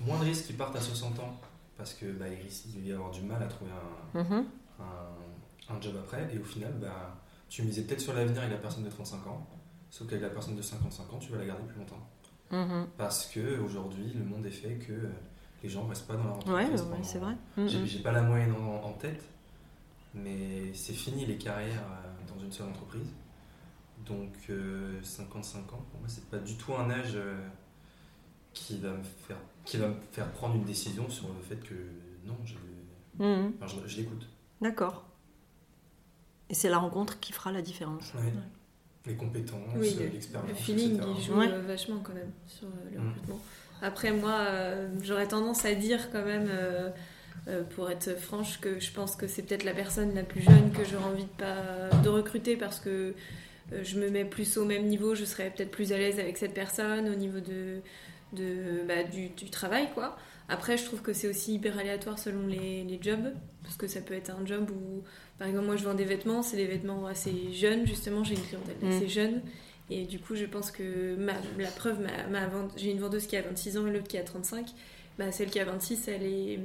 moins 0.00 0.18
de 0.18 0.24
risques 0.24 0.46
qu'ils 0.46 0.56
partent 0.56 0.76
à 0.76 0.80
60 0.80 1.18
ans 1.20 1.38
parce 1.76 1.94
que 1.94 2.06
bah, 2.12 2.26
il 2.28 2.40
risque 2.42 2.66
d'y 2.68 2.92
avoir 2.92 3.10
du 3.10 3.22
mal 3.22 3.42
à 3.42 3.46
trouver 3.46 3.70
un, 4.14 4.20
Mhm. 4.22 4.44
un, 4.80 5.74
un 5.74 5.80
job 5.80 5.94
après. 6.02 6.28
Et 6.34 6.38
au 6.38 6.44
final, 6.44 6.72
bah, 6.80 7.16
tu 7.48 7.62
misais 7.62 7.82
peut-être 7.82 8.00
sur 8.00 8.12
l'avenir 8.14 8.38
avec 8.40 8.52
la 8.52 8.58
personne 8.58 8.84
de 8.84 8.90
35 8.90 9.26
ans, 9.26 9.46
sauf 9.90 10.06
qu'avec 10.08 10.22
la 10.22 10.30
personne 10.30 10.56
de 10.56 10.62
55 10.62 11.12
ans, 11.12 11.18
tu 11.18 11.32
vas 11.32 11.38
la 11.38 11.46
garder 11.46 11.64
plus 11.64 11.78
longtemps. 11.78 12.06
Mhm. 12.50 12.86
Parce 12.96 13.26
que 13.26 13.58
aujourd'hui, 13.60 14.12
le 14.14 14.24
monde 14.24 14.46
est 14.46 14.50
fait 14.50 14.74
que 14.76 14.92
euh, 14.92 15.08
les 15.62 15.68
gens 15.68 15.84
ne 15.84 15.88
restent 15.88 16.06
pas 16.06 16.14
dans 16.16 16.24
leur 16.24 16.36
entreprise. 16.36 16.82
Ouais, 16.82 16.98
c'est 17.02 17.18
vrai. 17.18 17.34
J'ai 17.66 17.78
Mhm. 17.80 17.86
j'ai 17.86 17.98
pas 18.00 18.12
la 18.12 18.22
moyenne 18.22 18.52
en, 18.52 18.84
en 18.86 18.92
tête, 18.92 19.24
mais 20.14 20.72
c'est 20.74 20.92
fini 20.92 21.26
les 21.26 21.36
carrières 21.38 21.82
euh, 21.90 22.32
dans 22.34 22.38
une 22.42 22.52
seule 22.52 22.68
entreprise. 22.68 23.08
Donc 24.06 24.32
euh, 24.50 25.02
55 25.02 25.58
ans, 25.72 25.84
pour 25.90 26.00
moi, 26.00 26.08
c'est 26.08 26.24
pas 26.30 26.38
du 26.38 26.56
tout 26.56 26.74
un 26.74 26.88
âge 26.90 27.12
euh, 27.16 27.36
qui 28.52 28.78
va 28.78 28.92
me 28.92 29.02
faire 29.02 29.38
qui 29.66 29.76
va 29.76 29.88
me 29.88 29.94
faire 30.12 30.30
prendre 30.32 30.54
une 30.54 30.64
décision 30.64 31.08
sur 31.10 31.28
le 31.28 31.42
fait 31.42 31.56
que 31.62 31.74
non, 32.26 32.36
je, 32.44 32.54
Mhm. 33.22 33.52
enfin, 33.60 33.80
je, 33.84 33.88
je 33.90 33.96
l'écoute. 33.98 34.26
D'accord. 34.60 35.04
Et 36.48 36.54
c'est 36.54 36.68
la 36.68 36.78
rencontre 36.78 37.18
qui 37.20 37.32
fera 37.32 37.50
la 37.52 37.62
différence. 37.62 38.12
Ouais. 38.14 38.32
Les 39.06 39.14
compétences, 39.16 39.58
Oui, 39.76 39.96
euh, 40.00 40.04
le- 40.04 40.12
l'expérience, 40.12 40.48
Le 40.50 40.54
feeling, 40.56 40.94
etc. 40.96 41.08
il 41.18 41.24
joue 41.24 41.38
Ouais. 41.38 41.48
euh, 41.50 41.62
vachement 41.62 41.98
quand 42.02 42.14
même 42.14 42.30
sur 42.46 42.66
euh, 42.66 42.70
le 42.92 43.00
Mm. 43.00 43.08
recrutement. 43.08 43.40
Après, 43.82 44.12
moi, 44.12 44.32
euh, 44.32 44.88
j'aurais 45.02 45.28
tendance 45.28 45.64
à 45.64 45.74
dire 45.74 46.10
quand 46.10 46.24
même, 46.24 46.48
euh, 46.50 46.90
euh, 47.48 47.62
pour 47.62 47.90
être 47.90 48.16
franche, 48.18 48.58
que 48.60 48.80
je 48.80 48.90
pense 48.92 49.14
que 49.16 49.26
c'est 49.28 49.42
peut-être 49.42 49.64
la 49.64 49.74
personne 49.74 50.14
la 50.14 50.22
plus 50.24 50.40
jeune 50.42 50.72
que 50.72 50.84
j'aurais 50.84 51.04
envie 51.04 51.24
de, 51.24 51.28
pas, 51.38 51.90
de 52.02 52.08
recruter 52.08 52.56
parce 52.56 52.80
que 52.80 53.14
euh, 53.72 53.84
je 53.84 53.98
me 53.98 54.08
mets 54.10 54.24
plus 54.24 54.56
au 54.58 54.64
même 54.64 54.86
niveau, 54.86 55.14
je 55.14 55.24
serais 55.24 55.50
peut-être 55.50 55.70
plus 55.70 55.92
à 55.92 55.98
l'aise 55.98 56.18
avec 56.18 56.36
cette 56.38 56.54
personne 56.54 57.08
au 57.08 57.14
niveau 57.14 57.38
de, 57.40 57.80
de, 58.32 58.82
bah, 58.86 59.02
du, 59.04 59.28
du 59.28 59.50
travail, 59.50 59.88
quoi. 59.94 60.16
Après, 60.48 60.76
je 60.76 60.84
trouve 60.84 61.02
que 61.02 61.12
c'est 61.12 61.28
aussi 61.28 61.54
hyper 61.54 61.76
aléatoire 61.78 62.18
selon 62.18 62.46
les, 62.46 62.84
les 62.84 62.98
jobs, 63.02 63.32
parce 63.62 63.76
que 63.76 63.86
ça 63.88 64.00
peut 64.00 64.14
être 64.14 64.30
un 64.30 64.46
job 64.46 64.70
où, 64.70 65.02
par 65.38 65.48
exemple, 65.48 65.66
moi 65.66 65.76
je 65.76 65.84
vends 65.84 65.94
des 65.94 66.04
vêtements, 66.04 66.42
c'est 66.42 66.56
des 66.56 66.66
vêtements 66.66 67.06
assez 67.06 67.52
jeunes, 67.52 67.84
justement, 67.86 68.22
j'ai 68.22 68.34
une 68.34 68.42
clientèle 68.42 68.76
Mm. 68.82 68.88
assez 68.88 69.08
jeune. 69.08 69.42
Et 69.90 70.04
du 70.04 70.18
coup, 70.20 70.34
je 70.36 70.44
pense 70.44 70.70
que 70.70 71.14
ma, 71.16 71.32
la 71.58 71.70
preuve, 71.70 72.00
ma, 72.00 72.26
ma 72.28 72.46
vente- 72.46 72.72
j'ai 72.76 72.90
une 72.90 72.98
vendeuse 73.00 73.26
qui 73.26 73.36
a 73.36 73.42
26 73.42 73.76
ans 73.76 73.86
et 73.86 73.90
l'autre 73.92 74.08
qui 74.08 74.18
a 74.18 74.22
35. 74.24 74.66
Bah, 75.18 75.32
celle 75.32 75.48
qui 75.50 75.58
a 75.60 75.64
26, 75.64 76.08
elle 76.08 76.22
est, 76.24 76.58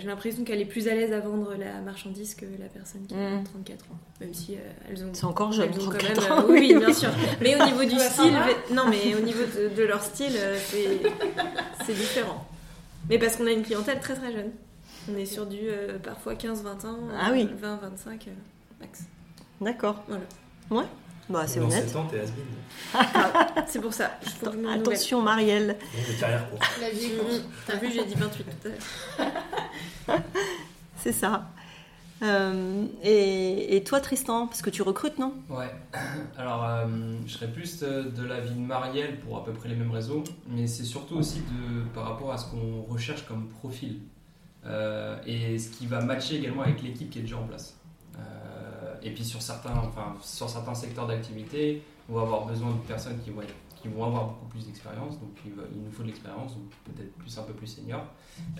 j'ai 0.00 0.06
l'impression 0.06 0.44
qu'elle 0.44 0.60
est 0.60 0.64
plus 0.64 0.88
à 0.88 0.94
l'aise 0.94 1.12
à 1.12 1.20
vendre 1.20 1.54
la 1.58 1.80
marchandise 1.80 2.34
que 2.34 2.44
la 2.58 2.66
personne 2.68 3.06
qui 3.06 3.14
a 3.14 3.30
Mm. 3.38 3.44
34 3.44 3.84
ans. 3.92 3.98
Même 4.20 4.34
si 4.34 4.54
euh, 4.56 4.58
elles 4.88 5.04
ont 5.04 5.10
C'est 5.12 5.24
encore 5.24 5.52
jeune, 5.52 5.70
elles 5.72 5.80
ont 5.80 5.90
quand 5.90 5.98
34 5.98 6.20
même, 6.22 6.32
ans. 6.32 6.42
euh, 6.42 6.52
oui, 6.52 6.58
oui, 6.72 6.78
bien 6.78 6.92
sûr. 7.02 7.10
Mais 7.40 7.54
au 7.60 7.64
niveau 7.64 7.84
du 7.84 7.98
style, 7.98 8.34
non, 8.72 8.84
mais 8.88 9.14
au 9.14 9.20
niveau 9.20 9.44
de, 9.44 9.74
de 9.74 9.82
leur 9.84 10.02
style, 10.02 10.32
euh, 10.36 10.56
c'est 10.58 11.00
c'est 11.86 11.94
différent. 11.94 12.44
Mais 13.08 13.18
parce 13.18 13.36
qu'on 13.36 13.46
a 13.46 13.52
une 13.52 13.62
clientèle 13.62 14.00
très 14.00 14.14
très 14.14 14.32
jeune. 14.32 14.50
On 15.10 15.16
est 15.16 15.24
sur 15.26 15.46
du 15.46 15.58
euh, 15.62 15.98
parfois 15.98 16.34
15-20 16.34 16.86
ans, 16.86 16.98
Ah 17.18 17.30
oui. 17.32 17.44
20-25 17.62 17.66
euh, 17.66 18.30
max. 18.80 19.04
D'accord. 19.60 20.02
Voilà. 20.08 20.24
Ouais. 20.70 20.88
Bah, 21.30 21.46
c'est 21.46 21.60
Dans 21.60 21.66
honnête. 21.66 21.88
7 21.88 21.96
ans, 21.96 22.06
t'es 22.10 22.20
has-been. 22.20 23.64
C'est 23.66 23.80
pour 23.80 23.92
ça. 23.92 24.10
Je. 24.22 24.68
Attention, 24.68 25.22
Marielle. 25.22 25.76
Donc. 25.94 26.60
La 26.80 26.90
vie 26.90 27.06
est 27.06 27.16
courte. 27.18 27.32
mm. 27.32 27.50
T'as 27.66 27.76
vu, 27.76 27.92
j'ai 27.92 28.04
dit 28.04 28.14
28 28.14 28.44
tout 28.44 28.68
à 28.68 28.68
l'heure. 30.12 30.20
C'est 30.96 31.12
ça. 31.12 31.48
Euh, 32.22 32.84
et, 33.04 33.76
et 33.76 33.84
toi, 33.84 34.00
Tristan, 34.00 34.48
parce 34.48 34.60
que 34.62 34.70
tu 34.70 34.82
recrutes, 34.82 35.18
non? 35.18 35.34
Ouais, 35.48 35.70
alors 36.36 36.64
euh, 36.64 36.86
je 37.26 37.32
serais 37.32 37.46
plus 37.46 37.78
de, 37.78 38.02
de 38.10 38.24
l'avis 38.24 38.50
de 38.50 38.58
Marielle 38.58 39.20
pour 39.20 39.36
à 39.38 39.44
peu 39.44 39.52
près 39.52 39.68
les 39.68 39.76
mêmes 39.76 39.92
raisons, 39.92 40.24
mais 40.48 40.66
c'est 40.66 40.82
surtout 40.82 41.14
aussi 41.16 41.42
de, 41.42 41.82
par 41.94 42.04
rapport 42.08 42.32
à 42.32 42.38
ce 42.38 42.46
qu'on 42.50 42.82
recherche 42.88 43.24
comme 43.26 43.48
profil 43.48 44.00
Euh, 44.66 45.16
et 45.26 45.58
ce 45.60 45.68
qui 45.70 45.86
va 45.86 46.00
matcher 46.00 46.36
également 46.38 46.62
avec 46.62 46.82
l'équipe 46.82 47.08
qui 47.08 47.20
est 47.20 47.22
déjà 47.22 47.36
en 47.38 47.46
place. 47.46 47.77
Et 49.08 49.12
puis 49.12 49.24
sur 49.24 49.40
certains, 49.40 49.72
enfin, 49.76 50.14
sur 50.22 50.50
certains 50.50 50.74
secteurs 50.74 51.06
d'activité, 51.06 51.82
on 52.10 52.14
va 52.14 52.22
avoir 52.22 52.44
besoin 52.44 52.70
de 52.72 52.76
personnes 52.86 53.18
qui 53.24 53.30
vont, 53.30 53.40
être- 53.40 53.54
qui 53.80 53.88
vont 53.88 54.04
avoir 54.04 54.26
beaucoup 54.26 54.46
plus 54.50 54.66
d'expérience, 54.66 55.18
donc 55.18 55.30
il, 55.46 55.52
va- 55.54 55.62
il 55.74 55.80
nous 55.82 55.90
faut 55.90 56.02
de 56.02 56.08
l'expérience, 56.08 56.52
donc 56.52 56.64
peut-être 56.84 57.12
plus 57.14 57.38
un 57.38 57.42
peu 57.42 57.54
plus 57.54 57.66
senior. 57.66 58.02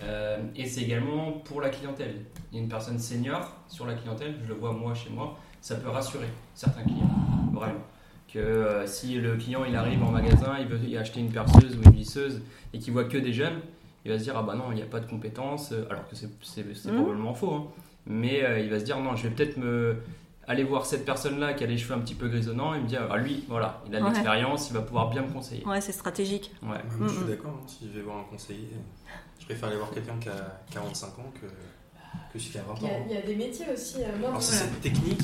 Euh, 0.01 0.39
et 0.55 0.65
c'est 0.65 0.81
également 0.81 1.33
pour 1.33 1.61
la 1.61 1.69
clientèle. 1.69 2.25
Il 2.51 2.55
y 2.57 2.59
a 2.59 2.63
une 2.63 2.69
personne 2.69 2.97
senior 2.97 3.51
sur 3.67 3.85
la 3.85 3.93
clientèle, 3.93 4.37
je 4.43 4.47
le 4.47 4.55
vois 4.55 4.71
moi 4.73 4.95
chez 4.95 5.11
moi, 5.11 5.37
ça 5.61 5.75
peut 5.75 5.89
rassurer 5.89 6.27
certains 6.55 6.81
clients, 6.83 7.11
vraiment. 7.53 7.83
Que 8.33 8.39
euh, 8.39 8.87
si 8.87 9.15
le 9.15 9.35
client 9.37 9.65
il 9.65 9.75
arrive 9.75 10.01
en 10.03 10.09
magasin, 10.11 10.55
il 10.59 10.65
veut 10.67 10.79
y 10.87 10.97
acheter 10.97 11.19
une 11.19 11.31
perceuse 11.31 11.77
ou 11.77 11.83
une 11.83 11.91
visseuse 11.91 12.41
et 12.73 12.79
qu'il 12.79 12.93
voit 12.93 13.03
que 13.05 13.17
des 13.17 13.33
jeunes, 13.33 13.59
il 14.05 14.11
va 14.11 14.17
se 14.17 14.23
dire 14.23 14.35
ah 14.37 14.41
bah 14.43 14.55
non 14.55 14.71
il 14.71 14.75
n'y 14.75 14.81
a 14.81 14.87
pas 14.87 14.99
de 14.99 15.07
compétences, 15.09 15.73
euh, 15.73 15.85
alors 15.91 16.07
que 16.07 16.15
c'est 16.15 16.27
Mhm. 16.87 16.95
probablement 16.95 17.33
faux. 17.35 17.53
hein. 17.53 17.63
Mais 18.05 18.43
euh, 18.43 18.59
il 18.59 18.69
va 18.71 18.79
se 18.79 18.85
dire 18.85 18.99
non 18.99 19.15
je 19.15 19.27
vais 19.27 19.33
peut-être 19.35 19.57
me 19.57 19.97
aller 20.49 20.63
voir 20.65 20.85
cette 20.85 21.05
personne 21.05 21.39
là 21.39 21.53
qui 21.53 21.63
a 21.63 21.67
les 21.67 21.77
cheveux 21.77 21.93
un 21.93 21.99
petit 21.99 22.15
peu 22.15 22.27
grisonnants 22.27 22.73
et 22.73 22.79
me 22.79 22.87
dire 22.87 23.07
ah 23.09 23.15
lui 23.17 23.45
voilà 23.47 23.81
il 23.87 23.95
a 23.95 23.99
de 23.99 24.03
Ouais. 24.03 24.09
l'expérience, 24.09 24.69
il 24.69 24.73
va 24.73 24.81
pouvoir 24.81 25.09
bien 25.09 25.21
me 25.21 25.31
conseiller. 25.31 25.63
Ouais, 25.65 25.79
c'est 25.79 25.91
stratégique. 25.93 26.51
Ouais. 26.63 26.69
Moi, 26.97 27.07
je 27.07 27.13
suis 27.13 27.23
Mhm. 27.23 27.29
d'accord, 27.29 27.51
hein, 27.61 27.65
si 27.67 27.87
je 27.87 27.97
vais 27.99 28.03
voir 28.03 28.17
un 28.17 28.23
conseiller, 28.23 28.67
je 29.39 29.45
préfère 29.45 29.69
aller 29.69 29.77
voir 29.77 29.91
quelqu'un 29.91 30.17
qui 30.19 30.27
a 30.29 30.59
45 30.71 31.07
ans 31.19 31.31
que, 31.39 31.45
que 32.33 32.39
celui 32.39 32.51
qui 32.51 32.57
a 32.57 32.61
20 32.63 32.73
Il 32.77 32.83
y, 32.83 32.85
ans. 32.87 32.89
a, 32.89 33.09
il 33.09 33.15
y 33.15 33.17
a 33.17 33.21
des 33.21 33.35
métiers 33.35 33.65
aussi. 33.71 33.97
euh, 34.03 34.07
moi, 34.19 34.29
Alors, 34.29 34.41
si 34.41 34.55
voilà. 34.55 34.71
c'est 34.73 34.81
technique, 34.81 35.21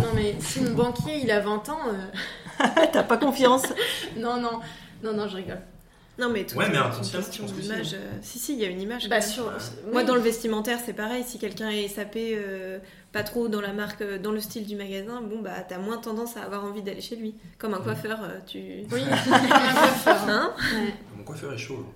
non, 0.00 0.08
mais 0.14 0.36
si 0.40 0.60
mon 0.60 0.74
banquier 0.74 1.18
il 1.22 1.30
a 1.30 1.40
20 1.40 1.68
ans. 1.68 1.78
euh, 1.88 2.64
T'as 2.92 3.02
pas 3.02 3.16
confiance 3.18 3.64
Non, 4.16 4.40
non, 4.40 4.60
non, 5.02 5.12
non, 5.12 5.28
je 5.28 5.36
rigole. 5.36 5.60
Non, 6.18 6.30
mais 6.30 6.46
tout 6.46 6.56
Ouais, 6.56 6.64
mais 6.68 6.72
d'image. 6.72 7.02
si. 7.88 7.94
euh, 7.94 7.98
Si, 8.22 8.38
si, 8.38 8.52
il 8.54 8.60
y 8.60 8.64
a 8.64 8.68
une 8.68 8.80
image. 8.80 9.06
Bah, 9.10 9.20
sur- 9.20 9.44
Moi, 9.92 10.00
oui. 10.00 10.04
dans 10.06 10.14
le 10.14 10.22
vestimentaire, 10.22 10.78
c'est 10.84 10.94
pareil. 10.94 11.22
Si 11.26 11.38
quelqu'un 11.38 11.68
est 11.68 11.88
sapé 11.88 12.32
euh, 12.36 12.78
pas 13.16 13.22
trop 13.22 13.48
dans 13.48 13.62
la 13.62 13.72
marque, 13.72 14.02
euh, 14.02 14.18
dans 14.18 14.30
le 14.30 14.40
style 14.40 14.66
du 14.66 14.76
magasin, 14.76 15.22
bon, 15.22 15.40
bah, 15.40 15.62
t'as 15.66 15.78
moins 15.78 15.96
tendance 15.96 16.36
à 16.36 16.42
avoir 16.42 16.64
envie 16.66 16.82
d'aller 16.82 17.00
chez 17.00 17.16
lui. 17.16 17.34
Comme 17.56 17.72
un 17.72 17.78
coiffeur, 17.80 18.18
euh, 18.22 18.38
tu. 18.46 18.58
Oui, 18.92 19.00
un 19.10 19.72
coiffeur. 19.72 20.28
Hein 20.28 20.52
mon 21.16 21.24
coiffeur 21.24 21.54
est 21.54 21.58
chaud. 21.58 21.86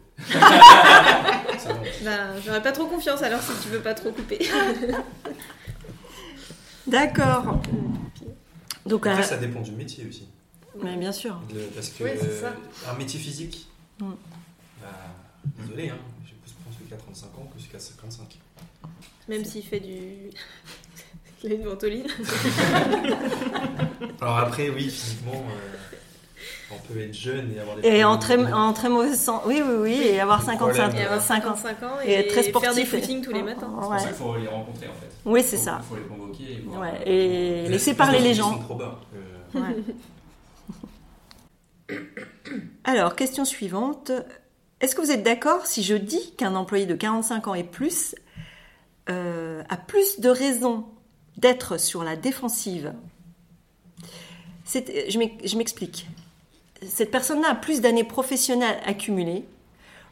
Bah, 2.02 2.40
j'aurais 2.42 2.62
pas 2.62 2.72
trop 2.72 2.86
confiance 2.86 3.20
alors 3.22 3.42
si 3.42 3.52
tu 3.62 3.68
veux 3.68 3.80
pas 3.80 3.92
trop 3.92 4.12
couper. 4.12 4.38
D'accord. 6.86 7.60
Donc, 8.86 9.06
Après, 9.06 9.20
euh, 9.22 9.26
ça 9.26 9.36
dépend 9.36 9.60
du 9.60 9.72
métier 9.72 10.06
aussi. 10.08 10.26
mais 10.82 10.96
bien 10.96 11.12
sûr. 11.12 11.38
Le- 11.52 11.60
parce 11.74 11.90
que 11.90 12.04
Oui, 12.04 12.10
c'est 12.18 12.30
ça. 12.40 12.46
euh, 12.46 12.90
un 12.90 12.94
métier 12.96 13.20
physique, 13.20 13.66
Mm. 14.00 14.12
bah, 14.80 14.88
désolé, 15.58 15.90
hein, 15.90 15.98
j'ai 16.26 16.32
plus 16.36 16.52
qui 16.88 16.94
a 16.94 16.96
35 16.96 17.26
ans 17.38 17.50
que 17.52 17.58
celui 17.58 17.68
qui 17.70 17.76
a 17.76 17.80
55. 17.80 18.38
Même 19.28 19.44
s'il 19.44 19.62
fait 19.64 19.80
du. 19.80 20.30
Il 21.44 21.52
a 21.52 21.54
une 21.54 21.64
ventoline. 21.64 22.06
Alors 24.20 24.38
après, 24.38 24.68
oui, 24.70 24.90
physiquement, 24.90 25.32
euh, 25.34 25.86
on 26.72 26.78
peut 26.92 27.00
être 27.00 27.14
jeune 27.14 27.52
et 27.56 27.60
avoir 27.60 27.76
des 27.76 27.88
Et 27.88 28.04
en 28.04 28.18
très, 28.18 28.36
en 28.52 28.72
très 28.72 28.88
mauvais 28.88 29.14
sens. 29.14 29.42
Oui, 29.46 29.62
oui, 29.66 29.74
oui. 29.80 30.00
Et 30.04 30.20
avoir 30.20 30.42
55, 30.42 30.58
Problème. 30.88 30.96
Et 30.96 31.04
avoir 31.04 31.22
50 31.22 31.56
55 31.58 31.86
ans 31.86 31.96
Et 32.04 32.10
et, 32.10 32.14
être 32.14 32.28
très 32.28 32.42
faire 32.42 32.52
des 32.74 32.84
sportif. 32.84 32.90
footings 32.90 33.22
tous 33.22 33.32
les 33.32 33.42
matins. 33.42 33.70
C'est 33.72 33.80
pour 33.80 33.90
Ouais. 33.90 33.98
ça 33.98 34.06
qu'il 34.08 34.14
faut 34.16 34.36
les 34.36 34.48
rencontrer 34.48 34.86
en 34.88 34.92
fait. 34.94 35.08
Oui, 35.24 35.42
c'est 35.42 35.56
ça. 35.56 35.80
Il 35.82 35.86
faut 35.88 35.96
les 35.96 36.02
convoquer. 36.02 36.52
Et 36.52 36.60
voir, 36.66 36.80
Ouais. 36.82 37.02
Et 37.06 37.62
Mais 37.64 37.68
laisser 37.70 37.94
parler 37.94 38.18
les 38.20 38.34
gens. 38.34 38.52
sont 38.52 38.58
trop 38.60 38.74
bas. 38.76 39.00
Euh, 39.14 39.58
Ouais. 39.58 39.76
Alors, 42.84 43.16
question 43.16 43.44
suivante. 43.44 44.12
Est-ce 44.80 44.94
que 44.94 45.00
vous 45.00 45.10
êtes 45.10 45.22
d'accord 45.22 45.66
si 45.66 45.82
je 45.82 45.94
dis 45.94 46.32
qu'un 46.36 46.54
employé 46.54 46.86
de 46.86 46.94
45 46.94 47.48
ans 47.48 47.54
et 47.54 47.64
plus 47.64 48.14
euh, 49.08 49.62
a 49.68 49.76
plus 49.76 50.20
de 50.20 50.28
raisons 50.30 50.86
d'être 51.40 51.78
sur 51.78 52.04
la 52.04 52.16
défensive 52.16 52.92
Je 54.72 55.18
m'ex- 55.18 55.34
je 55.44 55.56
m'explique. 55.56 56.06
Cette 56.86 57.10
personne-là 57.10 57.50
a 57.50 57.54
plus 57.54 57.80
d'années 57.80 58.04
professionnelles 58.04 58.80
accumulées, 58.86 59.44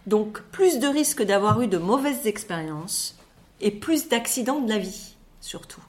donc 0.06 0.40
plus 0.50 0.78
de 0.78 0.86
risques 0.88 1.22
d'avoir 1.22 1.60
eu 1.62 1.68
de 1.68 1.78
mauvaises 1.78 2.26
expériences 2.26 3.16
et 3.60 3.70
plus 3.70 4.08
d'accidents 4.08 4.60
de 4.60 4.68
la 4.68 4.78
vie, 4.78 5.14
surtout. 5.40 5.82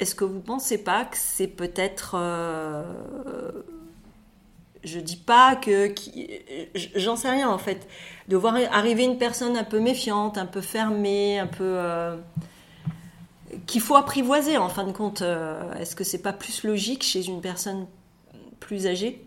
Est-ce 0.00 0.14
que 0.14 0.24
vous 0.24 0.40
pensez 0.40 0.78
pas 0.78 1.04
que 1.04 1.16
c'est 1.16 1.46
peut-être 1.46 2.16
euh, 2.16 2.82
je 4.82 4.98
dis 4.98 5.16
pas 5.16 5.54
que 5.54 5.94
j'en 6.96 7.14
sais 7.14 7.30
rien 7.30 7.48
en 7.48 7.58
fait 7.58 7.86
de 8.28 8.36
voir 8.36 8.56
arriver 8.72 9.04
une 9.04 9.16
personne 9.18 9.56
un 9.56 9.64
peu 9.64 9.78
méfiante, 9.78 10.38
un 10.38 10.46
peu 10.46 10.60
fermée, 10.60 11.38
un 11.38 11.46
peu 11.46 11.62
euh, 11.62 12.16
qu'il 13.66 13.80
faut 13.80 13.96
apprivoiser 13.96 14.56
en 14.58 14.68
fin 14.68 14.84
de 14.86 14.92
compte. 14.92 15.22
euh, 15.22 15.72
Est-ce 15.74 15.94
que 15.96 16.04
c'est 16.04 16.22
pas 16.22 16.32
plus 16.32 16.64
logique 16.64 17.02
chez 17.02 17.26
une 17.26 17.40
personne 17.40 17.86
plus 18.60 18.86
âgée? 18.86 19.24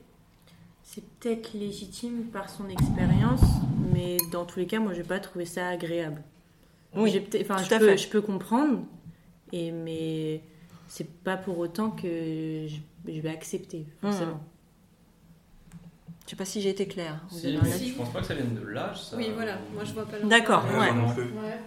C'est 0.84 1.04
peut-être 1.20 1.54
légitime 1.54 2.26
par 2.32 2.50
son 2.50 2.70
expérience, 2.70 3.42
mais 3.94 4.18
dans 4.32 4.46
tous 4.46 4.60
les 4.60 4.66
cas, 4.68 4.80
moi, 4.80 4.94
j'ai 4.94 5.04
pas 5.04 5.20
trouvé 5.20 5.46
ça 5.46 5.68
agréable. 5.68 6.22
Oui, 6.96 7.12
J'ai 7.12 7.20
peut-être- 7.20 7.50
enfin, 7.52 7.62
tout 7.62 7.70
je 7.70 7.76
à 7.76 7.80
peux, 7.80 7.88
fait. 7.90 7.98
je 7.98 8.08
peux 8.08 8.22
comprendre, 8.22 8.80
et 9.52 9.72
mais 9.72 10.42
c'est 10.88 11.10
pas 11.10 11.36
pour 11.36 11.58
autant 11.60 11.90
que 11.92 12.08
je, 12.68 12.78
je 13.12 13.20
vais 13.20 13.30
accepter 13.30 13.86
forcément. 14.02 14.40
Je 16.26 16.30
sais 16.32 16.36
pas 16.38 16.46
si 16.46 16.62
j'ai 16.62 16.70
été 16.70 16.88
claire. 16.88 17.22
Si, 17.30 17.54
je 17.54 17.94
pense 17.96 18.12
pas 18.12 18.22
que 18.22 18.26
ça 18.28 18.34
vienne 18.34 18.56
de 18.56 18.66
l'âge. 18.66 19.04
ça. 19.04 19.18
Oui, 19.18 19.30
voilà. 19.36 19.58
Moi, 19.74 19.84
je 19.84 19.94
vois 19.94 20.06
pas. 20.06 20.18
D'accord, 20.20 20.64
ouais, 20.66 20.90
ouais. 20.92 21.60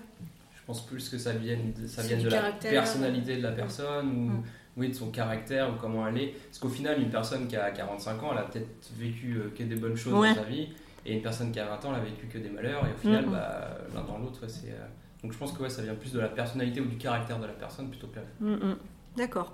Pense 0.68 0.86
plus 0.86 1.08
que 1.08 1.18
ça 1.18 1.32
vienne 1.32 1.72
de, 1.72 1.86
ça 1.86 2.02
C'est 2.02 2.08
vienne 2.08 2.20
du 2.20 2.24
de 2.26 2.30
la 2.30 2.52
personnalité 2.52 3.36
de 3.38 3.42
la 3.42 3.52
personne 3.52 4.08
ou 4.12 4.42
oui, 4.76 4.90
de 4.90 4.94
son 4.94 5.10
caractère 5.10 5.70
ou 5.70 5.72
comment 5.80 6.06
elle 6.06 6.18
est. 6.18 6.34
Parce 6.46 6.58
qu'au 6.60 6.68
final, 6.68 7.02
une 7.02 7.10
personne 7.10 7.48
qui 7.48 7.56
a 7.56 7.70
45 7.72 8.22
ans, 8.22 8.28
elle 8.32 8.38
a 8.38 8.42
peut-être 8.42 8.68
vécu 8.96 9.32
euh, 9.36 9.50
que 9.56 9.64
des 9.64 9.74
bonnes 9.74 9.96
choses 9.96 10.12
Ouais. 10.14 10.28
dans 10.34 10.42
sa 10.42 10.48
vie. 10.48 10.68
Et 11.04 11.14
une 11.14 11.22
personne 11.22 11.50
qui 11.50 11.58
a 11.58 11.64
20 11.66 11.84
ans, 11.86 11.94
elle 11.94 12.00
a 12.02 12.04
vécu 12.04 12.26
que 12.26 12.38
des 12.38 12.48
malheurs. 12.50 12.86
Et 12.86 12.92
au 12.92 12.96
final, 12.96 13.26
bah, 13.26 13.76
l'un 13.94 14.02
dans 14.04 14.18
l'autre, 14.18 14.46
c'est. 14.46 14.68
euh, 14.70 14.86
Donc 15.22 15.32
je 15.32 15.38
pense 15.38 15.52
que 15.52 15.62
ouais, 15.62 15.68
ça 15.70 15.82
vient 15.82 15.94
plus 15.96 16.12
de 16.12 16.20
la 16.20 16.28
personnalité 16.28 16.80
ou 16.80 16.84
du 16.86 16.96
caractère 16.96 17.40
de 17.40 17.46
la 17.46 17.52
personne 17.54 17.88
plutôt 17.90 18.06
que. 18.08 18.20
Mm, 18.44 18.54
mm. 18.70 18.76
D'accord. 19.16 19.52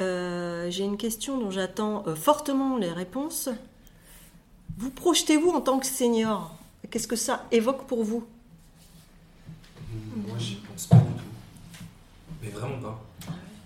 Euh, 0.00 0.70
J'ai 0.70 0.84
une 0.84 0.96
question 0.96 1.36
dont 1.38 1.50
j'attends 1.50 2.04
euh, 2.06 2.14
fortement 2.14 2.78
les 2.78 2.92
réponses. 2.92 3.50
Vous 4.78 4.90
projetez-vous 4.90 5.50
en 5.50 5.60
tant 5.60 5.78
que 5.78 5.86
senior? 5.86 6.54
Qu'est-ce 6.90 7.08
que 7.08 7.16
ça 7.16 7.44
évoque 7.52 7.86
pour 7.86 8.02
vous? 8.04 8.24
Moi, 10.16 10.36
j'y 10.38 10.56
pense 10.56 10.86
pas 10.86 10.96
du 10.96 11.02
tout. 11.02 11.24
Mais 12.42 12.48
vraiment 12.50 12.78
pas. 12.78 13.04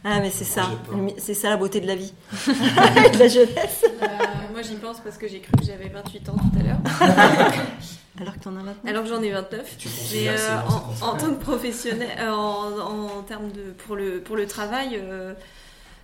Ah, 0.06 0.20
mais 0.20 0.30
c'est 0.30 0.44
ça, 0.44 0.68
c'est 1.16 1.32
ça 1.32 1.48
la 1.48 1.56
beauté 1.56 1.80
de 1.80 1.86
la 1.86 1.94
vie, 1.94 2.12
de 2.46 3.18
la 3.18 3.28
jeunesse. 3.28 3.84
Euh, 4.02 4.06
moi, 4.52 4.60
j'y 4.60 4.74
pense 4.74 5.00
parce 5.00 5.16
que 5.16 5.26
j'ai 5.26 5.40
cru 5.40 5.52
que 5.56 5.64
j'avais 5.64 5.88
28 5.88 6.28
ans 6.28 6.34
tout 6.36 6.60
à 6.60 6.62
l'heure. 6.62 6.76
Alors 8.20 8.34
que 8.34 8.40
t'en 8.40 8.50
as 8.50 8.62
maintenant. 8.62 8.90
Alors 8.90 9.02
que 9.04 9.08
j'en 9.08 9.22
ai 9.22 9.30
29. 9.30 9.76
Tu 9.78 9.88
Mais 10.12 10.28
euh, 10.28 10.58
en, 11.00 11.16
tant 11.16 11.30
que 11.34 11.40
professionnel, 11.40 12.08
euh, 12.20 12.30
en, 12.30 13.08
en 13.18 13.22
termes 13.22 13.50
de 13.50 13.72
pour 13.86 13.96
le 13.96 14.20
pour 14.20 14.36
le 14.36 14.46
travail, 14.46 15.00
euh, 15.02 15.32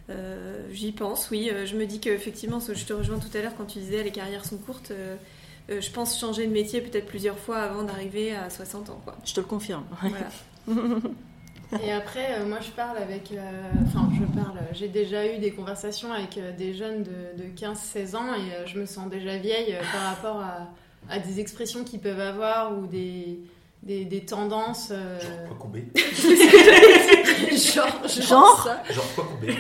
euh, 0.09 0.61
j'y 0.73 0.93
pense. 0.93 1.29
Oui, 1.31 1.51
Euh, 1.53 1.67
je 1.67 1.77
me 1.77 1.85
dis 1.87 2.01
qu'effectivement, 2.01 2.59
ce 2.59 2.73
que 2.73 2.79
je 2.79 2.85
te 2.87 2.93
rejoins 2.95 3.19
tout 3.19 3.37
à 3.37 3.43
l'heure 3.43 3.53
quand 3.57 3.67
tu 3.67 3.79
disais 3.81 4.03
les 4.03 4.11
carrières 4.13 4.45
sont 4.47 4.57
courtes. 4.57 4.93
Euh, 5.71 5.81
je 5.81 5.91
pense, 5.91 6.19
changer 6.19 6.47
de 6.47 6.53
métier 6.53 6.81
peut-être 6.81 7.07
plusieurs 7.07 7.39
fois 7.39 7.59
avant 7.59 7.83
d'arriver 7.83 8.35
à 8.35 8.51
60 8.51 8.91
ans. 8.91 9.01
Quoi. 9.05 9.17
Je 9.25 9.35
te 9.35 9.41
le 9.41 9.47
confirme. 9.47 9.85
Voilà. 10.01 10.29
Et 11.85 11.93
après, 11.93 12.41
euh, 12.41 12.47
moi, 12.47 12.59
je 12.61 12.71
parle 12.73 12.99
avec. 12.99 13.31
euh, 13.31 13.39
Enfin, 13.87 14.09
je 14.19 14.25
parle. 14.41 14.59
J'ai 14.73 14.89
déjà 14.89 15.33
eu 15.33 15.39
des 15.39 15.53
conversations 15.53 16.13
avec 16.13 16.37
euh, 16.37 16.51
des 16.57 16.75
jeunes 16.75 17.05
de, 17.05 17.43
de 17.43 17.49
15-16 17.57 18.17
ans 18.17 18.35
et 18.35 18.55
euh, 18.55 18.67
je 18.67 18.81
me 18.81 18.87
sens 18.87 19.09
déjà 19.09 19.37
vieille 19.39 19.75
euh, 19.75 19.81
par 19.93 20.03
rapport 20.03 20.41
à, 20.41 20.69
à 21.09 21.19
des 21.21 21.39
expressions 21.39 21.85
qu'ils 21.85 22.01
peuvent 22.01 22.19
avoir 22.19 22.77
ou 22.77 22.87
des, 22.87 23.39
des, 23.83 24.05
des 24.05 24.25
tendances. 24.25 24.89
euh, 24.93 25.19
Genre 25.21 25.49
quoi 25.49 25.57
couper 25.59 25.85
genre, 27.57 28.09
Genre 28.09 28.63
ça. 28.65 28.83
Genre 28.93 29.05
quoi 29.15 29.25
couper 29.25 29.55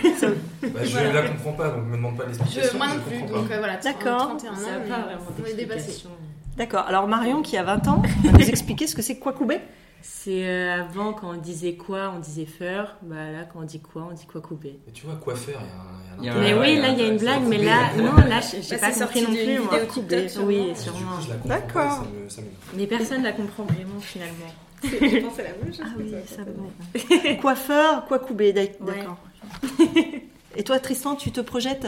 bah, 0.69 0.81
Je 0.85 0.91
Voilà. 0.91 1.13
la 1.23 1.29
comprends 1.29 1.53
pas, 1.53 1.69
donc 1.71 1.85
me 1.87 1.97
demande 1.97 2.17
pas 2.17 2.27
l'explication. 2.27 2.79
moi 2.79 2.87
non 2.89 3.01
plus, 3.07 3.21
donc 3.23 3.51
euh, 3.51 3.59
voilà, 3.59 3.77
D'accord. 3.77 4.37
31 4.39 4.53
ans, 4.53 4.57
on 5.43 5.47
est 5.47 5.55
dépassé. 5.55 6.05
D'accord. 6.57 6.85
Alors 6.89 7.07
Marion, 7.09 7.43
qui 7.43 7.57
a 7.57 7.63
20 7.63 7.89
ans, 7.89 8.03
va 8.25 8.33
nous 8.33 8.49
expliquer 8.49 8.87
ce 8.87 8.95
que 8.95 9.03
c'est 9.03 9.19
quoi 9.19 9.33
couper 9.33 9.61
C'est 10.03 10.47
euh, 10.49 10.83
avant, 10.83 11.13
quand 11.13 11.31
on 11.31 11.37
disait 11.37 11.75
quoi, 11.75 12.13
on 12.17 12.21
disait 12.21 12.47
faire. 12.47 12.97
Bah 13.03 13.31
là, 13.31 13.45
quand 13.53 13.61
on 13.61 13.65
dit 13.65 13.81
quoi, 13.81 14.09
on 14.11 14.15
dit 14.15 14.27
quoi 14.27 14.41
couper. 14.41 14.79
Mais 14.87 14.93
tu 14.93 15.07
vois, 15.07 15.17
coiffeur, 15.17 15.61
il 16.19 16.25
y 16.25 16.29
a 16.29 16.33
un. 16.33 16.37
Il 16.39 16.45
y 16.45 16.51
a 16.51 16.55
un 16.55 16.59
Mais 16.59 16.61
oui, 16.75 16.81
là, 16.81 16.89
il 16.91 16.99
y 16.99 17.03
a 17.03 17.09
une 17.09 17.19
blague, 17.19 17.43
mais 17.49 17.57
couper, 17.57 17.67
là, 17.69 17.93
non, 17.97 18.17
là, 18.29 18.41
j'ai 18.41 18.59
Bah, 18.77 18.79
pas 18.79 18.93
compris 18.93 18.99
sorti 18.99 19.23
non 19.23 19.29
plus. 19.29 19.59
moi. 19.59 20.29
sûrement. 20.29 20.47
Oui, 20.49 20.73
sûrement. 20.75 21.19
D'accord. 21.45 22.07
Mais 22.77 22.87
personne 22.87 23.23
la 23.23 23.33
comprend 23.33 23.65
vraiment 23.65 24.01
finalement. 24.01 24.53
Je 24.83 25.21
pense 25.23 25.39
à 25.39 25.43
la 25.43 25.53
chose. 25.73 25.81
Ah 25.85 25.89
oui, 25.99 26.15
ça 26.27 26.43
va. 26.45 27.35
Coiffeur, 27.41 28.07
quoi 28.07 28.19
couper, 28.19 28.53
d'accord. 28.53 29.19
Et 30.57 30.65
toi, 30.65 30.79
Tristan, 30.81 31.15
tu 31.15 31.31
te 31.31 31.41
projettes? 31.41 31.87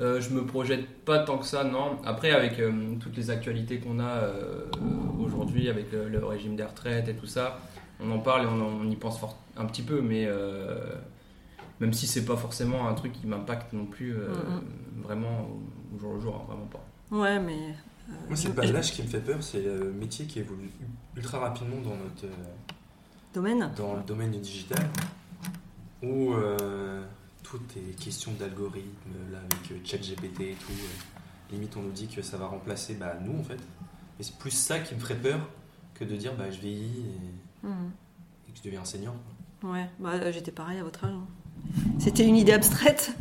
Euh, 0.00 0.20
je 0.20 0.30
me 0.30 0.44
projette 0.44 0.86
pas 1.04 1.20
tant 1.20 1.38
que 1.38 1.46
ça, 1.46 1.64
non. 1.64 1.98
Après, 2.04 2.30
avec 2.30 2.58
euh, 2.58 2.70
toutes 3.00 3.16
les 3.16 3.30
actualités 3.30 3.78
qu'on 3.78 4.00
a 4.00 4.04
euh, 4.04 4.64
aujourd'hui, 5.32 5.68
avec 5.68 5.90
le, 5.92 6.08
le 6.08 6.24
régime 6.24 6.56
des 6.56 6.64
retraites 6.64 7.08
et 7.08 7.14
tout 7.14 7.26
ça, 7.26 7.60
on 8.00 8.10
en 8.10 8.18
parle 8.18 8.42
et 8.44 8.46
on, 8.46 8.60
en- 8.60 8.80
on 8.84 8.90
y 8.90 8.96
pense 8.96 9.18
fort, 9.18 9.38
un 9.56 9.64
petit 9.66 9.82
peu, 9.82 10.00
mais 10.02 10.26
euh, 10.26 10.94
même 11.80 11.92
si 11.92 12.06
c'est 12.06 12.24
pas 12.24 12.36
forcément 12.36 12.88
un 12.88 12.94
truc 12.94 13.12
qui 13.12 13.26
m'impacte 13.26 13.72
non 13.72 13.86
plus 13.86 14.14
euh, 14.14 14.28
vraiment 15.02 15.48
au, 15.94 15.98
jour 15.98 16.14
le 16.14 16.20
jour, 16.20 16.36
hein, 16.36 16.44
vraiment 16.48 16.66
pas. 16.66 16.84
Ouais, 17.10 17.38
mais. 17.40 17.74
Moi, 18.28 18.36
c'est 18.36 18.54
pas 18.54 18.66
l'âge 18.66 18.92
qui 18.92 19.02
me 19.02 19.06
fait 19.08 19.20
peur, 19.20 19.42
c'est 19.42 19.62
le 19.62 19.92
métier 19.92 20.26
qui 20.26 20.40
évolue 20.40 20.70
ultra 21.16 21.38
rapidement 21.38 21.76
dans 21.82 21.96
notre. 21.96 22.24
euh, 22.24 22.28
Domaine 23.32 23.70
dans 23.76 23.94
le 23.94 24.02
domaine 24.02 24.30
du 24.32 24.38
digital, 24.38 24.84
où 26.02 26.34
euh, 26.34 27.02
tout 27.42 27.60
est 27.76 27.98
question 27.98 28.32
d'algorithme, 28.38 29.10
là 29.30 29.38
avec 29.38 29.70
euh, 29.72 29.76
ChatGPT 29.84 30.40
et 30.40 30.54
tout. 30.60 30.72
euh, 30.72 31.52
limite, 31.52 31.76
on 31.76 31.82
nous 31.82 31.92
dit 31.92 32.08
que 32.08 32.20
ça 32.22 32.36
va 32.36 32.46
remplacer 32.46 32.94
bah, 32.94 33.14
nous 33.24 33.38
en 33.38 33.42
fait. 33.44 33.58
Et 34.22 34.24
c'est 34.24 34.36
plus 34.38 34.52
ça 34.52 34.78
qui 34.78 34.94
me 34.94 35.00
ferait 35.00 35.16
peur 35.16 35.40
que 35.94 36.04
de 36.04 36.14
dire 36.14 36.32
bah, 36.36 36.48
je 36.48 36.60
vieillis 36.60 37.06
et, 37.64 37.66
et 37.66 38.52
que 38.52 38.56
je 38.58 38.62
deviens 38.62 38.82
enseignant. 38.82 39.16
Ouais, 39.64 39.90
bah, 39.98 40.30
j'étais 40.30 40.52
pareil 40.52 40.78
à 40.78 40.84
votre 40.84 41.04
âge. 41.04 41.10
hein. 41.12 41.26
C'était 41.98 42.24
une 42.24 42.36
idée 42.36 42.52
abstraite, 42.52 43.16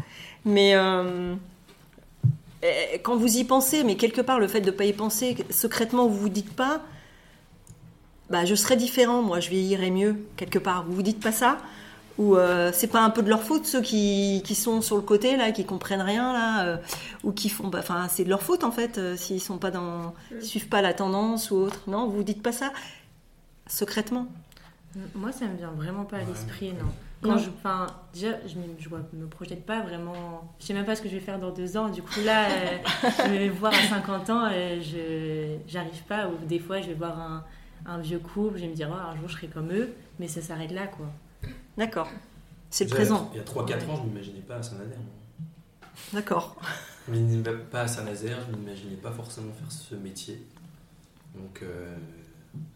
mais 0.45 0.75
euh, 0.75 1.33
eh, 2.61 2.99
quand 2.99 3.15
vous 3.17 3.35
y 3.37 3.43
pensez, 3.43 3.83
mais 3.83 3.95
quelque 3.95 4.21
part, 4.21 4.37
le 4.39 4.47
fait 4.47 4.61
de 4.61 4.67
ne 4.67 4.75
pas 4.75 4.85
y 4.85 4.93
penser, 4.93 5.43
secrètement, 5.49 6.07
vous 6.07 6.17
vous 6.19 6.29
dites 6.29 6.53
pas, 6.53 6.83
bah, 8.29 8.45
je 8.45 8.53
serais 8.53 8.77
différent, 8.77 9.23
moi, 9.23 9.39
je 9.39 9.49
vieillirais 9.49 9.89
mieux, 9.89 10.23
quelque 10.37 10.59
part. 10.59 10.85
Vous 10.85 10.93
vous 10.93 11.01
dites 11.01 11.19
pas 11.19 11.31
ça 11.31 11.57
Ou 12.17 12.35
euh, 12.35 12.71
c'est 12.73 12.87
pas 12.87 13.01
un 13.01 13.09
peu 13.09 13.23
de 13.23 13.29
leur 13.29 13.41
faute, 13.41 13.65
ceux 13.65 13.81
qui, 13.81 14.41
qui 14.45 14.53
sont 14.53 14.81
sur 14.81 14.95
le 14.97 15.01
côté, 15.01 15.37
là, 15.37 15.51
qui 15.51 15.65
comprennent 15.65 16.01
rien, 16.01 16.33
là, 16.33 16.65
euh, 16.65 16.77
ou 17.23 17.31
qui 17.31 17.49
font. 17.49 17.67
bah, 17.69 17.79
Enfin, 17.79 18.07
c'est 18.09 18.23
de 18.25 18.29
leur 18.29 18.41
faute, 18.41 18.63
en 18.63 18.71
fait, 18.71 18.97
euh, 18.97 19.15
s'ils 19.15 19.41
sont 19.41 19.57
pas 19.57 19.71
dans. 19.71 20.13
ils 20.31 20.43
suivent 20.45 20.67
pas 20.67 20.81
la 20.81 20.93
tendance 20.93 21.51
ou 21.51 21.55
autre. 21.55 21.79
Non, 21.87 22.07
vous 22.07 22.23
dites 22.23 22.43
pas 22.43 22.51
ça 22.51 22.71
secrètement 23.67 24.27
Moi, 25.15 25.31
ça 25.31 25.45
me 25.45 25.55
vient 25.57 25.71
vraiment 25.71 26.03
pas 26.03 26.17
à 26.17 26.19
Ouais. 26.19 26.25
l'esprit, 26.27 26.73
non. 26.73 26.89
Quand 27.23 27.29
Non. 27.35 27.37
je, 27.37 27.49
enfin, 27.49 27.87
déjà, 28.13 28.29
je 28.47 28.55
me, 28.55 28.63
je 28.79 28.89
me 29.15 29.27
projette 29.27 29.63
pas 29.65 29.81
vraiment. 29.81 30.51
Je 30.59 30.65
sais 30.65 30.73
même 30.73 30.85
pas 30.85 30.95
ce 30.95 31.01
que 31.03 31.07
je 31.07 31.13
vais 31.13 31.19
faire 31.21 31.39
dans 31.39 31.51
deux 31.51 31.77
ans. 31.77 31.89
Du 31.89 32.01
coup, 32.01 32.19
là, 32.25 32.45
euh, 32.49 32.77
je 33.25 33.29
vais 33.29 33.49
voir 33.49 33.71
à 33.73 33.87
50 33.89 34.29
ans, 34.31 34.47
euh, 34.51 34.81
je 34.81 35.57
j'arrive 35.71 36.03
pas. 36.09 36.27
Ou 36.27 36.45
des 36.47 36.57
fois, 36.59 36.81
je 36.81 36.87
vais 36.87 36.93
voir 36.95 37.17
un, 37.19 37.43
un 37.85 37.99
vieux 37.99 38.17
couple, 38.19 38.57
je 38.57 38.63
vais 38.63 38.69
me 38.69 38.75
dire, 38.75 38.89
oh, 38.91 38.95
un 39.11 39.15
jour, 39.17 39.27
je 39.29 39.33
serai 39.35 39.47
comme 39.47 39.71
eux. 39.71 39.89
Mais 40.19 40.27
ça 40.27 40.41
s'arrête 40.41 40.71
là, 40.71 40.87
quoi. 40.87 41.05
D'accord. 41.77 42.09
C'est 42.69 42.85
le 42.85 42.89
présent. 42.91 43.29
Il 43.33 43.37
y 43.37 43.41
a 43.41 43.43
3-4 43.43 43.89
ans, 43.89 43.97
je 44.03 44.07
m'imaginais 44.09 44.39
pas 44.41 44.55
à 44.55 44.63
Saint-Nazaire. 44.63 44.97
moi. 44.97 45.47
D'accord. 46.13 46.55
Je 47.07 47.11
m'imaginais 47.13 47.53
pas 47.71 47.81
à 47.81 47.87
Saint-Nazaire, 47.87 48.37
je 48.49 48.55
m'imaginais 48.55 48.95
pas 48.95 49.11
forcément 49.11 49.51
faire 49.53 49.71
ce 49.71 49.95
métier. 49.95 50.41
Donc 51.35 51.61
euh, 51.63 51.95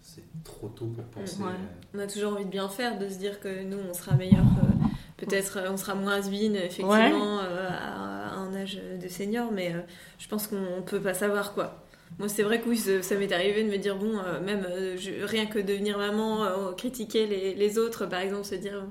c'est 0.01 0.23
trop 0.43 0.67
tôt 0.69 0.85
pour 0.87 1.03
penser. 1.05 1.41
Ouais. 1.41 1.51
On 1.93 1.99
a 1.99 2.07
toujours 2.07 2.33
envie 2.33 2.45
de 2.45 2.49
bien 2.49 2.69
faire, 2.69 2.97
de 2.97 3.07
se 3.09 3.17
dire 3.17 3.39
que 3.39 3.63
nous, 3.63 3.77
on 3.89 3.93
sera 3.93 4.15
meilleur. 4.15 4.45
euh, 4.45 4.71
Peut-être 5.17 5.59
on 5.69 5.77
sera 5.77 5.95
moins 5.95 6.15
has 6.15 6.29
effectivement, 6.29 7.39
euh, 7.39 7.69
à, 7.69 8.33
à 8.33 8.35
un 8.35 8.53
âge 8.53 8.77
de 9.01 9.07
senior, 9.07 9.49
mais 9.51 9.73
euh, 9.73 9.79
je 10.19 10.27
pense 10.27 10.47
qu'on 10.47 10.81
peut 10.85 11.01
pas 11.01 11.13
savoir 11.13 11.53
quoi. 11.53 11.81
Moi, 12.18 12.30
c'est 12.30 12.43
vrai 12.43 12.62
que 12.62 12.70
oui, 12.70 12.78
ça 12.78 13.16
m'est 13.16 13.32
arrivé 13.34 13.64
de 13.64 13.70
me 13.70 13.78
dire, 13.78 13.97
bon, 13.97 14.18
euh, 14.20 14.39
même 14.39 14.66
euh, 14.70 14.95
je- 14.97 15.26
rien 15.26 15.45
que 15.47 15.60
devenir 15.60 15.97
maman, 15.97 16.45
euh, 16.45 16.72
critiquer 16.78 17.26
les, 17.28 17.53
les 17.56 17.78
autres, 17.78 18.06
par 18.06 18.22
exemple, 18.22 18.45
se 18.45 18.56
dire, 18.56 18.82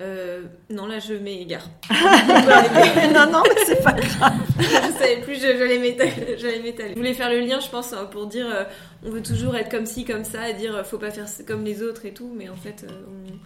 euh, 0.00 0.42
non, 0.70 0.86
là, 0.86 0.98
je 0.98 1.14
m'égare. 1.14 1.68
non, 3.14 3.30
non, 3.30 3.42
mais 3.44 3.62
c'est 3.64 3.80
pas 3.82 3.92
grave. 3.92 4.32
je 4.58 4.98
savais 4.98 5.20
plus, 5.22 5.34
je- 5.36 5.56
j'allais 5.56 5.78
m'étaler. 5.78 6.36
j'allais 6.36 6.58
m'étaler. 6.60 6.90
Je 6.90 6.96
voulais 6.96 7.14
faire 7.14 7.30
le 7.30 7.40
lien, 7.40 7.60
je 7.60 7.68
pense, 7.68 7.92
euh, 7.92 8.04
pour 8.06 8.26
dire 8.26 8.46
euh, 8.52 8.64
on 9.04 9.10
veut 9.10 9.22
toujours 9.22 9.54
être 9.56 9.70
comme 9.70 9.86
ci, 9.86 10.04
comme 10.04 10.24
ça, 10.24 10.48
et 10.50 10.54
dire 10.54 10.84
faut 10.84 10.98
pas 10.98 11.12
faire 11.12 11.26
comme 11.46 11.64
les 11.64 11.80
autres 11.82 12.06
et 12.06 12.12
tout, 12.12 12.32
mais 12.36 12.48
en 12.48 12.56
fait, 12.56 12.84
euh, 12.90 12.92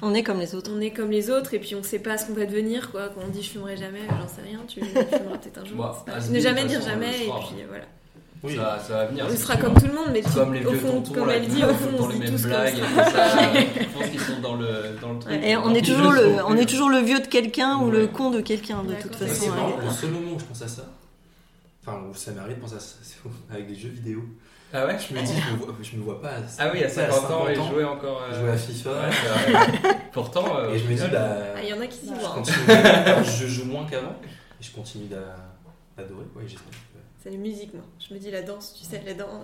On 0.01 0.15
est 0.15 0.23
comme 0.23 0.41
les 0.41 0.55
autres. 0.55 0.71
on, 0.73 0.79
on 0.79 0.81
est 0.81 0.91
comme 0.93 1.11
les 1.11 1.31
autres 1.31 1.53
et 1.53 1.59
puis 1.59 1.75
on 1.75 1.83
sait 1.83 1.99
pas 1.99 2.17
ce 2.17 2.27
qu'on 2.29 2.35
va 2.35 2.47
devenir, 2.47 2.91
quoi. 2.91 3.11
Quand 3.15 3.21
on 3.27 3.29
dit 3.29 3.43
je 3.43 3.51
fumerai 3.51 3.77
jamais, 3.77 4.01
j'en 4.09 4.27
sais 4.29 4.41
rien, 4.43 4.61
tu 4.67 4.81
fumeras 4.81 5.37
peut-être 5.37 5.59
un 5.59 5.65
jour. 5.67 5.77
Bah, 5.77 6.03
pas- 6.07 6.19
ne 6.31 6.41
jamais 6.41 6.65
dire 6.65 6.81
jamais, 6.81 7.09
on 7.31 7.37
et 7.37 7.41
puis 7.47 7.63
euh, 7.63 7.67
voilà. 7.69 7.85
Oui. 8.45 8.55
Ça, 8.57 8.79
ça 8.87 8.95
va 8.95 9.07
venir. 9.07 9.27
On 9.29 9.37
sera 9.37 9.55
sûr. 9.55 9.65
comme 9.65 9.75
tout 9.75 9.87
le 9.87 9.93
monde, 9.95 10.09
mais 10.13 10.23
tu- 10.23 10.31
Comme 10.31 10.55
les 10.55 10.65
au 10.65 10.71
vieux 10.71 10.79
fond, 10.79 10.93
tontons, 11.01 11.13
comme 11.15 11.27
là, 11.29 11.37
elle 11.37 11.49
dit, 11.49 11.65
au 11.65 11.69
fond, 11.75 11.75
tout 11.75 11.91
le 11.93 11.99
temps 11.99 12.05
on 12.05 12.09
les 12.09 12.19
mêmes 12.19 12.37
blagues 12.37 12.75
et 12.79 12.81
ça. 12.81 12.87
tout 13.05 13.11
ça. 13.11 13.53
Je 13.81 13.85
pense 13.99 14.09
qu'ils 14.11 14.21
sont 14.21 14.41
dans 14.41 14.55
le, 14.55 14.69
dans 15.01 15.13
le 15.15 15.19
truc. 15.19 15.35
Et 15.43 15.57
on 15.57 15.75
est 15.75 15.83
toujours 15.85 16.13
le 16.13 16.37
on 16.47 16.57
est 16.57 16.67
toujours 16.69 16.89
le 16.91 16.99
vieux 16.99 17.19
de 17.21 17.27
quelqu'un 17.27 17.79
ou 17.79 17.91
le 17.91 18.07
con 18.07 18.31
de 18.31 18.41
quelqu'un 18.41 18.83
de 18.85 18.95
toute 18.95 19.15
façon. 19.17 19.35
c'est 19.35 19.49
hein. 19.49 19.53
vraiment 19.53 19.77
le 19.85 19.91
seul 19.91 20.11
moment 20.11 20.37
où 20.37 20.39
je 20.39 20.45
pense 20.45 20.63
à 20.63 20.69
ça. 20.69 20.83
Enfin, 21.85 21.99
où 22.11 22.15
ça 22.15 22.31
m'arrive 22.33 22.57
de 22.57 22.61
penser 22.61 22.77
à 22.77 22.81
ça, 22.81 22.97
c'est 23.03 23.17
avec 23.53 23.67
des 23.67 23.75
jeux 23.75 23.89
vidéo. 23.89 24.23
Ah 24.73 24.85
ouais 24.87 24.97
Je 24.99 25.15
me 25.15 25.23
dis, 25.23 25.33
je 25.35 25.53
me 25.55 25.57
vois, 25.59 25.75
je 25.83 25.97
me 25.97 26.03
vois 26.03 26.21
pas. 26.21 26.33
Ah 26.59 26.69
oui, 26.73 26.85
à 26.85 26.89
50 26.91 27.31
ans, 27.31 27.49
et 27.49 27.55
jouer 27.55 27.85
encore. 27.85 28.23
euh, 28.31 28.39
jouer 28.39 28.51
à 28.51 28.57
FIFA. 28.57 28.91
Ouais. 28.91 29.91
Pourtant. 30.13 30.59
euh, 30.59 30.75
Et 30.75 30.79
je 30.79 30.85
me 30.87 30.95
dis, 30.95 31.09
bah. 31.11 31.29
Ah, 31.57 31.61
il 31.63 31.69
y 31.71 31.73
en 31.73 31.81
a 31.81 31.87
qui 31.87 31.99
s'y 31.99 32.07
voient. 32.13 32.37
hein. 32.39 33.23
je 33.25 33.47
joue 33.47 33.65
moins 33.65 33.87
qu'avant. 33.91 34.15
Et 34.61 34.65
je 34.65 34.71
continue 34.73 35.07
d'a- 35.07 35.17
d'adorer. 35.97 36.25
quoi, 36.35 36.43
j'espère 36.47 36.65
C'est 37.23 37.31
la 37.31 37.37
musique, 37.37 37.75
moi. 37.75 37.83
Je 38.07 38.15
me 38.15 38.19
dis 38.21 38.31
la 38.31 38.43
danse, 38.43 38.75
tu 38.79 38.85
sais, 38.89 39.03
la 39.05 39.13
danse. 39.15 39.43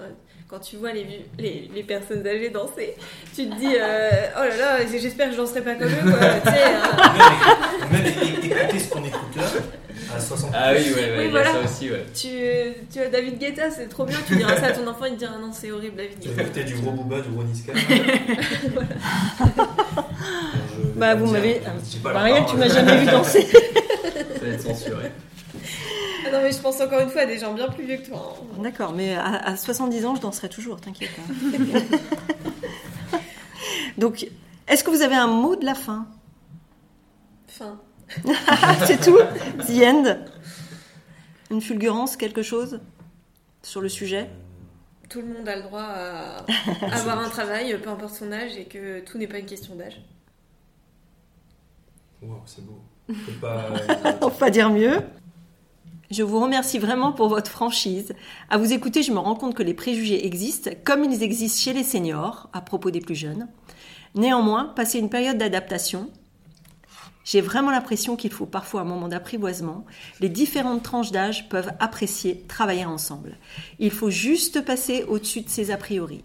Quand 0.48 0.60
tu 0.60 0.76
vois 0.76 0.92
les, 0.92 1.06
les, 1.38 1.68
les 1.74 1.82
personnes 1.82 2.24
âgées 2.26 2.50
danser, 2.50 2.94
tu 3.34 3.48
te 3.48 3.54
dis 3.56 3.74
euh, 3.76 4.10
oh 4.36 4.42
là 4.48 4.56
là, 4.56 4.86
j'espère 4.86 5.26
que 5.28 5.32
je 5.32 5.38
danserai 5.40 5.62
pas 5.62 5.74
comme 5.74 5.88
eux, 5.88 6.10
quoi. 6.10 6.28
tu 6.44 6.50
sais, 6.50 6.64
hein. 6.64 6.82
Même 7.90 8.06
écouter 8.06 8.78
ce 8.78 8.90
qu'on 8.90 9.02
écoute 9.04 9.36
là, 9.36 9.42
à 10.14 10.20
60 10.20 10.50
Ah 10.54 10.72
oui, 10.72 10.78
ouais, 10.78 10.94
ouais, 10.94 11.00
Oui, 11.00 11.14
il 11.18 11.24
y 11.24 11.26
a 11.26 11.30
voilà. 11.30 11.52
ça 11.52 11.60
aussi, 11.64 11.90
ouais. 11.90 12.04
tu, 12.14 12.28
tu 12.92 13.00
as 13.00 13.08
David 13.08 13.38
Guetta, 13.38 13.70
c'est 13.70 13.88
trop 13.88 14.04
bien. 14.04 14.18
Tu 14.26 14.36
diras 14.36 14.56
ça 14.56 14.66
à 14.66 14.72
ton 14.72 14.86
enfant, 14.86 15.06
il 15.06 15.14
te 15.14 15.18
dira 15.18 15.36
non, 15.38 15.50
c'est 15.52 15.72
horrible, 15.72 15.96
David 15.96 16.20
Tu 16.20 16.28
Guetta. 16.28 16.34
veux 16.42 16.42
écouter 16.48 16.64
du 16.64 16.74
gros 16.76 16.92
Booba, 16.92 17.20
du 17.22 17.30
gros 17.30 17.42
Niska 17.42 17.72
Bah, 20.96 21.14
vous 21.16 21.26
m'avez- 21.26 21.60
Bah, 22.02 22.12
Maria, 22.12 22.42
tu 22.48 22.56
m'as 22.56 22.68
jamais 22.68 22.98
vu 22.98 23.06
danser. 23.06 23.42
Ça 23.50 23.58
va 24.42 24.48
être 24.52 24.62
censuré. 24.62 25.10
Non, 26.34 26.42
mais 26.42 26.52
je 26.52 26.58
pense 26.58 26.80
encore 26.80 27.00
une 27.00 27.08
fois 27.08 27.22
à 27.22 27.26
des 27.26 27.38
gens 27.38 27.54
bien 27.54 27.68
plus 27.68 27.84
vieux 27.84 27.96
que 27.98 28.06
toi. 28.08 28.36
hein. 28.58 28.62
D'accord, 28.62 28.92
mais 28.92 29.14
à, 29.14 29.24
à 29.36 29.56
70 29.56 30.04
ans, 30.06 30.14
je 30.16 30.20
danserai 30.20 30.48
toujours, 30.48 30.80
t'inquiète. 30.80 31.10
hein. 31.18 31.98
Donc, 33.98 34.26
est-ce 34.66 34.82
que 34.82 34.90
vous 34.90 35.02
avez 35.02 35.14
un 35.14 35.28
mot 35.28 35.54
de 35.56 35.64
la 35.64 35.74
fin? 35.74 36.06
Enfin, 37.48 37.78
C'est 38.86 39.00
tout? 39.00 39.18
The 39.66 39.82
end? 39.84 40.16
Une 41.50 41.60
fulgurance, 41.60 42.16
quelque 42.16 42.42
chose 42.42 42.80
sur 43.62 43.80
le 43.80 43.88
sujet? 43.88 44.28
Tout 45.08 45.20
le 45.20 45.28
monde 45.28 45.48
a 45.48 45.56
le 45.56 45.62
droit 45.62 45.82
à 45.82 46.38
avoir 46.92 47.20
un 47.20 47.28
travail, 47.28 47.78
peu 47.80 47.90
importe 47.90 48.14
son 48.14 48.32
âge, 48.32 48.56
et 48.56 48.64
que 48.64 49.00
tout 49.00 49.18
n'est 49.18 49.28
pas 49.28 49.38
une 49.38 49.46
question 49.46 49.76
d'âge. 49.76 50.00
Wow, 52.22 52.42
c'est 52.46 52.64
beau. 52.66 52.80
Pas. 53.40 53.68
On 54.22 54.30
peut 54.30 54.36
pas 54.38 54.50
dire 54.50 54.70
mieux. 54.70 55.02
Je 56.10 56.22
vous 56.22 56.40
remercie 56.40 56.78
vraiment 56.78 57.12
pour 57.12 57.28
votre 57.28 57.50
franchise. 57.50 58.14
À 58.50 58.58
vous 58.58 58.72
écouter, 58.72 59.02
je 59.02 59.12
me 59.12 59.18
rends 59.18 59.34
compte 59.34 59.54
que 59.54 59.62
les 59.62 59.74
préjugés 59.74 60.26
existent, 60.26 60.70
comme 60.84 61.04
ils 61.04 61.22
existent 61.22 61.60
chez 61.60 61.72
les 61.72 61.82
seniors, 61.82 62.48
à 62.52 62.60
propos 62.60 62.90
des 62.90 63.00
plus 63.00 63.14
jeunes. 63.14 63.48
Néanmoins, 64.14 64.66
passer 64.76 64.98
une 64.98 65.10
période 65.10 65.38
d'adaptation, 65.38 66.10
J'ai 67.24 67.40
vraiment 67.40 67.70
l'impression 67.70 68.16
qu'il 68.16 68.30
faut 68.30 68.44
parfois 68.44 68.82
un 68.82 68.84
moment 68.84 69.08
d'apprivoisement. 69.08 69.86
Les 70.20 70.28
différentes 70.28 70.82
tranches 70.82 71.10
d'âge 71.10 71.48
peuvent 71.48 71.72
apprécier 71.80 72.44
travailler 72.48 72.84
ensemble. 72.84 73.38
Il 73.78 73.90
faut 73.90 74.10
juste 74.10 74.62
passer 74.62 75.04
au-dessus 75.04 75.40
de 75.40 75.48
ces 75.48 75.70
a 75.70 75.78
priori. 75.78 76.22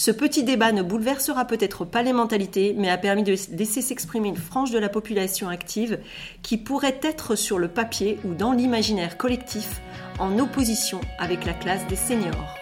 Ce 0.00 0.12
petit 0.12 0.44
débat 0.44 0.70
ne 0.70 0.82
bouleversera 0.82 1.44
peut-être 1.44 1.84
pas 1.84 2.04
les 2.04 2.12
mentalités, 2.12 2.72
mais 2.78 2.88
a 2.88 2.96
permis 2.96 3.24
de 3.24 3.34
laisser 3.50 3.82
s'exprimer 3.82 4.28
une 4.28 4.36
frange 4.36 4.70
de 4.70 4.78
la 4.78 4.88
population 4.88 5.48
active 5.48 5.98
qui 6.42 6.56
pourrait 6.56 7.00
être 7.02 7.34
sur 7.34 7.58
le 7.58 7.66
papier 7.66 8.16
ou 8.24 8.32
dans 8.32 8.52
l'imaginaire 8.52 9.16
collectif 9.16 9.80
en 10.20 10.38
opposition 10.38 11.00
avec 11.18 11.44
la 11.44 11.52
classe 11.52 11.84
des 11.88 11.96
seniors. 11.96 12.57